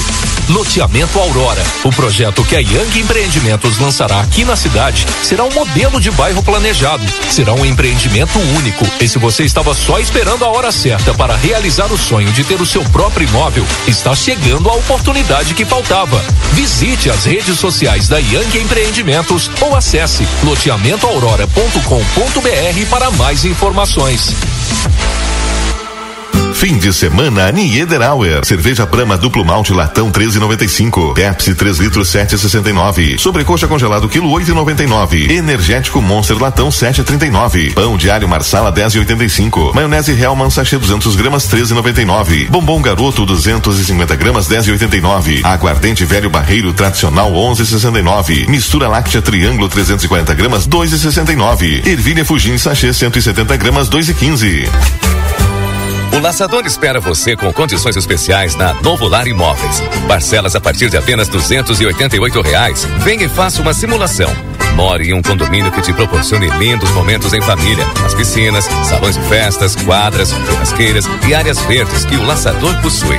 Loteamento 0.49 1.19
Aurora. 1.19 1.61
O 1.83 1.91
projeto 1.91 2.45
que 2.45 2.55
a 2.55 2.61
Young 2.61 3.01
Empreendimentos 3.01 3.81
lançará 3.81 4.21
aqui 4.21 4.45
na 4.45 4.55
cidade 4.55 5.05
será 5.21 5.43
um 5.43 5.53
modelo 5.53 6.01
de 6.01 6.13
bairro 6.13 6.41
planejado. 6.41 7.05
Será 7.29 7.53
um 7.55 7.67
empreendimento 7.67 8.39
único. 8.57 8.87
E 9.01 9.09
se 9.09 9.19
você 9.19 9.43
estava 9.43 9.75
só 9.75 9.99
esperando 9.99 10.45
a 10.45 10.49
hora 10.49 10.71
certa 10.71 11.13
para 11.13 11.35
realizar 11.35 11.93
o 11.93 11.99
sonho 11.99 12.31
de 12.31 12.45
ter 12.45 12.61
o 12.61 12.67
seu 12.67 12.85
próprio 12.85 13.27
imóvel, 13.27 13.67
está 13.85 14.15
chegando 14.15 14.71
a 14.71 14.75
oportunidade 14.75 15.53
que 15.53 15.65
faltava. 15.65 16.23
Visite 16.53 17.11
as 17.11 17.25
redes 17.25 17.59
sociais 17.59 18.07
da 18.07 18.19
Young 18.19 18.59
Empreendimentos 18.63 19.51
ou 19.61 19.75
acesse 19.75 20.25
loteamentoaurora.com.br 20.45 22.87
para 22.89 23.11
mais 23.11 23.45
informações. 23.45 24.37
Fim 26.65 26.79
de 26.79 26.95
semana 26.95 27.53
Niederauer. 27.53 28.43
Cerveja 28.43 28.87
Brahma 28.87 29.19
duplo 29.19 29.45
malte 29.45 29.75
latão 29.75 30.11
13,95. 30.11 31.13
Pepsi 31.13 31.55
3 31.55 31.77
litros 31.77 32.09
7,69. 32.09 33.19
Sobrecoxa 33.19 33.69
congelado 33.69 34.09
quilo 34.09 34.31
8,99. 34.31 35.31
Energético 35.31 36.01
Monster 36.01 36.41
latão 36.41 36.71
7,39. 36.71 37.75
Pão 37.75 37.99
diário 37.99 38.27
Marsala 38.27 38.73
10,85. 38.73 39.75
Maionese 39.75 40.13
Hellman 40.13 40.49
sachê 40.49 40.79
200 40.79 41.15
gramas 41.17 41.47
13,99. 41.51 42.49
Bombom 42.49 42.81
Garoto 42.81 43.27
250 43.27 44.17
gramas 44.17 44.49
10,89. 44.49 45.45
Aguardente 45.45 46.07
Velho 46.07 46.31
Barreiro 46.31 46.73
tradicional 46.73 47.31
11,69. 47.31 48.49
Mistura 48.49 48.89
láctea 48.89 49.21
Triângulo 49.21 49.69
340 49.69 50.33
gramas 50.33 50.67
2,69. 50.67 51.87
Ervilha 51.87 52.25
Fugim 52.25 52.57
sachê 52.57 52.91
170 52.91 53.55
gramas 53.59 53.91
2,15. 53.91 55.04
O 56.15 56.21
Laçador 56.21 56.65
espera 56.65 57.01
você 57.01 57.35
com 57.35 57.53
condições 57.53 57.97
especiais 57.97 58.55
na 58.55 58.73
Novo 58.75 59.09
Lar 59.09 59.27
Imóveis. 59.27 59.83
Parcelas 60.07 60.55
a 60.55 60.61
partir 60.61 60.89
de 60.89 60.97
apenas 60.97 61.27
duzentos 61.27 61.81
e 61.81 61.87
reais. 62.41 62.85
Venha 63.01 63.25
e 63.25 63.29
faça 63.29 63.61
uma 63.61 63.75
simulação. 63.75 64.31
More 64.77 65.09
em 65.09 65.13
um 65.13 65.21
condomínio 65.21 65.73
que 65.73 65.83
te 65.83 65.93
proporcione 65.93 66.49
lindos 66.51 66.91
momentos 66.93 67.33
em 67.33 67.41
família. 67.41 67.85
As 68.05 68.15
piscinas, 68.15 68.65
salões 68.85 69.17
de 69.17 69.23
festas, 69.23 69.75
quadras, 69.75 70.31
churrasqueiras 70.31 71.05
e 71.27 71.35
áreas 71.35 71.59
verdes 71.63 72.05
que 72.05 72.15
o 72.15 72.25
Laçador 72.25 72.81
possui. 72.81 73.19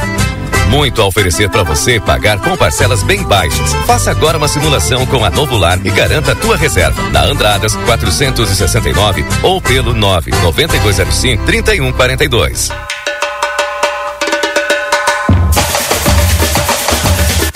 Muito 0.70 1.02
a 1.02 1.06
oferecer 1.06 1.50
para 1.50 1.64
você 1.64 2.00
pagar 2.00 2.40
com 2.40 2.56
parcelas 2.58 3.04
bem 3.04 3.24
baixas. 3.24 3.74
Faça 3.86 4.12
agora 4.12 4.38
uma 4.38 4.48
simulação 4.48 5.06
com 5.06 5.24
a 5.24 5.30
Novo 5.30 5.58
Lar 5.58 5.80
e 5.86 5.90
garanta 5.90 6.32
a 6.32 6.36
tua 6.36 6.58
reserva. 6.58 7.10
Na 7.10 7.24
Andradas 7.24 7.76
469 7.76 9.26
ou 9.44 9.62
pelo 9.62 9.94
99205 9.94 11.46
3142. 11.46 12.95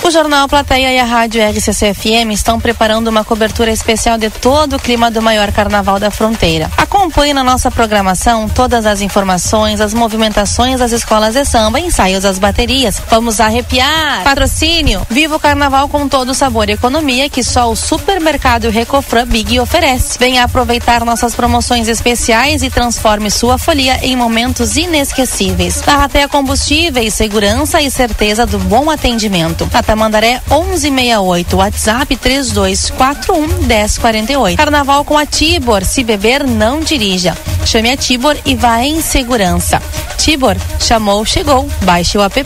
O 0.09 0.11
Jornal 0.11 0.47
Plateia 0.47 0.91
e 0.91 0.97
a 0.97 1.05
Rádio 1.05 1.39
RCC-FM 1.39 2.31
estão 2.31 2.59
preparando 2.59 3.09
uma 3.09 3.23
cobertura 3.23 3.69
especial 3.69 4.17
de 4.17 4.31
todo 4.31 4.75
o 4.75 4.79
clima 4.79 5.11
do 5.11 5.21
maior 5.21 5.51
carnaval 5.51 5.99
da 5.99 6.09
fronteira. 6.09 6.67
Acompanhe 6.75 7.31
na 7.31 7.43
nossa 7.43 7.69
programação 7.69 8.49
todas 8.49 8.87
as 8.87 9.01
informações, 9.01 9.79
as 9.79 9.93
movimentações 9.93 10.79
das 10.79 10.93
escolas 10.93 11.35
de 11.35 11.45
samba, 11.45 11.79
ensaios 11.79 12.23
das 12.23 12.39
baterias. 12.39 12.99
Vamos 13.07 13.39
arrepiar! 13.39 14.23
Patrocínio! 14.23 15.05
Viva 15.11 15.35
o 15.35 15.39
carnaval 15.39 15.87
com 15.87 16.07
todo 16.07 16.29
o 16.29 16.33
sabor 16.33 16.69
e 16.69 16.73
economia 16.73 17.29
que 17.29 17.43
só 17.43 17.69
o 17.69 17.75
supermercado 17.75 18.71
Recofran 18.71 19.27
Big 19.27 19.59
oferece. 19.59 20.17
Venha 20.17 20.43
aproveitar 20.43 21.05
nossas 21.05 21.35
promoções 21.35 21.87
especiais 21.87 22.63
e 22.63 22.71
transforme 22.71 23.29
sua 23.29 23.59
folia 23.59 23.99
em 24.03 24.15
momentos 24.15 24.75
inesquecíveis. 24.75 25.81
Tarrateia 25.81 26.27
Combustíveis, 26.27 27.13
segurança 27.13 27.79
e 27.79 27.91
certeza 27.91 28.43
do 28.47 28.57
bom 28.57 28.89
atendimento. 28.89 29.67
Tamandaré 29.99 30.41
1168, 30.47 31.57
WhatsApp 31.57 32.15
3241 32.15 33.67
1048. 33.67 34.55
Carnaval 34.55 35.03
com 35.03 35.17
a 35.17 35.25
Tibor, 35.25 35.83
se 35.83 36.05
beber 36.05 36.47
não 36.47 36.79
dirija. 36.79 37.37
Chame 37.65 37.91
a 37.91 37.97
Tibor 37.97 38.37
e 38.45 38.55
vá 38.55 38.81
em 38.81 39.01
segurança. 39.01 39.81
Tibor, 40.17 40.55
chamou, 40.79 41.25
chegou. 41.25 41.69
Baixe 41.81 42.17
o 42.17 42.21
app. 42.21 42.39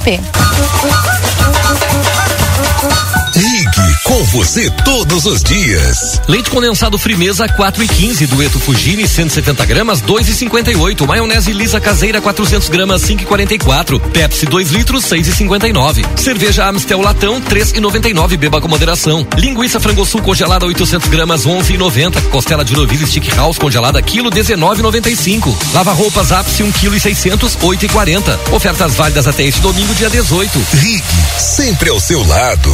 Com 4.04 4.22
você 4.26 4.70
todos 4.84 5.26
os 5.26 5.41
dias. 5.41 6.22
Leite 6.28 6.49
condensado 6.49 6.97
Frimeza 6.97 7.47
4 7.47 7.84
e 7.84 7.88
15, 7.88 8.28
dueto 8.28 8.60
Fugini 8.60 9.08
170 9.08 9.66
gramas 9.66 10.01
2 10.01 10.28
e 10.28 10.34
58, 10.34 11.08
maionese 11.08 11.54
lisa 11.54 11.80
caseira 11.80 12.20
400 12.20 12.68
gramas 12.68 13.01
5 13.04 13.24
e 13.24 13.26
44, 13.26 13.99
Pepsi 13.99 14.45
2 14.45 14.72
litros 14.72 15.06
6 15.06 15.28
e 15.28 15.32
59, 15.32 16.06
cerveja 16.18 16.68
Amstel 16.68 16.99
latão 17.01 17.39
3 17.39 17.72
e 17.72 17.80
99, 17.80 18.36
beba 18.36 18.60
com 18.60 18.68
moderação, 18.68 19.26
linguiça 19.38 19.80
frango 19.80 20.06
sul 20.06 20.22
congelada 20.22 20.66
800 20.66 21.08
gramas 21.08 21.45
11 21.45 21.74
e 21.74 21.78
90, 21.78 22.22
costela 22.24 22.66
de 22.66 22.74
novilho 22.74 23.08
stick 23.08 23.34
house 23.36 23.58
congelada 23.58 24.01
quilo 24.01 24.30
19,95, 24.30 25.56
lava 25.74 25.93
roupas 25.93 26.32
ápice 26.32 26.62
1 26.62 26.72
quilo 26.74 26.95
e 26.95 26.99
600 26.99 27.58
8 27.62 27.86
e 27.86 27.89
40, 27.89 28.39
ofertas 28.51 28.95
válidas 28.95 29.28
até 29.28 29.43
este 29.43 29.62
domingo 29.62 29.95
dia 29.95 30.10
18. 30.10 30.60
Rig, 30.74 31.04
sempre 31.38 31.89
ao 31.89 31.99
seu 31.99 32.26
lado. 32.28 32.74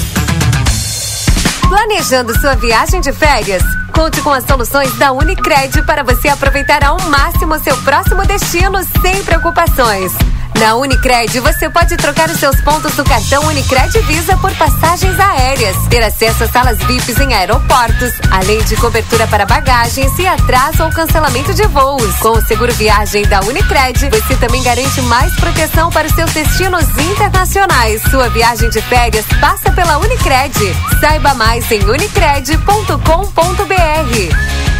Planejando 1.71 2.37
sua 2.37 2.53
viagem 2.53 2.99
de 2.99 3.13
férias? 3.13 3.63
Conte 3.93 4.19
com 4.19 4.31
as 4.31 4.43
soluções 4.43 4.93
da 4.97 5.13
Unicred 5.13 5.81
para 5.83 6.03
você 6.03 6.27
aproveitar 6.27 6.83
ao 6.83 6.99
máximo 7.03 7.57
seu 7.59 7.77
próximo 7.77 8.25
destino 8.25 8.83
sem 9.01 9.23
preocupações. 9.23 10.11
Na 10.59 10.75
Unicred, 10.75 11.39
você 11.39 11.69
pode 11.69 11.95
trocar 11.97 12.29
os 12.29 12.39
seus 12.39 12.59
pontos 12.61 12.95
do 12.95 13.03
cartão 13.03 13.43
Unicred 13.45 13.99
Visa 14.01 14.37
por 14.37 14.53
passagens 14.55 15.19
aéreas, 15.19 15.75
ter 15.89 16.03
acesso 16.03 16.43
a 16.43 16.47
salas 16.47 16.77
VIPs 16.79 17.19
em 17.19 17.33
aeroportos, 17.33 18.13
além 18.29 18.61
de 18.63 18.75
cobertura 18.75 19.25
para 19.27 19.45
bagagens 19.45 20.17
e 20.19 20.27
atraso 20.27 20.83
ou 20.83 20.91
cancelamento 20.91 21.53
de 21.53 21.65
voos. 21.67 22.15
Com 22.17 22.29
o 22.29 22.45
seguro 22.45 22.73
viagem 22.73 23.25
da 23.27 23.39
Unicred, 23.41 24.09
você 24.09 24.35
também 24.35 24.61
garante 24.61 25.01
mais 25.01 25.33
proteção 25.35 25.89
para 25.89 26.07
os 26.07 26.13
seus 26.13 26.31
destinos 26.31 26.85
internacionais. 26.97 28.01
Sua 28.09 28.29
viagem 28.29 28.69
de 28.69 28.81
férias 28.81 29.25
passa 29.39 29.71
pela 29.71 29.97
Unicred. 29.97 30.53
Saiba 30.99 31.33
mais 31.33 31.69
em 31.71 31.83
unicred.com.br. 31.83 34.70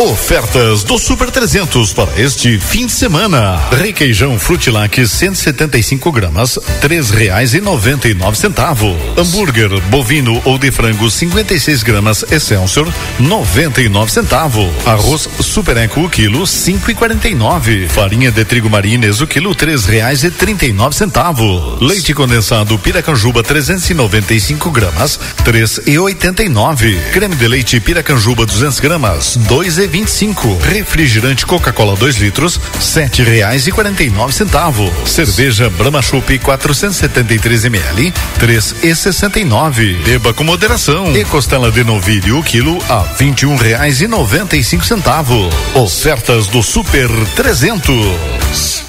Ofertas 0.00 0.82
do 0.82 0.98
Super 0.98 1.30
300 1.30 1.92
para 1.92 2.18
este 2.18 2.58
fim 2.58 2.86
de 2.86 2.92
semana. 2.92 3.60
Requeijão 3.70 4.38
Frutilac 4.38 5.06
175 5.06 6.10
gramas, 6.10 6.58
três 6.80 7.10
reais 7.10 7.52
e 7.52 7.60
noventa 7.60 8.08
e 8.08 8.14
nove 8.14 8.38
centavos. 8.38 8.96
Hambúrguer 9.14 9.68
bovino 9.90 10.40
ou 10.46 10.56
de 10.56 10.70
frango 10.70 11.10
56 11.10 11.82
gramas 11.82 12.24
Excelsior 12.32 12.90
99 13.18 14.10
centavos. 14.10 14.70
Arroz 14.86 15.28
Super 15.38 15.76
Eco 15.76 16.00
o 16.00 16.08
quilo 16.08 16.46
cinco 16.46 16.90
e 16.90 16.94
quarenta 16.94 17.28
e 17.28 17.34
nove. 17.34 17.86
Farinha 17.86 18.30
de 18.32 18.42
trigo 18.42 18.70
marines 18.70 19.20
o 19.20 19.26
quilo 19.26 19.54
três 19.54 19.84
reais 19.84 20.24
e 20.24 20.30
trinta 20.30 20.64
e 20.64 20.72
nove 20.72 20.96
centavos. 20.96 21.78
Leite 21.78 22.14
condensado 22.14 22.78
Piracanjuba 22.78 23.42
395 23.42 24.70
gramas, 24.70 25.20
três 25.44 25.78
e 25.86 25.98
oitenta 25.98 26.42
e 26.42 26.48
nove. 26.48 26.98
Creme 27.12 27.36
de 27.36 27.46
leite 27.46 27.78
Piracanjuba 27.80 28.46
200 28.46 28.80
gramas, 28.80 29.36
dois 29.36 29.76
e 29.76 29.89
25. 29.90 30.58
Refrigerante 30.62 31.44
Coca-Cola 31.44 31.96
2 31.96 32.16
litros, 32.16 32.58
sete 32.80 33.22
reais 33.22 33.66
e 33.66 33.72
quarenta 33.72 34.02
e 34.02 34.10
nove 34.10 34.32
centavos. 34.32 34.90
Cerveja 35.04 35.68
Brahma 35.68 36.00
Chopp 36.00 36.38
473 36.38 37.64
ml, 37.64 38.14
três 38.38 38.74
e 38.82 38.94
sessenta 38.94 39.38
e 39.40 39.44
nove. 39.44 39.94
Beba 40.04 40.32
com 40.32 40.44
moderação. 40.44 41.14
E 41.14 41.24
costela 41.24 41.70
de 41.70 41.84
novilho 41.84 42.38
o 42.38 42.42
quilo 42.42 42.78
a 42.88 43.00
vinte 43.18 43.42
e 43.42 43.46
um 43.46 43.56
reais 43.56 44.00
e 44.00 44.06
noventa 44.06 44.56
e 44.56 44.62
cinco 44.62 44.84
centavos. 44.84 45.52
Ofertas 45.74 46.46
do 46.46 46.62
Super 46.62 47.08
300. 47.34 48.84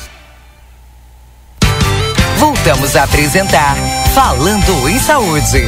Voltamos 2.38 2.96
a 2.96 3.04
apresentar 3.04 3.76
Falando 4.14 4.90
em 4.90 5.00
Saúde. 5.00 5.64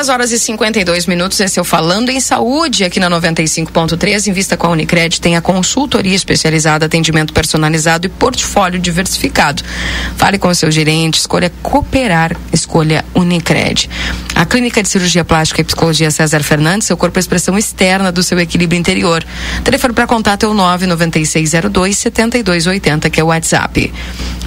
10 0.00 0.08
horas 0.08 0.32
e 0.32 0.38
52 0.38 1.04
minutos. 1.04 1.38
Esse 1.40 1.58
é 1.58 1.62
o 1.62 1.64
Falando 1.64 2.08
em 2.08 2.20
Saúde 2.20 2.84
aqui 2.84 2.98
na 2.98 3.10
95.3. 3.10 4.28
Invista 4.28 4.56
com 4.56 4.68
a 4.68 4.70
Unicred 4.70 5.20
tem 5.20 5.36
a 5.36 5.42
consultoria 5.42 6.14
especializada, 6.14 6.86
atendimento 6.86 7.34
personalizado 7.34 8.06
e 8.06 8.08
portfólio 8.08 8.80
diversificado. 8.80 9.62
Fale 10.16 10.38
com 10.38 10.48
o 10.48 10.54
seu 10.54 10.70
gerente, 10.70 11.18
escolha 11.18 11.52
cooperar, 11.62 12.34
escolha 12.50 13.04
Unicred. 13.14 13.90
A 14.34 14.46
Clínica 14.46 14.82
de 14.82 14.88
Cirurgia 14.88 15.22
Plástica 15.22 15.60
e 15.60 15.64
Psicologia 15.64 16.10
César 16.10 16.42
Fernandes, 16.42 16.86
seu 16.86 16.96
corpo 16.96 17.18
é 17.18 17.20
expressão 17.20 17.58
externa 17.58 18.10
do 18.10 18.22
seu 18.22 18.40
equilíbrio 18.40 18.80
interior. 18.80 19.22
Telefone 19.62 19.92
para 19.92 20.06
contato 20.06 20.46
é 20.46 20.48
o 20.48 20.54
99602 20.54 21.98
7280, 21.98 23.10
que 23.10 23.20
é 23.20 23.22
o 23.22 23.26
WhatsApp. 23.26 23.92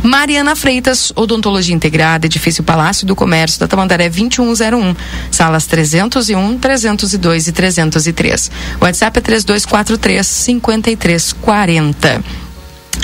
Mariana 0.03 0.53
Freitas, 0.53 1.13
Odontologia 1.15 1.73
Integrada, 1.73 2.25
Edifício 2.25 2.61
Palácio 2.61 3.07
do 3.07 3.15
Comércio 3.15 3.57
da 3.57 3.67
Tamandaré 3.67 4.09
2101, 4.09 4.95
salas 5.43 5.65
301, 5.65 6.57
302 6.57 7.47
e 7.47 7.51
303. 7.51 8.51
WhatsApp 8.79 9.19
é 9.19 9.21
3243 9.21 10.43
5340. 10.45 12.42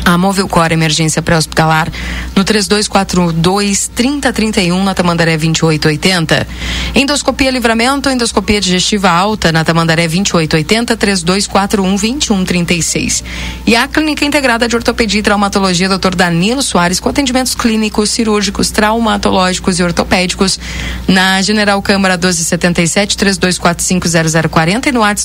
A 0.03 0.17
Movilcor 0.17 0.71
Emergência 0.71 1.21
Pré-Hospitalar 1.21 1.91
no 2.35 2.43
3242 2.43 3.89
3031 3.93 4.83
na 4.83 4.93
Tamandaré 4.93 5.37
2880. 5.37 6.47
Endoscopia 6.95 7.51
Livramento, 7.51 8.09
endoscopia 8.09 8.59
digestiva 8.59 9.09
alta 9.09 9.51
na 9.51 9.63
Tamandaré 9.63 10.07
2880 10.07 10.97
3241 10.97 11.95
2136. 11.95 13.23
E 13.65 13.75
a 13.75 13.87
Clínica 13.87 14.25
Integrada 14.25 14.67
de 14.67 14.75
Ortopedia 14.75 15.19
e 15.19 15.23
Traumatologia 15.23 15.87
Dr. 15.87 16.15
Danilo 16.15 16.63
Soares 16.63 16.99
com 16.99 17.09
atendimentos 17.09 17.55
clínicos, 17.55 18.09
cirúrgicos, 18.09 18.71
traumatológicos 18.71 19.79
e 19.79 19.83
ortopédicos 19.83 20.59
na 21.07 21.41
General 21.41 21.81
Câmara 21.81 22.15
1277 22.15 23.17
3245 23.17 24.07
0040 24.49 24.89
e 24.89 24.91
no 24.91 25.01
WhatsApp 25.01 25.19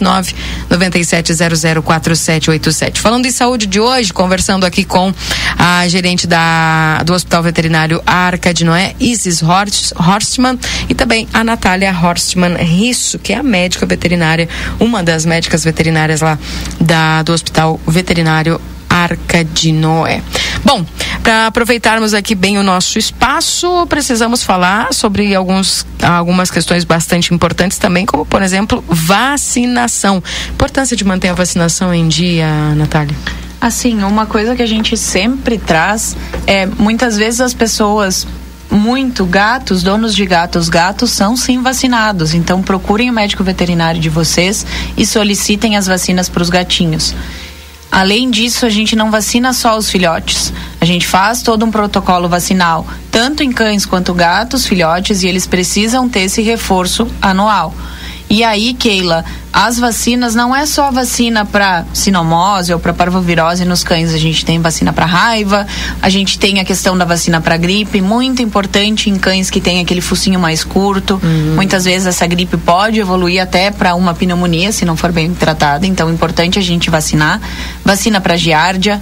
997004787. 0.70 2.98
Falando 2.98 3.26
em 3.26 3.30
saúde 3.30 3.66
de 3.66 3.80
hoje, 3.80 4.12
conversando 4.12 4.53
aqui 4.62 4.84
com 4.84 5.12
a 5.58 5.88
gerente 5.88 6.26
da, 6.26 7.02
do 7.04 7.12
Hospital 7.12 7.42
Veterinário 7.42 8.02
Arca 8.06 8.52
de 8.52 8.64
Noé, 8.64 8.94
Isis 9.00 9.42
Horst, 9.42 9.92
Horstman, 9.98 10.58
e 10.88 10.94
também 10.94 11.26
a 11.32 11.42
Natália 11.42 11.92
Horstman 11.92 12.56
Risso, 12.56 13.18
que 13.18 13.32
é 13.32 13.36
a 13.36 13.42
médica 13.42 13.86
veterinária, 13.86 14.48
uma 14.78 15.02
das 15.02 15.24
médicas 15.24 15.64
veterinárias 15.64 16.20
lá 16.20 16.38
da, 16.80 17.22
do 17.22 17.32
Hospital 17.32 17.80
Veterinário 17.86 18.60
Arca 18.94 19.44
de 19.44 19.72
Noé. 19.72 20.22
Bom, 20.64 20.86
para 21.22 21.48
aproveitarmos 21.48 22.14
aqui 22.14 22.34
bem 22.34 22.58
o 22.58 22.62
nosso 22.62 22.98
espaço, 22.98 23.86
precisamos 23.88 24.44
falar 24.44 24.94
sobre 24.94 25.34
alguns, 25.34 25.84
algumas 26.00 26.50
questões 26.50 26.84
bastante 26.84 27.34
importantes 27.34 27.76
também, 27.76 28.06
como, 28.06 28.24
por 28.24 28.40
exemplo, 28.40 28.84
vacinação. 28.88 30.22
Importância 30.50 30.96
de 30.96 31.04
manter 31.04 31.28
a 31.28 31.34
vacinação 31.34 31.92
em 31.92 32.06
dia, 32.06 32.48
Natália? 32.76 33.43
Assim, 33.64 34.04
uma 34.04 34.26
coisa 34.26 34.54
que 34.54 34.60
a 34.60 34.66
gente 34.66 34.94
sempre 34.94 35.56
traz 35.56 36.14
é 36.46 36.66
muitas 36.66 37.16
vezes 37.16 37.40
as 37.40 37.54
pessoas 37.54 38.26
muito 38.70 39.24
gatos, 39.24 39.82
donos 39.82 40.14
de 40.14 40.26
gatos, 40.26 40.68
gatos 40.68 41.12
são 41.12 41.34
sim 41.34 41.62
vacinados. 41.62 42.34
Então 42.34 42.60
procurem 42.60 43.08
o 43.08 43.12
médico 43.14 43.42
veterinário 43.42 43.98
de 43.98 44.10
vocês 44.10 44.66
e 44.98 45.06
solicitem 45.06 45.78
as 45.78 45.86
vacinas 45.86 46.28
para 46.28 46.42
os 46.42 46.50
gatinhos. 46.50 47.14
Além 47.90 48.30
disso, 48.30 48.66
a 48.66 48.68
gente 48.68 48.94
não 48.94 49.10
vacina 49.10 49.54
só 49.54 49.78
os 49.78 49.88
filhotes. 49.88 50.52
A 50.78 50.84
gente 50.84 51.06
faz 51.06 51.40
todo 51.40 51.64
um 51.64 51.70
protocolo 51.70 52.28
vacinal, 52.28 52.86
tanto 53.10 53.42
em 53.42 53.50
cães 53.50 53.86
quanto 53.86 54.12
gatos, 54.12 54.66
filhotes, 54.66 55.22
e 55.22 55.26
eles 55.26 55.46
precisam 55.46 56.06
ter 56.06 56.20
esse 56.20 56.42
reforço 56.42 57.08
anual. 57.22 57.74
E 58.28 58.42
aí, 58.42 58.74
Keila, 58.74 59.24
as 59.52 59.78
vacinas 59.78 60.34
não 60.34 60.54
é 60.54 60.66
só 60.66 60.90
vacina 60.90 61.44
para 61.44 61.84
sinomose 61.92 62.72
ou 62.72 62.80
para 62.80 62.92
parvovirose 62.92 63.64
nos 63.64 63.84
cães, 63.84 64.12
a 64.12 64.18
gente 64.18 64.44
tem 64.44 64.60
vacina 64.60 64.92
para 64.92 65.06
raiva, 65.06 65.66
a 66.02 66.08
gente 66.08 66.38
tem 66.38 66.58
a 66.58 66.64
questão 66.64 66.98
da 66.98 67.04
vacina 67.04 67.40
para 67.40 67.56
gripe, 67.56 68.00
muito 68.00 68.42
importante 68.42 69.08
em 69.08 69.16
cães 69.16 69.50
que 69.50 69.60
têm 69.60 69.80
aquele 69.80 70.00
focinho 70.00 70.40
mais 70.40 70.64
curto. 70.64 71.20
Uhum. 71.22 71.54
Muitas 71.54 71.84
vezes 71.84 72.06
essa 72.06 72.26
gripe 72.26 72.56
pode 72.56 72.98
evoluir 72.98 73.40
até 73.40 73.70
para 73.70 73.94
uma 73.94 74.14
pneumonia 74.14 74.72
se 74.72 74.84
não 74.84 74.96
for 74.96 75.12
bem 75.12 75.32
tratada, 75.32 75.86
então 75.86 76.08
é 76.08 76.12
importante 76.12 76.58
a 76.58 76.62
gente 76.62 76.90
vacinar. 76.90 77.40
Vacina 77.84 78.20
para 78.20 78.36
giardia. 78.36 79.00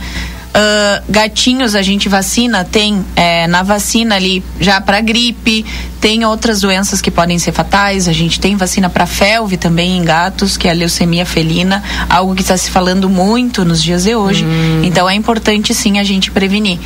Uh, 0.53 1.03
gatinhos 1.09 1.75
a 1.75 1.81
gente 1.81 2.11
vacina, 2.11 2.63
tem 2.63 3.03
é, 3.17 3.47
na 3.47 3.63
vacina 3.63 4.17
ali 4.17 4.45
já 4.61 4.83
para 4.83 5.01
gripe, 5.01 5.65
tem 5.99 6.27
outras 6.27 6.61
doenças 6.61 7.01
que 7.01 7.11
podem 7.11 7.39
ser 7.39 7.53
fatais. 7.53 8.07
A 8.07 8.13
gente 8.13 8.39
tem 8.39 8.55
vacina 8.55 8.91
para 8.91 9.07
felve 9.07 9.57
também 9.57 9.97
em 9.97 10.05
gatos, 10.05 10.59
que 10.59 10.69
é 10.69 10.71
a 10.71 10.75
leucemia 10.75 11.25
felina, 11.25 11.83
algo 12.07 12.35
que 12.35 12.43
está 12.43 12.57
se 12.57 12.71
falando 12.71 13.09
muito 13.09 13.65
nos 13.65 13.83
dias 13.83 14.05
de 14.05 14.15
hoje. 14.15 14.45
Hum. 14.45 14.83
Então 14.85 15.09
é 15.09 15.15
importante 15.15 15.75
sim 15.75 15.99
a 15.99 16.05
gente 16.05 16.31
prevenir. 16.31 16.79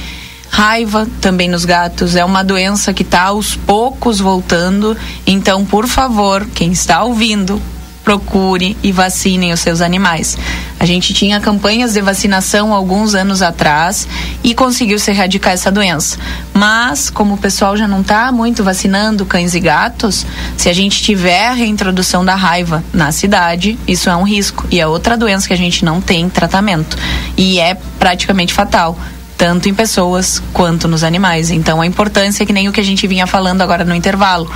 Raiva 0.48 1.06
também 1.20 1.48
nos 1.48 1.64
gatos 1.64 2.14
é 2.14 2.24
uma 2.24 2.44
doença 2.44 2.94
que 2.94 3.02
está 3.02 3.24
aos 3.24 3.56
poucos 3.56 4.20
voltando. 4.20 4.96
Então, 5.26 5.64
por 5.64 5.88
favor, 5.88 6.46
quem 6.54 6.70
está 6.70 7.02
ouvindo, 7.02 7.60
procure 8.06 8.76
e 8.84 8.92
vacinem 8.92 9.52
os 9.52 9.58
seus 9.58 9.80
animais. 9.80 10.38
A 10.78 10.86
gente 10.86 11.12
tinha 11.12 11.40
campanhas 11.40 11.94
de 11.94 12.00
vacinação 12.00 12.72
alguns 12.72 13.16
anos 13.16 13.42
atrás 13.42 14.06
e 14.44 14.54
conseguiu 14.54 14.96
se 15.00 15.10
erradicar 15.10 15.54
essa 15.54 15.72
doença. 15.72 16.16
Mas, 16.54 17.10
como 17.10 17.34
o 17.34 17.36
pessoal 17.36 17.76
já 17.76 17.88
não 17.88 18.02
está 18.02 18.30
muito 18.30 18.62
vacinando 18.62 19.26
cães 19.26 19.56
e 19.56 19.60
gatos, 19.60 20.24
se 20.56 20.68
a 20.68 20.72
gente 20.72 21.02
tiver 21.02 21.48
a 21.48 21.52
reintrodução 21.52 22.24
da 22.24 22.36
raiva 22.36 22.84
na 22.92 23.10
cidade, 23.10 23.76
isso 23.88 24.08
é 24.08 24.14
um 24.14 24.22
risco. 24.22 24.68
E 24.70 24.80
é 24.80 24.86
outra 24.86 25.16
doença 25.16 25.48
que 25.48 25.54
a 25.54 25.58
gente 25.58 25.84
não 25.84 26.00
tem 26.00 26.28
tratamento. 26.28 26.96
E 27.36 27.58
é 27.58 27.76
praticamente 27.98 28.54
fatal 28.54 28.96
tanto 29.36 29.68
em 29.68 29.74
pessoas 29.74 30.42
quanto 30.52 30.88
nos 30.88 31.04
animais. 31.04 31.50
Então, 31.50 31.80
a 31.80 31.86
importância 31.86 32.42
é 32.42 32.46
que 32.46 32.52
nem 32.52 32.68
o 32.68 32.72
que 32.72 32.80
a 32.80 32.84
gente 32.84 33.06
vinha 33.06 33.26
falando 33.26 33.62
agora 33.62 33.84
no 33.84 33.94
intervalo. 33.94 34.50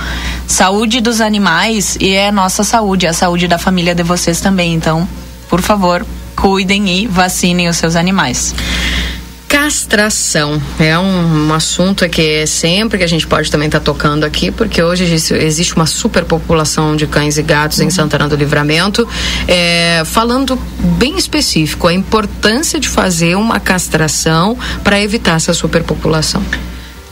Saúde 0.47 0.99
dos 0.99 1.21
animais 1.21 1.97
e 1.99 2.13
é 2.13 2.27
a 2.27 2.31
nossa 2.31 2.63
saúde, 2.63 3.05
é 3.05 3.09
a 3.09 3.13
saúde 3.13 3.47
da 3.47 3.57
família 3.57 3.93
de 3.93 4.03
vocês 4.03 4.41
também. 4.41 4.73
Então, 4.73 5.07
por 5.49 5.61
favor, 5.61 6.05
cuidem 6.35 6.89
e 6.89 7.07
vacinem 7.07 7.67
os 7.67 7.77
seus 7.77 7.95
animais. 7.95 8.55
Castração 9.61 10.59
é 10.79 10.97
um, 10.97 11.49
um, 11.49 11.53
assunto 11.53 12.09
que 12.09 12.19
é 12.19 12.45
sempre 12.47 12.97
que 12.97 13.03
a 13.03 13.07
gente 13.07 13.27
pode 13.27 13.51
também 13.51 13.67
estar 13.67 13.77
tá 13.77 13.85
tocando 13.85 14.23
aqui, 14.23 14.49
porque 14.49 14.81
hoje 14.81 15.03
existe 15.03 15.75
uma 15.75 15.85
superpopulação 15.85 16.95
de 16.95 17.05
cães 17.05 17.37
e 17.37 17.43
gatos 17.43 17.77
uhum. 17.77 17.85
em 17.85 17.89
Santana 17.91 18.27
do 18.27 18.35
Livramento. 18.35 19.07
É, 19.47 20.01
falando 20.03 20.57
bem 20.97 21.15
específico, 21.15 21.87
a 21.87 21.93
importância 21.93 22.79
de 22.79 22.89
fazer 22.89 23.35
uma 23.35 23.59
castração 23.59 24.57
para 24.83 24.99
evitar 24.99 25.35
essa 25.35 25.53
superpopulação. 25.53 26.43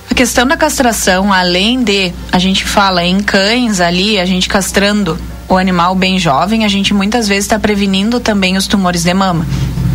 A 0.09 0.15
questão 0.15 0.47
da 0.47 0.57
castração, 0.57 1.31
além 1.31 1.83
de 1.83 2.11
a 2.31 2.39
gente 2.39 2.65
fala 2.65 3.03
em 3.05 3.19
cães 3.19 3.79
ali, 3.79 4.19
a 4.19 4.25
gente 4.25 4.49
castrando 4.49 5.19
o 5.47 5.55
animal 5.55 5.93
bem 5.93 6.17
jovem, 6.17 6.65
a 6.65 6.67
gente 6.67 6.95
muitas 6.95 7.27
vezes 7.27 7.45
está 7.45 7.59
prevenindo 7.59 8.19
também 8.19 8.57
os 8.57 8.65
tumores 8.65 9.03
de 9.03 9.13
mama 9.13 9.45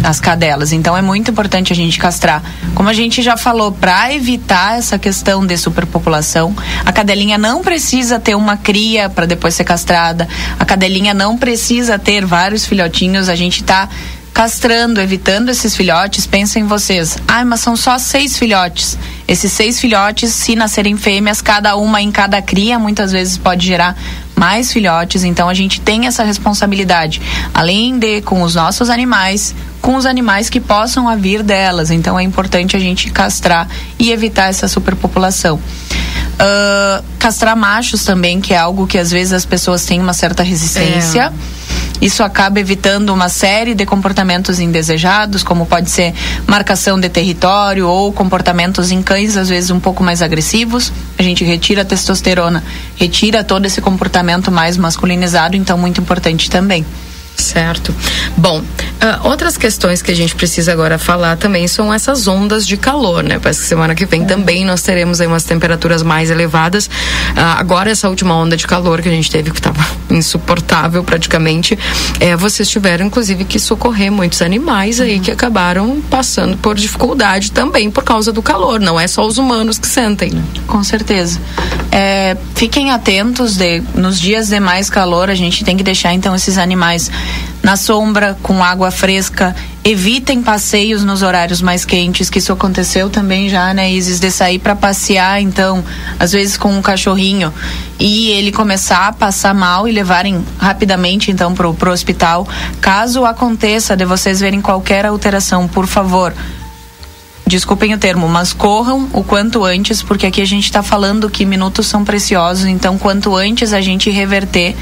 as 0.04 0.20
cadelas. 0.20 0.72
Então 0.72 0.96
é 0.96 1.02
muito 1.02 1.30
importante 1.30 1.72
a 1.72 1.76
gente 1.76 1.98
castrar. 1.98 2.42
Como 2.74 2.88
a 2.88 2.92
gente 2.92 3.22
já 3.22 3.36
falou, 3.36 3.72
para 3.72 4.12
evitar 4.12 4.78
essa 4.78 4.98
questão 4.98 5.44
de 5.44 5.56
superpopulação, 5.56 6.54
a 6.84 6.92
cadelinha 6.92 7.38
não 7.38 7.62
precisa 7.62 8.20
ter 8.20 8.34
uma 8.34 8.56
cria 8.56 9.08
para 9.08 9.26
depois 9.26 9.54
ser 9.54 9.64
castrada. 9.64 10.28
A 10.58 10.64
cadelinha 10.64 11.14
não 11.14 11.38
precisa 11.38 11.98
ter 11.98 12.24
vários 12.24 12.66
filhotinhos. 12.66 13.28
A 13.28 13.34
gente 13.34 13.62
está 13.62 13.88
castrando, 14.34 15.00
evitando 15.00 15.48
esses 15.48 15.76
filhotes, 15.76 16.26
pensem 16.26 16.64
vocês, 16.64 17.16
ah, 17.28 17.44
mas 17.44 17.60
são 17.60 17.76
só 17.76 17.96
seis 17.98 18.36
filhotes. 18.36 18.98
Esses 19.28 19.52
seis 19.52 19.80
filhotes, 19.80 20.32
se 20.32 20.56
nascerem 20.56 20.96
fêmeas, 20.96 21.40
cada 21.40 21.76
uma 21.76 22.02
em 22.02 22.10
cada 22.10 22.42
cria, 22.42 22.76
muitas 22.76 23.12
vezes 23.12 23.38
pode 23.38 23.64
gerar 23.64 23.96
mais 24.36 24.72
filhotes. 24.72 25.24
Então 25.24 25.48
a 25.48 25.54
gente 25.54 25.80
tem 25.80 26.06
essa 26.06 26.24
responsabilidade, 26.24 27.20
além 27.52 27.98
de 27.98 28.20
com 28.22 28.42
os 28.42 28.54
nossos 28.54 28.90
animais, 28.90 29.54
com 29.80 29.96
os 29.96 30.06
animais 30.06 30.48
que 30.50 30.60
possam 30.60 31.14
vir 31.18 31.42
delas. 31.42 31.90
Então 31.90 32.18
é 32.18 32.22
importante 32.22 32.76
a 32.76 32.80
gente 32.80 33.10
castrar 33.10 33.68
e 33.98 34.10
evitar 34.10 34.48
essa 34.48 34.68
superpopulação. 34.68 35.60
Uh, 36.34 37.04
castrar 37.18 37.56
machos 37.56 38.04
também, 38.04 38.40
que 38.40 38.52
é 38.52 38.58
algo 38.58 38.86
que 38.86 38.98
às 38.98 39.10
vezes 39.10 39.32
as 39.32 39.44
pessoas 39.44 39.84
têm 39.84 40.00
uma 40.00 40.12
certa 40.12 40.42
resistência. 40.42 41.32
É 41.32 41.54
isso 42.00 42.22
acaba 42.22 42.60
evitando 42.60 43.10
uma 43.10 43.28
série 43.28 43.74
de 43.74 43.86
comportamentos 43.86 44.60
indesejados, 44.60 45.42
como 45.42 45.64
pode 45.64 45.90
ser 45.90 46.12
marcação 46.46 46.98
de 46.98 47.08
território 47.08 47.88
ou 47.88 48.12
comportamentos 48.12 48.90
em 48.90 49.02
cães, 49.02 49.36
às 49.36 49.48
vezes 49.48 49.70
um 49.70 49.80
pouco 49.80 50.02
mais 50.02 50.20
agressivos. 50.20 50.92
A 51.18 51.22
gente 51.22 51.44
retira 51.44 51.82
a 51.82 51.84
testosterona, 51.84 52.62
retira 52.96 53.42
todo 53.42 53.64
esse 53.64 53.80
comportamento 53.80 54.50
mais 54.50 54.76
masculinizado, 54.76 55.56
então 55.56 55.78
muito 55.78 56.00
importante 56.00 56.50
também. 56.50 56.84
Certo. 57.36 57.94
Bom, 58.36 58.62
uh, 59.04 59.28
outras 59.28 59.56
questões 59.56 60.00
que 60.00 60.10
a 60.10 60.16
gente 60.16 60.34
precisa 60.34 60.72
agora 60.72 60.98
falar 60.98 61.36
também 61.36 61.68
são 61.68 61.92
essas 61.92 62.26
ondas 62.26 62.66
de 62.66 62.76
calor, 62.76 63.22
né? 63.22 63.38
Parece 63.38 63.60
que 63.60 63.66
semana 63.66 63.94
que 63.94 64.06
vem 64.06 64.22
é. 64.22 64.24
também 64.24 64.64
nós 64.64 64.82
teremos 64.82 65.20
aí 65.20 65.26
umas 65.26 65.44
temperaturas 65.44 66.02
mais 66.02 66.30
elevadas. 66.30 66.86
Uh, 66.86 66.90
agora, 67.56 67.90
essa 67.90 68.08
última 68.08 68.34
onda 68.34 68.56
de 68.56 68.66
calor 68.66 69.02
que 69.02 69.08
a 69.08 69.12
gente 69.12 69.30
teve, 69.30 69.50
que 69.50 69.58
estava 69.58 69.84
insuportável 70.10 71.04
praticamente, 71.04 71.78
é, 72.18 72.34
vocês 72.36 72.68
tiveram, 72.68 73.06
inclusive, 73.06 73.44
que 73.44 73.58
socorrer 73.58 74.10
muitos 74.10 74.40
animais 74.42 75.00
aí 75.00 75.16
uhum. 75.16 75.22
que 75.22 75.30
acabaram 75.30 76.00
passando 76.10 76.56
por 76.56 76.74
dificuldade 76.74 77.52
também 77.52 77.90
por 77.90 78.02
causa 78.02 78.32
do 78.32 78.42
calor. 78.42 78.80
Não 78.80 78.98
é 78.98 79.06
só 79.06 79.26
os 79.26 79.38
humanos 79.38 79.78
que 79.78 79.86
sentem. 79.86 80.30
Né? 80.30 80.42
Com 80.66 80.82
certeza. 80.82 81.40
É, 81.92 82.36
fiquem 82.54 82.90
atentos 82.90 83.56
de, 83.56 83.82
nos 83.94 84.20
dias 84.20 84.48
de 84.48 84.60
mais 84.60 84.88
calor, 84.88 85.30
a 85.30 85.34
gente 85.34 85.64
tem 85.64 85.76
que 85.76 85.82
deixar 85.82 86.12
então 86.14 86.34
esses 86.34 86.58
animais 86.58 87.10
na 87.64 87.76
sombra, 87.76 88.36
com 88.42 88.62
água 88.62 88.90
fresca. 88.90 89.56
Evitem 89.82 90.42
passeios 90.42 91.02
nos 91.02 91.22
horários 91.22 91.62
mais 91.62 91.84
quentes, 91.84 92.28
que 92.28 92.38
isso 92.38 92.52
aconteceu 92.52 93.08
também 93.08 93.48
já, 93.48 93.72
né, 93.72 93.90
Isis, 93.90 94.20
de 94.20 94.30
sair 94.30 94.58
para 94.58 94.76
passear, 94.76 95.40
então, 95.40 95.82
às 96.18 96.32
vezes 96.32 96.56
com 96.56 96.70
um 96.72 96.82
cachorrinho 96.82 97.52
e 97.98 98.30
ele 98.30 98.52
começar 98.52 99.08
a 99.08 99.12
passar 99.12 99.54
mal 99.54 99.88
e 99.88 99.92
levarem 99.92 100.44
rapidamente, 100.58 101.30
então, 101.30 101.54
pro, 101.54 101.72
pro 101.74 101.90
hospital. 101.90 102.46
Caso 102.80 103.24
aconteça 103.24 103.96
de 103.96 104.04
vocês 104.04 104.40
verem 104.40 104.60
qualquer 104.60 105.06
alteração, 105.06 105.66
por 105.66 105.86
favor, 105.86 106.34
desculpem 107.46 107.94
o 107.94 107.98
termo, 107.98 108.28
mas 108.28 108.52
corram 108.52 109.08
o 109.12 109.22
quanto 109.22 109.64
antes, 109.64 110.02
porque 110.02 110.26
aqui 110.26 110.40
a 110.40 110.46
gente 110.46 110.64
está 110.64 110.82
falando 110.82 111.28
que 111.28 111.44
minutos 111.44 111.86
são 111.86 112.04
preciosos, 112.04 112.64
então 112.66 112.98
quanto 112.98 113.36
antes 113.36 113.72
a 113.72 113.80
gente 113.80 114.10
reverter, 114.10 114.74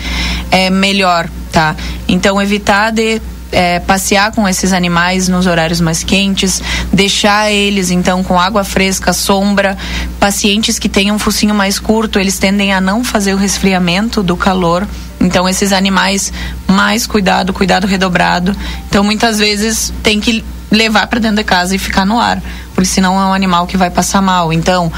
é 0.51 0.71
melhor, 0.71 1.29
tá? 1.51 1.75
Então 2.09 2.41
evitar 2.41 2.91
de 2.91 3.21
é, 3.53 3.79
passear 3.81 4.33
com 4.33 4.49
esses 4.49 4.73
animais 4.73 5.29
nos 5.29 5.47
horários 5.47 5.81
mais 5.81 6.03
quentes, 6.03 6.63
deixar 6.93 7.53
eles 7.53 7.91
então 7.91 8.25
com 8.25 8.41
água 8.41 8.65
fresca, 8.65 9.13
sombra. 9.13 9.77
Pacientes 10.19 10.79
que 10.79 10.89
tenham 10.89 11.17
um 11.17 11.19
focinho 11.19 11.55
mais 11.55 11.79
curto, 11.79 12.19
eles 12.19 12.39
tendem 12.39 12.73
a 12.73 12.81
não 12.81 13.05
fazer 13.05 13.35
o 13.35 13.37
resfriamento 13.37 14.23
do 14.23 14.37
calor. 14.37 14.89
Então 15.21 15.49
esses 15.49 15.73
animais 15.73 16.33
mais 16.67 17.07
cuidado, 17.07 17.53
cuidado 17.53 17.87
redobrado. 17.87 18.57
Então 18.89 19.05
muitas 19.05 19.39
vezes 19.39 19.93
tem 20.03 20.19
que 20.19 20.43
levar 20.73 21.07
para 21.07 21.21
dentro 21.21 21.37
de 21.37 21.45
casa 21.45 21.77
e 21.77 21.79
ficar 21.79 22.07
no 22.07 22.19
ar, 22.19 22.43
porque 22.75 22.89
senão 22.89 23.21
é 23.21 23.25
um 23.27 23.35
animal 23.35 23.67
que 23.67 23.77
vai 23.77 23.91
passar 23.91 24.23
mal. 24.23 24.53
Então, 24.53 24.91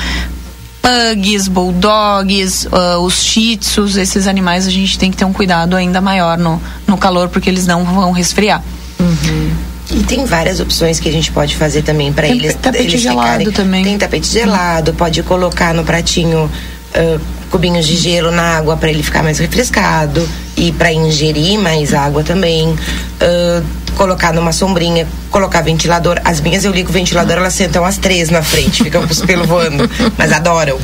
pugs, 0.81 1.49
bulldogs, 1.49 2.67
uh, 2.67 3.01
os 3.01 3.23
shih 3.23 3.57
tzus, 3.57 3.97
esses 3.97 4.27
animais 4.29 4.67
a 4.67 4.71
gente 4.71 4.99
tem 4.99 5.11
que 5.11 5.17
ter 5.17 5.25
um 5.25 5.33
cuidado 5.33 5.75
ainda 5.75 6.01
maior 6.01 6.39
no, 6.39 6.63
no 6.87 6.97
calor, 6.97 7.29
porque 7.29 7.51
eles 7.51 7.67
não 7.67 7.85
vão 7.85 8.13
resfriar. 8.13 8.63
Uhum. 9.01 9.51
E 9.91 10.03
tem 10.05 10.25
várias 10.25 10.61
opções 10.61 10.99
que 10.99 11.09
a 11.09 11.13
gente 11.13 11.31
pode 11.31 11.57
fazer 11.57 11.83
também 11.83 12.13
para 12.13 12.27
eles. 12.27 12.55
Tapete 12.55 12.85
eles 12.85 13.01
gelado 13.03 13.29
ficarem. 13.29 13.51
também. 13.51 13.85
Tem 13.85 13.99
tapete 13.99 14.29
gelado, 14.29 14.95
pode 14.95 15.23
colocar 15.23 15.75
no 15.75 15.85
pratinho 15.85 16.45
uh, 16.45 17.21
cubinhos 17.51 17.87
de 17.87 17.97
gelo 17.97 18.31
na 18.31 18.57
água 18.57 18.77
para 18.77 18.89
ele 18.89 19.03
ficar 19.03 19.23
mais 19.23 19.39
refrescado 19.39 20.27
e 20.57 20.73
para 20.73 20.93
ingerir 20.93 21.59
mais 21.59 21.93
água 21.93 22.23
também. 22.23 22.69
Uh, 22.71 23.84
colocar 23.95 24.33
numa 24.33 24.53
sombrinha, 24.53 25.07
colocar 25.31 25.63
ventilador. 25.63 26.21
As 26.25 26.41
minhas 26.41 26.65
eu 26.65 26.73
ligo 26.73 26.91
o 26.91 26.93
ventilador, 26.93 27.37
elas 27.37 27.55
sentam 27.55 27.85
as 27.85 27.97
três 27.97 28.31
na 28.31 28.43
frente, 28.43 28.83
ficam 28.85 29.07
pelos 29.27 29.47
voando, 29.47 29.89
mas 30.19 30.33
adoram. 30.33 30.79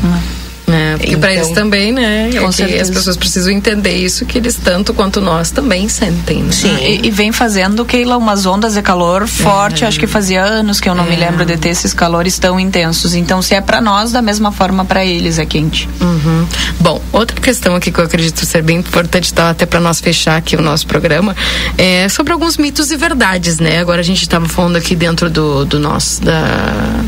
É, 0.73 0.97
porque 0.97 1.09
então, 1.09 1.21
para 1.21 1.33
eles 1.33 1.49
também, 1.51 1.93
né? 1.93 2.31
Com 2.33 2.63
é 2.63 2.81
as 2.81 2.91
pessoas 2.91 3.17
precisam 3.17 3.53
entender 3.53 3.97
isso, 3.97 4.25
que 4.25 4.39
eles, 4.39 4.57
tanto 4.57 4.93
quanto 4.95 5.21
nós, 5.21 5.51
também 5.51 5.89
sentem. 5.89 6.43
Né? 6.43 6.53
Sim. 6.53 6.77
E, 6.77 7.07
e, 7.07 7.11
vem 7.11 7.33
fazendo, 7.33 7.85
Keila, 7.85 8.17
umas 8.17 8.47
ondas 8.47 8.75
de 8.75 8.83
calor 8.83 9.27
forte. 9.27 9.85
É. 9.85 9.89
Acho 9.89 9.99
que 9.99 10.07
fazia 10.07 10.43
anos 10.43 10.81
que 10.81 10.89
eu 10.89 10.95
não 10.95 11.05
é. 11.05 11.11
me 11.11 11.17
lembro 11.17 11.45
de 11.45 11.57
ter 11.57 11.71
esses 11.71 11.93
calores 11.93 12.39
tão 12.39 12.59
intensos. 12.59 13.15
Então, 13.15 13.43
se 13.43 13.55
é 13.55 13.61
para 13.61 13.81
nós, 13.81 14.13
da 14.13 14.23
mesma 14.23 14.53
forma 14.53 14.85
para 14.85 15.05
eles 15.05 15.39
é 15.39 15.47
quente. 15.47 15.89
Uhum. 16.01 16.47
Bom, 16.79 17.01
outra 17.13 17.41
questão 17.41 17.75
aqui 17.75 17.91
que 17.91 17.99
eu 17.99 18.05
acredito 18.05 18.45
ser 18.45 18.63
bem 18.63 18.79
importante, 18.79 19.33
tá, 19.33 19.51
até 19.51 19.67
para 19.67 19.81
nós 19.81 20.01
fechar 20.01 20.37
aqui 20.37 20.57
o 20.57 20.63
nosso 20.63 20.87
programa, 20.87 21.37
é 21.77 22.09
sobre 22.09 22.33
alguns 22.33 22.57
mitos 22.57 22.91
e 22.91 22.97
verdades, 22.97 23.59
né? 23.59 23.79
Agora 23.79 24.01
a 24.01 24.05
gente 24.05 24.23
estava 24.23 24.49
falando 24.49 24.77
aqui 24.77 24.95
dentro 24.95 25.31
do, 25.31 25.65
do 25.65 25.79
nosso. 25.79 26.23
Da 26.23 27.01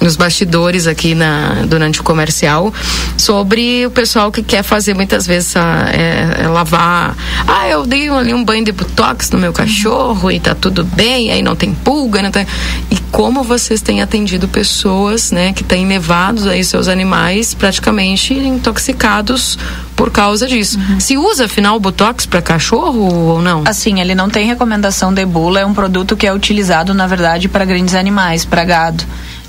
nos 0.00 0.16
bastidores 0.16 0.86
aqui 0.86 1.14
na, 1.14 1.64
durante 1.66 2.00
o 2.00 2.02
comercial 2.02 2.72
sobre 3.16 3.86
o 3.86 3.90
pessoal 3.90 4.32
que 4.32 4.42
quer 4.42 4.62
fazer 4.62 4.94
muitas 4.94 5.26
vezes 5.26 5.56
a, 5.56 5.90
é, 5.92 6.42
é 6.42 6.48
lavar. 6.48 7.16
Ah, 7.46 7.68
eu 7.68 7.86
dei 7.86 8.08
ali 8.08 8.32
um 8.32 8.42
banho 8.42 8.64
de 8.64 8.72
botox 8.72 9.30
no 9.30 9.38
meu 9.38 9.52
cachorro 9.52 10.30
e 10.30 10.40
tá 10.40 10.54
tudo 10.54 10.84
bem, 10.84 11.30
aí 11.30 11.42
não 11.42 11.54
tem 11.54 11.74
pulga, 11.74 12.22
não 12.22 12.30
tem... 12.30 12.46
E 12.90 12.98
como 13.10 13.42
vocês 13.42 13.82
têm 13.82 14.00
atendido 14.00 14.48
pessoas, 14.48 15.30
né, 15.30 15.52
que 15.52 15.64
têm 15.64 15.86
levado 15.86 16.48
aí 16.48 16.64
seus 16.64 16.88
animais 16.88 17.54
praticamente 17.54 18.32
intoxicados 18.32 19.58
por 19.94 20.10
causa 20.10 20.46
disso. 20.46 20.78
Se 20.98 21.18
usa 21.18 21.44
afinal 21.44 21.76
o 21.76 21.80
botox 21.80 22.24
para 22.24 22.40
cachorro 22.40 23.12
ou 23.12 23.42
não? 23.42 23.64
Assim, 23.66 24.00
ele 24.00 24.14
não 24.14 24.30
tem 24.30 24.46
recomendação 24.46 25.12
de 25.12 25.26
bula, 25.26 25.60
é 25.60 25.66
um 25.66 25.74
produto 25.74 26.16
que 26.16 26.26
é 26.26 26.32
utilizado 26.32 26.94
na 26.94 27.06
verdade 27.06 27.48
para 27.48 27.64
grandes 27.64 27.94
animais, 27.94 28.44
para 28.44 28.64
gado. 28.64 29.04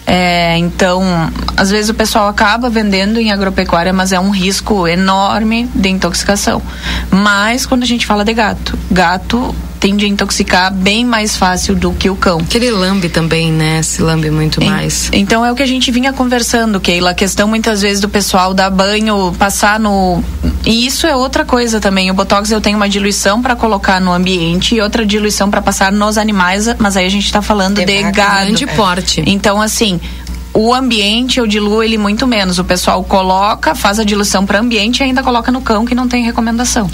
É, 0.06 0.58
então, 0.58 1.04
às 1.56 1.70
vezes 1.70 1.90
o 1.90 1.94
pessoal 1.94 2.28
acaba 2.28 2.70
vendendo 2.70 3.20
em 3.20 3.32
agropecuária, 3.32 3.94
mas 3.94 4.12
é 4.12 4.20
um 4.20 4.32
risco 4.32 4.88
enorme 4.88 5.70
de 5.74 5.90
intoxicação. 5.90 6.62
Mas 7.10 7.66
quando 7.66 7.84
a 7.84 7.86
gente 7.86 8.06
fala 8.06 8.26
de 8.26 8.34
gato, 8.34 8.78
gato 8.90 9.56
tende 9.82 10.06
a 10.06 10.08
intoxicar 10.08 10.72
bem 10.72 11.04
mais 11.04 11.36
fácil 11.36 11.76
do 11.76 11.92
que 11.92 12.08
o 12.08 12.16
cão. 12.16 12.38
Que 12.38 12.60
ele 12.60 12.70
lambe 12.70 13.10
também, 13.10 13.52
né? 13.52 13.82
Se 13.82 14.00
lambe 14.00 14.30
muito 14.30 14.64
mais. 14.64 15.10
Então 15.12 15.44
é 15.44 15.52
o 15.52 15.56
que 15.56 15.64
a 15.64 15.66
gente 15.66 15.90
vinha 15.92 16.14
conversando, 16.14 16.80
Keila. 16.80 17.10
A 17.10 17.14
questão 17.16 17.48
muitas 17.48 17.82
vezes 17.82 18.00
do 18.00 18.08
pessoal 18.08 18.54
dar 18.54 18.70
banho, 18.70 19.36
passar 19.40 19.80
no. 19.80 20.24
E 20.64 20.86
isso 20.86 21.08
é 21.08 21.16
outra 21.16 21.44
coisa 21.44 21.82
também. 21.82 22.12
O 22.12 22.14
botox 22.14 22.52
eu 22.52 22.62
tenho 22.62 22.78
uma 22.78 22.88
diluição 22.88 23.42
para 23.42 23.56
colocar 23.56 24.00
no 24.00 24.14
ambiente 24.14 24.76
e 24.76 24.82
outra 24.82 25.04
diluição 25.04 25.50
para 25.50 25.64
passar 25.64 25.92
nos 25.92 26.16
animais, 26.16 26.70
mas 26.78 26.96
aí 26.96 27.08
a 27.08 27.10
gente 27.10 27.26
está 27.26 27.42
falando 27.42 27.78
de, 27.78 27.86
de 27.86 28.12
gado. 28.12 28.46
Grande 28.46 28.68
porte. 28.68 29.24
Então, 29.26 29.60
assim, 29.60 30.00
o 30.54 30.72
ambiente 30.76 31.40
eu 31.40 31.48
diluo 31.48 31.82
ele 31.82 31.98
muito 31.98 32.28
menos. 32.28 32.60
O 32.60 32.64
pessoal 32.64 33.04
coloca, 33.04 33.74
faz 33.74 33.98
a 33.98 34.04
diluição 34.04 34.46
para 34.46 34.60
ambiente 34.60 35.00
e 35.00 35.04
ainda 35.04 35.24
coloca 35.24 35.52
no 35.52 35.62
cão 35.62 35.88
que 35.88 35.96
não 35.96 36.08
tem 36.08 36.24
recomendação. 36.24 36.88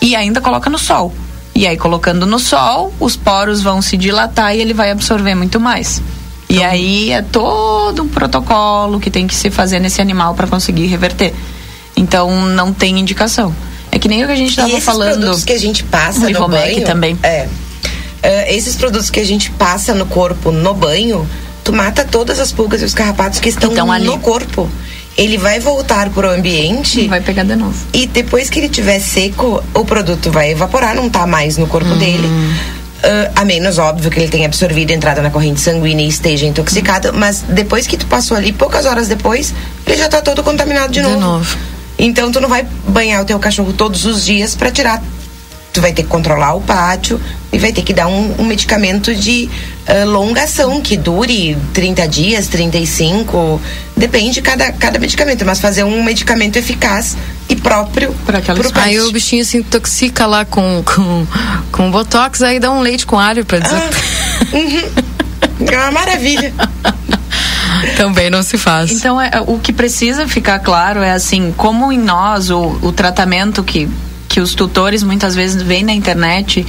E 0.00 0.16
ainda 0.16 0.40
coloca 0.40 0.70
no 0.70 0.78
sol. 0.78 1.12
E 1.54 1.66
aí 1.66 1.76
colocando 1.76 2.26
no 2.26 2.38
sol, 2.38 2.92
os 2.98 3.14
poros 3.16 3.62
vão 3.62 3.80
se 3.80 3.96
dilatar 3.96 4.54
e 4.56 4.60
ele 4.60 4.74
vai 4.74 4.90
absorver 4.90 5.34
muito 5.34 5.60
mais. 5.60 6.02
E 6.48 6.54
Então 6.54 6.66
aí 6.68 7.10
é 7.12 7.22
todo 7.22 8.02
um 8.02 8.08
protocolo 8.08 8.98
que 9.00 9.10
tem 9.10 9.26
que 9.26 9.34
se 9.34 9.50
fazer 9.50 9.78
nesse 9.78 10.00
animal 10.00 10.34
para 10.34 10.46
conseguir 10.46 10.86
reverter. 10.86 11.32
Então 11.96 12.46
não 12.48 12.72
tem 12.72 12.98
indicação. 12.98 13.54
É 13.90 13.98
que 13.98 14.08
nem 14.08 14.24
o 14.24 14.26
que 14.26 14.32
a 14.32 14.36
gente 14.36 14.48
E 14.48 14.50
estava 14.50 14.68
esses 14.70 14.84
falando. 14.84 15.12
produtos 15.20 15.44
que 15.44 15.52
a 15.52 15.58
gente 15.58 15.84
passa 15.84 16.28
no 16.28 16.48
banho 16.48 16.84
também. 16.84 17.16
É. 17.22 17.48
É, 18.22 18.54
esses 18.54 18.74
produtos 18.74 19.10
que 19.10 19.20
a 19.20 19.24
gente 19.24 19.50
passa 19.52 19.94
no 19.94 20.06
corpo 20.06 20.50
no 20.50 20.74
banho, 20.74 21.28
tu 21.62 21.72
mata 21.72 22.04
todas 22.04 22.40
as 22.40 22.50
pulgas 22.50 22.82
e 22.82 22.84
os 22.84 22.94
carrapatos 22.94 23.38
que 23.38 23.48
estão 23.48 23.70
estão 23.70 23.92
ali. 23.92 24.06
no 24.06 24.18
corpo. 24.18 24.68
Ele 25.16 25.38
vai 25.38 25.60
voltar 25.60 26.10
pro 26.10 26.28
ambiente. 26.30 27.06
Vai 27.06 27.20
pegar 27.20 27.44
de 27.44 27.54
novo. 27.54 27.74
E 27.92 28.06
depois 28.06 28.50
que 28.50 28.58
ele 28.58 28.68
tiver 28.68 28.98
seco, 28.98 29.62
o 29.72 29.84
produto 29.84 30.30
vai 30.30 30.50
evaporar, 30.50 30.94
não 30.94 31.08
tá 31.08 31.26
mais 31.26 31.56
no 31.56 31.66
corpo 31.66 31.94
dele. 31.94 32.28
Ah, 33.04 33.30
a 33.36 33.44
menos, 33.44 33.78
óbvio, 33.78 34.10
que 34.10 34.18
ele 34.18 34.28
tenha 34.28 34.46
absorvido, 34.46 34.90
entrada 34.90 35.20
na 35.20 35.30
corrente 35.30 35.60
sanguínea 35.60 36.04
e 36.04 36.08
esteja 36.08 36.46
intoxicado. 36.46 37.12
Mas 37.12 37.44
depois 37.46 37.86
que 37.86 37.96
tu 37.96 38.06
passou 38.06 38.36
ali, 38.36 38.52
poucas 38.52 38.86
horas 38.86 39.08
depois, 39.08 39.54
ele 39.86 39.96
já 39.96 40.08
tá 40.08 40.22
todo 40.22 40.42
contaminado 40.42 40.92
de 40.92 41.02
novo. 41.02 41.20
novo. 41.20 41.58
Então 41.98 42.32
tu 42.32 42.40
não 42.40 42.48
vai 42.48 42.66
banhar 42.88 43.22
o 43.22 43.24
teu 43.24 43.38
cachorro 43.38 43.72
todos 43.72 44.04
os 44.06 44.24
dias 44.24 44.54
para 44.54 44.70
tirar. 44.70 45.02
Tu 45.74 45.80
vai 45.80 45.92
ter 45.92 46.04
que 46.04 46.08
controlar 46.08 46.54
o 46.54 46.60
pátio 46.60 47.20
e 47.52 47.58
vai 47.58 47.72
ter 47.72 47.82
que 47.82 47.92
dar 47.92 48.06
um, 48.06 48.34
um 48.38 48.44
medicamento 48.44 49.14
de 49.14 49.50
ah, 49.86 50.04
longa 50.04 50.44
ação, 50.44 50.80
que 50.80 50.96
dure 50.96 51.56
30 51.74 52.08
dias, 52.08 52.46
35. 52.48 53.60
Depende 53.96 54.34
de 54.34 54.42
cada, 54.42 54.72
cada 54.72 54.98
medicamento, 54.98 55.44
mas 55.44 55.60
fazer 55.60 55.84
um 55.84 56.02
medicamento 56.02 56.56
eficaz 56.56 57.16
e 57.48 57.56
próprio 57.56 58.14
para 58.24 58.38
aquela 58.38 58.60
Aí 58.76 58.98
o 59.00 59.12
bichinho 59.12 59.44
se 59.44 59.58
intoxica 59.58 60.26
lá 60.26 60.44
com, 60.44 60.82
com, 60.84 61.26
com 61.70 61.90
botox, 61.90 62.40
aí 62.42 62.58
dá 62.58 62.70
um 62.70 62.80
leite 62.80 63.04
com 63.04 63.18
alho 63.18 63.44
pra 63.44 63.58
dizer. 63.58 63.82
É 65.70 65.78
uma 65.78 65.90
maravilha. 65.90 66.52
Também 67.96 68.30
não 68.30 68.42
se 68.42 68.56
faz. 68.56 68.90
Então, 68.90 69.20
é, 69.20 69.30
o 69.46 69.58
que 69.58 69.72
precisa 69.72 70.26
ficar 70.26 70.58
claro 70.60 71.00
é 71.00 71.12
assim, 71.12 71.52
como 71.56 71.92
em 71.92 71.98
nós 71.98 72.50
o, 72.50 72.78
o 72.82 72.92
tratamento 72.92 73.62
que, 73.62 73.88
que 74.34 74.40
os 74.40 74.52
tutores 74.52 75.04
muitas 75.04 75.32
vezes 75.32 75.62
veem 75.62 75.84
na 75.84 75.92
internet, 75.92 76.66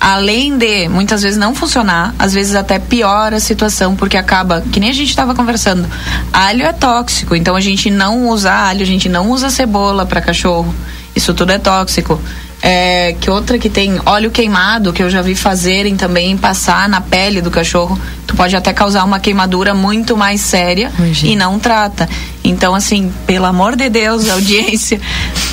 além 0.00 0.56
de 0.56 0.88
muitas 0.88 1.20
vezes 1.20 1.36
não 1.36 1.54
funcionar, 1.54 2.14
às 2.18 2.32
vezes 2.32 2.54
até 2.54 2.78
piora 2.78 3.36
a 3.36 3.40
situação, 3.40 3.94
porque 3.94 4.16
acaba, 4.16 4.62
que 4.72 4.80
nem 4.80 4.88
a 4.88 4.94
gente 4.94 5.10
estava 5.10 5.34
conversando, 5.34 5.86
alho 6.32 6.64
é 6.64 6.72
tóxico, 6.72 7.36
então 7.36 7.54
a 7.54 7.60
gente 7.60 7.90
não 7.90 8.30
usa 8.30 8.50
alho, 8.50 8.80
a 8.80 8.86
gente 8.86 9.10
não 9.10 9.30
usa 9.30 9.50
cebola 9.50 10.06
para 10.06 10.22
cachorro. 10.22 10.74
Isso 11.14 11.34
tudo 11.34 11.52
é 11.52 11.58
tóxico. 11.58 12.18
É, 12.62 13.14
que 13.20 13.28
outra 13.28 13.58
que 13.58 13.68
tem 13.68 14.00
óleo 14.06 14.30
queimado, 14.30 14.90
que 14.90 15.02
eu 15.02 15.10
já 15.10 15.20
vi 15.20 15.34
fazerem 15.34 15.96
também, 15.96 16.34
passar 16.34 16.88
na 16.88 17.02
pele 17.02 17.42
do 17.42 17.50
cachorro, 17.50 18.00
tu 18.26 18.34
pode 18.34 18.56
até 18.56 18.72
causar 18.72 19.04
uma 19.04 19.20
queimadura 19.20 19.74
muito 19.74 20.16
mais 20.16 20.40
séria 20.40 20.90
e 21.22 21.36
não 21.36 21.58
trata. 21.58 22.08
Então, 22.42 22.74
assim, 22.74 23.12
pelo 23.26 23.44
amor 23.44 23.76
de 23.76 23.90
Deus, 23.90 24.30
audiência, 24.30 24.98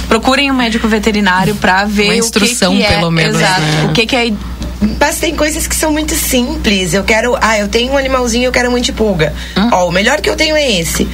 procurem 0.10 0.51
um 0.51 0.53
médico 0.55 0.88
veterinário 0.88 1.55
para 1.55 1.86
ver 1.86 2.05
Uma 2.05 2.18
instrução, 2.18 2.74
o 2.74 2.78
que, 2.78 2.84
que 2.84 2.91
é, 2.91 2.97
pelo 2.97 3.12
menos, 3.12 3.36
exato, 3.38 3.62
né? 3.62 3.88
o 3.89 3.93
que, 3.93 4.05
que 4.05 4.16
é 4.16 4.34
Mas 4.99 5.20
tem 5.20 5.36
coisas 5.36 5.68
que 5.68 5.76
são 5.76 5.91
muito 5.91 6.16
simples. 6.16 6.93
Eu 6.93 7.03
quero. 7.03 7.38
Ah, 7.39 7.57
eu 7.57 7.68
tenho 7.68 7.93
um 7.93 7.97
animalzinho, 7.97 8.45
eu 8.45 8.51
quero 8.51 8.70
um 8.70 8.76
antipulga. 8.76 9.34
Ó, 9.72 9.88
o 9.88 9.91
melhor 9.91 10.20
que 10.20 10.30
eu 10.30 10.36
tenho 10.36 10.55
é 10.55 10.80
esse. 10.80 11.07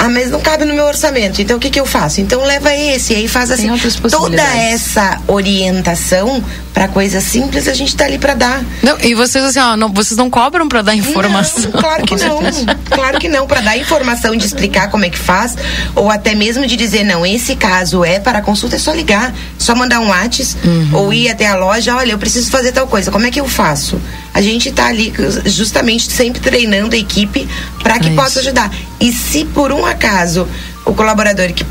Ah, 0.00 0.08
mas 0.08 0.30
não 0.30 0.40
cabe 0.40 0.64
no 0.64 0.72
meu 0.74 0.84
orçamento. 0.86 1.42
Então 1.42 1.56
o 1.56 1.60
que, 1.60 1.70
que 1.70 1.80
eu 1.80 1.84
faço? 1.84 2.20
Então 2.20 2.44
leva 2.44 2.72
esse. 2.72 3.12
E 3.12 3.16
aí 3.16 3.28
faz 3.28 3.50
assim. 3.50 3.68
Toda 4.08 4.40
essa 4.42 5.20
orientação 5.26 6.42
para 6.72 6.86
coisas 6.86 7.24
simples 7.24 7.66
a 7.66 7.74
gente 7.74 7.96
tá 7.96 8.04
ali 8.04 8.16
para 8.16 8.34
dar. 8.34 8.64
Não, 8.80 8.96
e 9.00 9.12
vocês 9.12 9.44
assim, 9.44 9.58
ó, 9.58 9.76
não, 9.76 9.92
vocês 9.92 10.16
não 10.16 10.30
cobram 10.30 10.68
pra 10.68 10.82
dar 10.82 10.94
informação. 10.94 11.62
Não, 11.72 11.80
claro 11.80 12.04
que 12.04 12.14
não. 12.14 12.38
Claro 12.88 13.18
que 13.18 13.28
não. 13.28 13.46
Para 13.46 13.60
dar 13.60 13.76
informação 13.76 14.36
de 14.36 14.46
explicar 14.46 14.88
como 14.88 15.04
é 15.04 15.10
que 15.10 15.18
faz, 15.18 15.56
ou 15.94 16.10
até 16.10 16.34
mesmo 16.34 16.66
de 16.66 16.76
dizer, 16.76 17.04
não, 17.04 17.26
esse 17.26 17.56
caso 17.56 18.04
é 18.04 18.20
para 18.20 18.40
consulta, 18.40 18.76
é 18.76 18.78
só 18.78 18.92
ligar, 18.92 19.34
só 19.58 19.74
mandar 19.74 20.00
um 20.00 20.08
WhatsApp 20.08 20.56
ou 20.92 21.12
ir 21.12 21.28
até 21.28 21.46
a 21.46 21.56
loja, 21.56 21.96
olha, 21.96 22.12
eu 22.12 22.18
preciso 22.18 22.50
fazer 22.50 22.72
tal 22.72 22.86
coisa, 22.86 23.10
como 23.10 23.26
é 23.26 23.30
que 23.30 23.40
eu 23.40 23.48
faço? 23.48 24.00
A 24.34 24.40
gente 24.40 24.70
tá 24.70 24.86
ali 24.86 25.12
justamente 25.46 26.10
sempre 26.10 26.40
treinando 26.40 26.94
a 26.94 26.98
equipe 26.98 27.48
para 27.82 27.98
que 27.98 28.08
É 28.08 28.14
possa 28.14 28.30
isso. 28.30 28.38
ajudar. 28.40 28.72
E 29.00 29.12
se 29.12 29.44
por 29.46 29.72
um 29.72 29.84
acaso 29.84 30.46
o 30.84 30.94
colaborador 30.94 31.52
que 31.52 31.64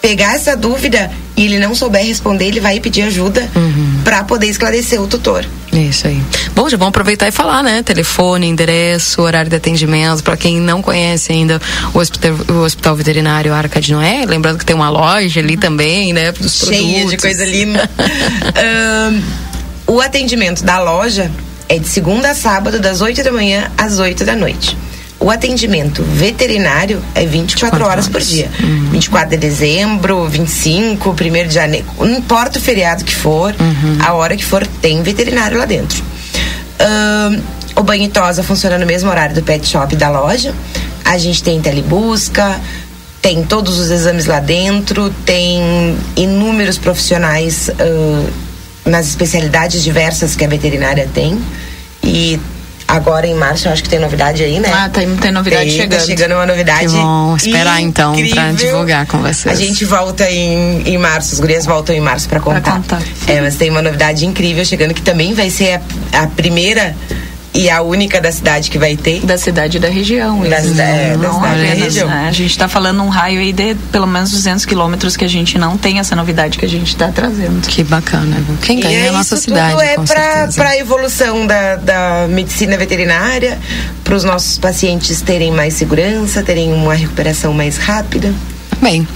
pegar 0.00 0.34
essa 0.34 0.56
dúvida 0.56 1.10
e 1.36 1.44
ele 1.44 1.58
não 1.58 1.74
souber 1.74 2.02
responder, 2.04 2.46
ele 2.46 2.58
vai 2.60 2.80
pedir 2.80 3.02
ajuda 3.02 3.46
para 4.02 4.24
poder 4.24 4.46
esclarecer 4.46 5.00
o 5.00 5.06
tutor. 5.06 5.44
Isso 5.72 6.06
aí. 6.06 6.20
Bom, 6.54 6.68
já 6.70 6.76
vamos 6.76 6.88
aproveitar 6.90 7.28
e 7.28 7.30
falar, 7.30 7.62
né? 7.62 7.82
Telefone, 7.82 8.46
endereço, 8.46 9.20
horário 9.22 9.50
de 9.50 9.56
atendimento, 9.56 10.22
para 10.24 10.36
quem 10.38 10.58
não 10.58 10.80
conhece 10.82 11.32
ainda 11.32 11.60
o 11.94 11.98
hospital, 11.98 12.34
o 12.48 12.54
hospital 12.64 12.96
veterinário 12.96 13.52
Arca 13.52 13.78
de 13.80 13.92
Noé, 13.92 14.24
lembrando 14.26 14.58
que 14.58 14.64
tem 14.64 14.74
uma 14.74 14.88
loja 14.90 15.38
ali 15.38 15.56
também, 15.56 16.12
né? 16.14 16.32
Dos 16.32 16.54
Cheia 16.66 16.82
de 16.82 16.92
produtos. 17.00 17.20
coisa 17.22 17.44
linda. 17.46 17.88
Ahn, 18.56 19.20
o 19.86 20.00
atendimento 20.00 20.64
da 20.64 20.78
loja 20.80 21.30
é 21.70 21.78
de 21.78 21.88
segunda 21.88 22.32
a 22.32 22.34
sábado, 22.34 22.80
das 22.80 23.00
8 23.00 23.22
da 23.22 23.30
manhã 23.30 23.70
às 23.78 24.00
8 24.00 24.24
da 24.24 24.34
noite. 24.34 24.76
O 25.20 25.30
atendimento 25.30 26.02
veterinário 26.02 27.00
é 27.14 27.24
24, 27.24 27.84
horas, 27.84 28.08
por 28.08 28.20
dia. 28.20 28.50
24 28.90 29.30
de 29.30 29.36
dezembro, 29.36 30.26
25, 30.26 31.10
1 31.10 31.14
de 31.46 31.54
janeiro. 31.54 31.86
Não 31.96 32.10
importa 32.10 32.58
o 32.58 32.60
feriado 32.60 33.04
que 33.04 33.14
for, 33.14 33.54
a 34.04 34.14
hora 34.14 34.36
que 34.36 34.44
for, 34.44 34.66
tem 34.66 35.00
veterinário 35.02 35.58
lá 35.58 35.64
dentro. 35.64 36.02
Ahn, 36.80 37.38
o 37.76 37.82
banho 37.84 38.02
e 38.02 38.08
tosa 38.08 38.42
funciona 38.42 38.76
no 38.76 38.86
mesmo 38.86 39.08
horário 39.08 39.36
do 39.36 39.42
pet 39.42 39.64
shop 39.64 39.94
da 39.94 40.10
loja. 40.10 40.52
A 41.04 41.16
gente 41.18 41.40
tem 41.40 41.60
telebusca, 41.60 42.58
tem 43.22 43.44
todos 43.44 43.78
os 43.78 43.90
exames 43.90 44.26
lá 44.26 44.40
dentro, 44.40 45.10
tem 45.24 45.96
inúmeros 46.16 46.78
profissionais 46.78 47.70
ah, 47.78 48.49
nas 48.84 49.06
especialidades 49.08 49.82
diversas 49.82 50.34
que 50.34 50.44
a 50.44 50.48
veterinária 50.48 51.08
tem. 51.12 51.40
E 52.02 52.40
agora 52.88 53.26
em 53.26 53.34
março 53.34 53.68
eu 53.68 53.72
acho 53.72 53.82
que 53.82 53.88
tem 53.88 53.98
novidade 53.98 54.42
aí, 54.42 54.58
né? 54.58 54.68
Ah, 54.72 54.88
tem, 54.88 55.14
tem 55.16 55.30
novidade 55.30 55.68
Tem, 55.68 55.78
chegando. 55.78 56.00
Tá 56.00 56.06
chegando 56.06 56.32
uma 56.32 56.46
novidade. 56.46 56.86
Que 56.86 56.92
bom, 56.92 57.36
esperar 57.36 57.80
então 57.80 58.12
pra 58.12 58.20
incrível. 58.20 58.54
divulgar 58.54 59.06
com 59.06 59.18
vocês. 59.18 59.46
A 59.46 59.54
gente 59.54 59.84
volta 59.84 60.28
em, 60.30 60.82
em 60.88 60.98
março, 60.98 61.34
os 61.34 61.40
gurias 61.40 61.66
voltam 61.66 61.94
em 61.94 62.00
março 62.00 62.28
pra 62.28 62.40
contar. 62.40 62.80
É, 63.26 63.40
mas 63.40 63.56
tem 63.56 63.70
uma 63.70 63.82
novidade 63.82 64.26
incrível 64.26 64.64
chegando 64.64 64.92
que 64.94 65.02
também 65.02 65.34
vai 65.34 65.50
ser 65.50 65.80
a, 66.12 66.22
a 66.22 66.26
primeira 66.26 66.96
e 67.52 67.68
a 67.68 67.82
única 67.82 68.20
da 68.20 68.30
cidade 68.30 68.70
que 68.70 68.78
vai 68.78 68.96
ter. 68.96 69.20
Da 69.26 69.36
cidade 69.36 69.76
e 69.76 69.80
da 69.80 69.88
região. 69.88 70.40
Da, 70.48 70.60
isso. 70.60 70.80
é, 70.80 71.10
da 71.10 71.16
Não 71.16 71.34
cidade 71.34 71.58
e 71.60 71.62
da 71.62 71.68
apenas, 71.68 71.82
região. 71.84 72.08
né? 72.08 72.26
A 72.28 72.32
gente 72.32 72.50
está 72.50 72.68
falando 72.68 73.02
um 73.02 73.08
raio 73.08 73.40
aí 73.40 73.52
de 73.52 73.74
pelo 73.90 74.06
menos 74.06 74.30
200 74.30 74.64
quilômetros 74.64 75.16
que 75.16 75.24
a 75.24 75.28
gente 75.28 75.58
não 75.58 75.76
tem 75.76 75.98
essa 75.98 76.14
novidade 76.14 76.58
que 76.58 76.64
a 76.64 76.68
gente 76.68 76.88
está 76.88 77.08
trazendo. 77.08 77.66
Que 77.66 77.82
bacana. 77.82 78.36
viu? 78.40 78.56
Quem 78.62 78.78
E 78.78 78.82
ganha 78.82 78.98
é 79.06 79.08
a 79.08 79.12
nossa 79.12 79.34
isso 79.34 79.44
cidade. 79.44 79.72
Tudo 79.72 79.82
é 79.82 79.96
para 80.54 80.68
a 80.70 80.76
evolução 80.78 81.46
da, 81.46 81.76
da 81.76 82.26
medicina 82.28 82.76
veterinária, 82.76 83.58
para 84.04 84.14
os 84.14 84.22
nossos 84.24 84.56
pacientes 84.58 85.20
terem 85.20 85.50
mais 85.50 85.74
segurança, 85.74 86.42
terem 86.42 86.72
uma 86.72 86.94
recuperação 86.94 87.52
mais 87.52 87.76
rápida. 87.78 88.32
Bem, 88.80 89.06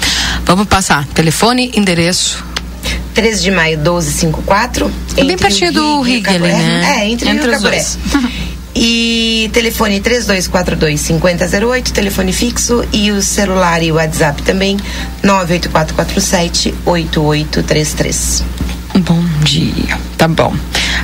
vamos 0.45 0.67
passar. 0.67 1.07
Telefone, 1.15 1.71
endereço. 1.75 2.45
13 3.15 3.43
de 3.43 3.51
maio, 3.51 3.79
1254. 3.79 4.91
É 5.17 5.25
bem 5.25 5.37
pertinho 5.39 5.73
do 5.73 6.01
Rio 6.03 6.15
Rig 6.17 6.29
ali, 6.29 6.39
Caboré. 6.39 6.53
né? 6.53 6.97
É, 7.01 7.09
entre, 7.09 7.29
Entre 7.29 7.47
Rio 7.51 7.59
e 7.59 7.63
dois. 7.63 7.99
E 8.77 9.51
telefone 9.53 10.01
3242 10.01 11.01
5008, 11.01 11.93
telefone 11.93 12.33
fixo 12.33 12.85
e 12.93 13.13
o 13.13 13.23
celular 13.23 13.81
e 13.83 13.93
o 13.93 13.95
WhatsApp 13.95 14.43
também 14.43 14.77
98447 15.23 16.75
8833. 16.85 18.43
Bom 18.97 19.23
dia. 19.45 19.99
Tá 20.19 20.27
bom. 20.29 20.53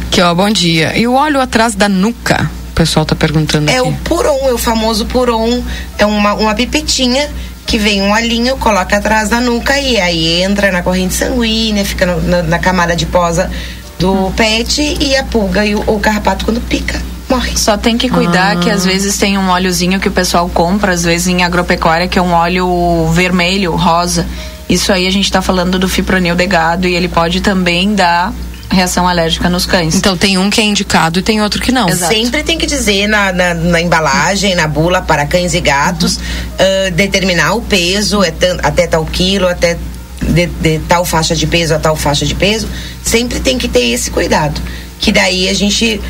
Aqui, 0.06 0.20
ó, 0.20 0.34
bom 0.34 0.50
dia. 0.50 0.96
E 0.98 1.06
o 1.06 1.14
óleo 1.14 1.40
atrás 1.40 1.74
da 1.76 1.88
nuca? 1.88 2.50
O 2.70 2.72
pessoal 2.74 3.04
tá 3.04 3.14
perguntando 3.14 3.70
É 3.70 3.78
aqui. 3.78 3.88
o 3.88 3.92
Puron, 4.04 4.48
é 4.48 4.52
o 4.52 4.58
famoso 4.58 5.06
Puron. 5.06 5.62
É 5.98 6.06
uma, 6.06 6.34
uma 6.34 6.54
pipetinha 6.54 7.28
que 7.70 7.78
vem 7.78 8.02
um 8.02 8.10
olhinho, 8.12 8.56
coloca 8.56 8.96
atrás 8.96 9.28
da 9.28 9.40
nuca 9.40 9.78
e 9.78 9.96
aí 10.00 10.42
entra 10.42 10.72
na 10.72 10.82
corrente 10.82 11.14
sanguínea, 11.14 11.84
fica 11.84 12.04
no- 12.04 12.20
na, 12.20 12.42
na 12.42 12.58
camada 12.58 12.94
adiposa 12.94 13.48
do 13.96 14.32
pet 14.36 14.82
e 15.00 15.14
a 15.16 15.22
pulga 15.22 15.64
e 15.64 15.76
o, 15.76 15.80
o 15.86 16.00
carrapato 16.00 16.44
quando 16.44 16.60
pica. 16.60 17.00
Morre. 17.28 17.56
Só 17.56 17.76
tem 17.76 17.96
que 17.96 18.08
cuidar 18.08 18.58
que 18.58 18.68
às 18.68 18.84
vezes 18.84 19.16
tem 19.16 19.38
um 19.38 19.48
óleozinho 19.50 20.00
que 20.00 20.08
o 20.08 20.10
pessoal 20.10 20.48
compra, 20.48 20.90
às 20.92 21.04
vezes 21.04 21.28
em 21.28 21.44
agropecuária, 21.44 22.08
que 22.08 22.18
é 22.18 22.22
um 22.22 22.32
óleo 22.32 23.06
vermelho, 23.12 23.76
rosa. 23.76 24.26
Isso 24.68 24.92
aí 24.92 25.06
a 25.06 25.12
gente 25.12 25.26
está 25.26 25.40
falando 25.40 25.78
do 25.78 25.88
fipronil 25.88 26.34
de 26.34 26.46
gado 26.48 26.88
e 26.88 26.94
ele 26.96 27.06
pode 27.08 27.40
também 27.40 27.94
dar 27.94 28.32
reação 28.70 29.06
alérgica 29.08 29.48
nos 29.48 29.66
cães. 29.66 29.94
Então 29.96 30.16
tem 30.16 30.38
um 30.38 30.48
que 30.48 30.60
é 30.60 30.64
indicado 30.64 31.18
e 31.18 31.22
tem 31.22 31.42
outro 31.42 31.60
que 31.60 31.72
não. 31.72 31.88
Sempre 32.08 32.42
tem 32.42 32.56
que 32.56 32.66
dizer 32.66 33.06
na, 33.08 33.32
na, 33.32 33.52
na 33.54 33.80
embalagem, 33.80 34.54
na 34.54 34.66
bula 34.68 35.02
para 35.02 35.26
cães 35.26 35.52
e 35.54 35.60
gatos, 35.60 36.18
ah, 36.58 36.90
determinar 36.90 37.54
o 37.54 37.62
peso, 37.62 38.22
é 38.22 38.30
tan- 38.30 38.58
até 38.62 38.86
tal 38.86 39.04
quilo, 39.04 39.48
até 39.48 39.76
de, 40.22 40.46
de 40.46 40.78
tal 40.88 41.04
faixa 41.04 41.34
de 41.34 41.46
peso 41.46 41.74
a 41.74 41.78
tal 41.78 41.96
faixa 41.96 42.24
de 42.24 42.34
peso. 42.34 42.68
Sempre 43.02 43.40
tem 43.40 43.58
que 43.58 43.68
ter 43.68 43.88
esse 43.90 44.10
cuidado. 44.10 44.60
Que 45.00 45.10
daí 45.10 45.48
a 45.48 45.54
gente 45.54 46.00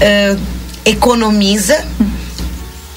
ah, 0.00 0.36
economiza 0.84 1.84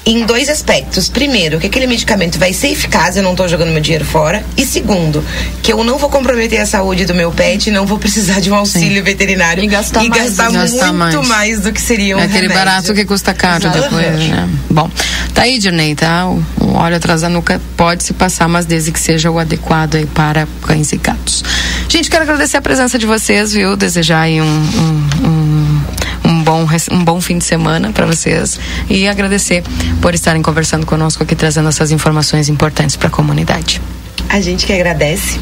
em 0.06 0.24
dois 0.24 0.48
aspectos. 0.48 1.08
Primeiro, 1.08 1.58
que 1.58 1.66
aquele 1.66 1.86
medicamento 1.86 2.38
vai 2.38 2.52
ser 2.52 2.68
eficaz, 2.68 3.16
eu 3.16 3.24
não 3.24 3.32
estou 3.32 3.48
jogando 3.48 3.70
meu 3.72 3.80
dinheiro 3.80 4.04
fora. 4.04 4.44
E 4.56 4.64
segundo, 4.64 5.22
que 5.62 5.72
eu 5.72 5.82
não 5.82 5.98
vou 5.98 6.08
comprometer 6.08 6.60
a 6.60 6.66
saúde 6.66 7.04
do 7.04 7.12
meu 7.14 7.32
pet 7.32 7.66
e 7.68 7.72
não 7.72 7.84
vou 7.84 7.98
precisar 7.98 8.40
de 8.40 8.48
um 8.50 8.54
auxílio 8.54 9.02
veterinário 9.02 9.64
e 9.64 9.66
gastar 9.66 10.04
mais, 10.04 10.22
gastar 10.36 10.52
gastar 10.52 10.92
muito 10.92 11.16
mais. 11.16 11.28
mais. 11.28 11.60
do 11.60 11.72
que 11.72 11.80
seria 11.80 12.16
um 12.16 12.20
É 12.20 12.24
aquele 12.24 12.42
remédio. 12.42 12.64
barato 12.64 12.94
que 12.94 13.04
custa 13.04 13.34
caro 13.34 13.64
Exato. 13.66 13.80
depois, 13.82 14.18
né? 14.28 14.48
Bom, 14.70 14.88
tá 15.34 15.42
aí, 15.42 15.58
Dirney, 15.58 15.94
tá? 15.96 16.28
O, 16.28 16.44
o 16.60 16.74
óleo 16.74 16.96
atrás 16.96 17.22
da 17.22 17.28
nuca 17.28 17.60
pode 17.76 18.04
se 18.04 18.12
passar, 18.12 18.46
mas 18.48 18.64
desde 18.64 18.92
que 18.92 19.00
seja 19.00 19.28
o 19.30 19.38
adequado 19.40 19.96
aí 19.96 20.06
para 20.06 20.46
cães 20.62 20.92
e 20.92 20.98
gatos. 20.98 21.42
Gente, 21.88 22.08
quero 22.08 22.22
agradecer 22.22 22.58
a 22.58 22.62
presença 22.62 22.96
de 22.96 23.06
vocês, 23.06 23.52
viu? 23.52 23.76
Desejar 23.76 24.20
aí 24.22 24.40
um, 24.40 24.44
um, 24.44 25.26
um, 25.26 26.30
um 26.30 26.42
bom, 26.42 26.66
um 26.92 27.04
bom 27.04 27.20
fim 27.20 27.38
de 27.38 27.44
semana 27.44 27.90
para 27.92 28.06
vocês 28.06 28.58
e 28.88 29.06
agradecer 29.08 29.62
por 30.00 30.14
estarem 30.14 30.42
conversando 30.42 30.86
conosco 30.86 31.22
aqui, 31.22 31.34
trazendo 31.34 31.68
essas 31.68 31.90
informações 31.90 32.48
importantes 32.48 32.96
para 32.96 33.08
a 33.08 33.10
comunidade. 33.10 33.80
A 34.28 34.40
gente 34.40 34.66
que 34.66 34.72
agradece. 34.72 35.38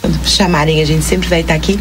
Quando 0.00 0.18
chamarem, 0.26 0.82
a 0.82 0.84
gente 0.84 1.04
sempre 1.04 1.28
vai 1.28 1.40
estar 1.40 1.54
aqui. 1.54 1.78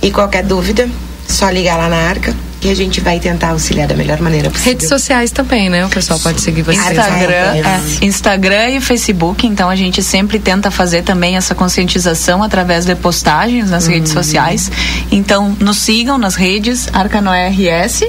E 0.00 0.10
qualquer 0.10 0.42
dúvida, 0.42 0.88
só 1.28 1.48
ligar 1.48 1.76
lá 1.76 1.88
na 1.88 1.96
arca 1.96 2.34
que 2.62 2.70
a 2.70 2.76
gente 2.76 3.00
vai 3.00 3.18
tentar 3.18 3.50
auxiliar 3.50 3.88
da 3.88 3.96
melhor 3.96 4.20
maneira 4.20 4.48
possível. 4.48 4.72
Redes 4.72 4.88
sociais 4.88 5.32
também, 5.32 5.68
né? 5.68 5.84
O 5.84 5.88
pessoal 5.88 6.20
pode 6.20 6.40
seguir 6.40 6.62
vocês. 6.62 6.78
Instagram, 6.78 7.32
é. 7.32 7.58
é, 7.58 8.04
Instagram 8.06 8.70
e 8.70 8.80
Facebook, 8.80 9.44
então 9.44 9.68
a 9.68 9.74
gente 9.74 10.00
sempre 10.00 10.38
tenta 10.38 10.70
fazer 10.70 11.02
também 11.02 11.36
essa 11.36 11.56
conscientização 11.56 12.40
através 12.40 12.84
de 12.84 12.94
postagens 12.94 13.68
nas 13.68 13.88
redes 13.88 14.12
sociais. 14.12 14.70
Então, 15.10 15.56
nos 15.58 15.78
sigam 15.78 16.16
nas 16.16 16.36
redes 16.36 16.88
Arcanoé 16.92 17.48
RS. 17.48 18.04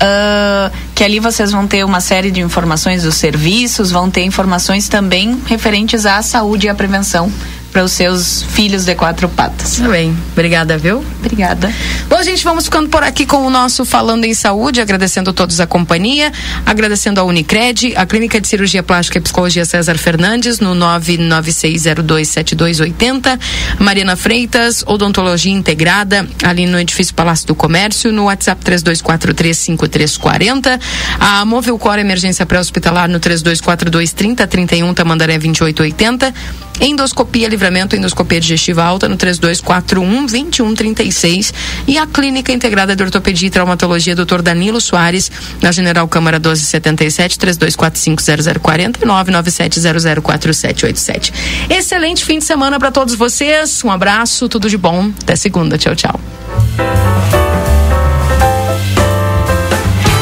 ah, 0.00 0.72
que 0.92 1.04
ali 1.04 1.20
vocês 1.20 1.52
vão 1.52 1.66
ter 1.66 1.84
uma 1.84 2.00
série 2.00 2.32
de 2.32 2.40
informações 2.40 3.04
dos 3.04 3.14
serviços, 3.14 3.92
vão 3.92 4.10
ter 4.10 4.24
informações 4.24 4.88
também 4.88 5.40
referentes 5.46 6.06
à 6.06 6.20
saúde 6.22 6.66
e 6.66 6.70
à 6.70 6.74
prevenção 6.74 7.30
para 7.76 7.84
os 7.84 7.92
seus 7.92 8.42
filhos 8.42 8.86
de 8.86 8.94
quatro 8.94 9.28
patas. 9.28 9.76
Tá 9.76 9.86
bem. 9.88 10.16
Obrigada, 10.32 10.78
viu? 10.78 11.04
Obrigada. 11.20 11.70
Bom, 12.08 12.22
gente, 12.22 12.42
vamos 12.42 12.64
ficando 12.64 12.88
por 12.88 13.02
aqui 13.02 13.26
com 13.26 13.46
o 13.46 13.50
nosso 13.50 13.84
Falando 13.84 14.24
em 14.24 14.32
Saúde, 14.32 14.80
agradecendo 14.80 15.28
a 15.28 15.32
todos 15.34 15.60
a 15.60 15.66
companhia, 15.66 16.32
agradecendo 16.64 17.20
a 17.20 17.24
Unicred, 17.24 17.94
a 17.94 18.06
Clínica 18.06 18.40
de 18.40 18.48
Cirurgia 18.48 18.82
Plástica 18.82 19.18
e 19.18 19.20
Psicologia 19.20 19.66
César 19.66 19.98
Fernandes, 19.98 20.58
no 20.58 20.74
996027280, 20.74 23.38
Mariana 23.78 24.16
Freitas, 24.16 24.82
Odontologia 24.86 25.52
Integrada, 25.52 26.26
ali 26.44 26.66
no 26.66 26.80
edifício 26.80 27.14
Palácio 27.14 27.46
do 27.46 27.54
Comércio, 27.54 28.10
no 28.10 28.24
WhatsApp 28.24 28.58
32435340, 28.64 30.80
a 31.20 31.44
Movilcor 31.44 31.98
Emergência 31.98 32.46
Pré-Hospitalar 32.46 33.06
no 33.06 33.20
32423031, 33.20 34.94
Tamandaré 34.94 35.34
2880, 35.34 36.32
Endoscopia 36.80 37.48
Livramento, 37.48 37.96
Endoscopia 37.96 38.40
Digestiva 38.40 38.84
Alta 38.84 39.08
no 39.08 39.16
3241 39.16 40.26
2136 40.26 41.54
e 41.86 41.98
a 41.98 42.06
Clínica 42.06 42.52
Integrada 42.52 42.94
de 42.94 43.02
Ortopedia 43.02 43.48
e 43.48 43.50
Traumatologia 43.50 44.14
Dr. 44.14 44.42
Danilo 44.42 44.80
Soares, 44.80 45.30
na 45.60 45.72
General 45.72 46.06
Câmara 46.08 46.38
1277 46.38 47.38
3245 47.38 48.60
0040 48.60 49.00
e 49.02 49.06
997 49.06 49.80
004787. 50.22 51.32
Excelente 51.70 52.24
fim 52.24 52.38
de 52.38 52.44
semana 52.44 52.78
para 52.78 52.90
todos 52.90 53.14
vocês. 53.14 53.82
Um 53.84 53.90
abraço, 53.90 54.48
tudo 54.48 54.68
de 54.68 54.76
bom. 54.76 55.10
Até 55.22 55.36
segunda. 55.36 55.78
Tchau, 55.78 55.94
tchau. 55.94 56.20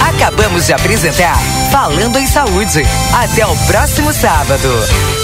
Acabamos 0.01 0.67
de 0.67 0.73
apresentar 0.73 1.39
Falando 1.71 2.19
em 2.19 2.27
Saúde. 2.27 2.83
Até 3.13 3.47
o 3.47 3.57
próximo 3.67 4.13
sábado. 4.13 5.24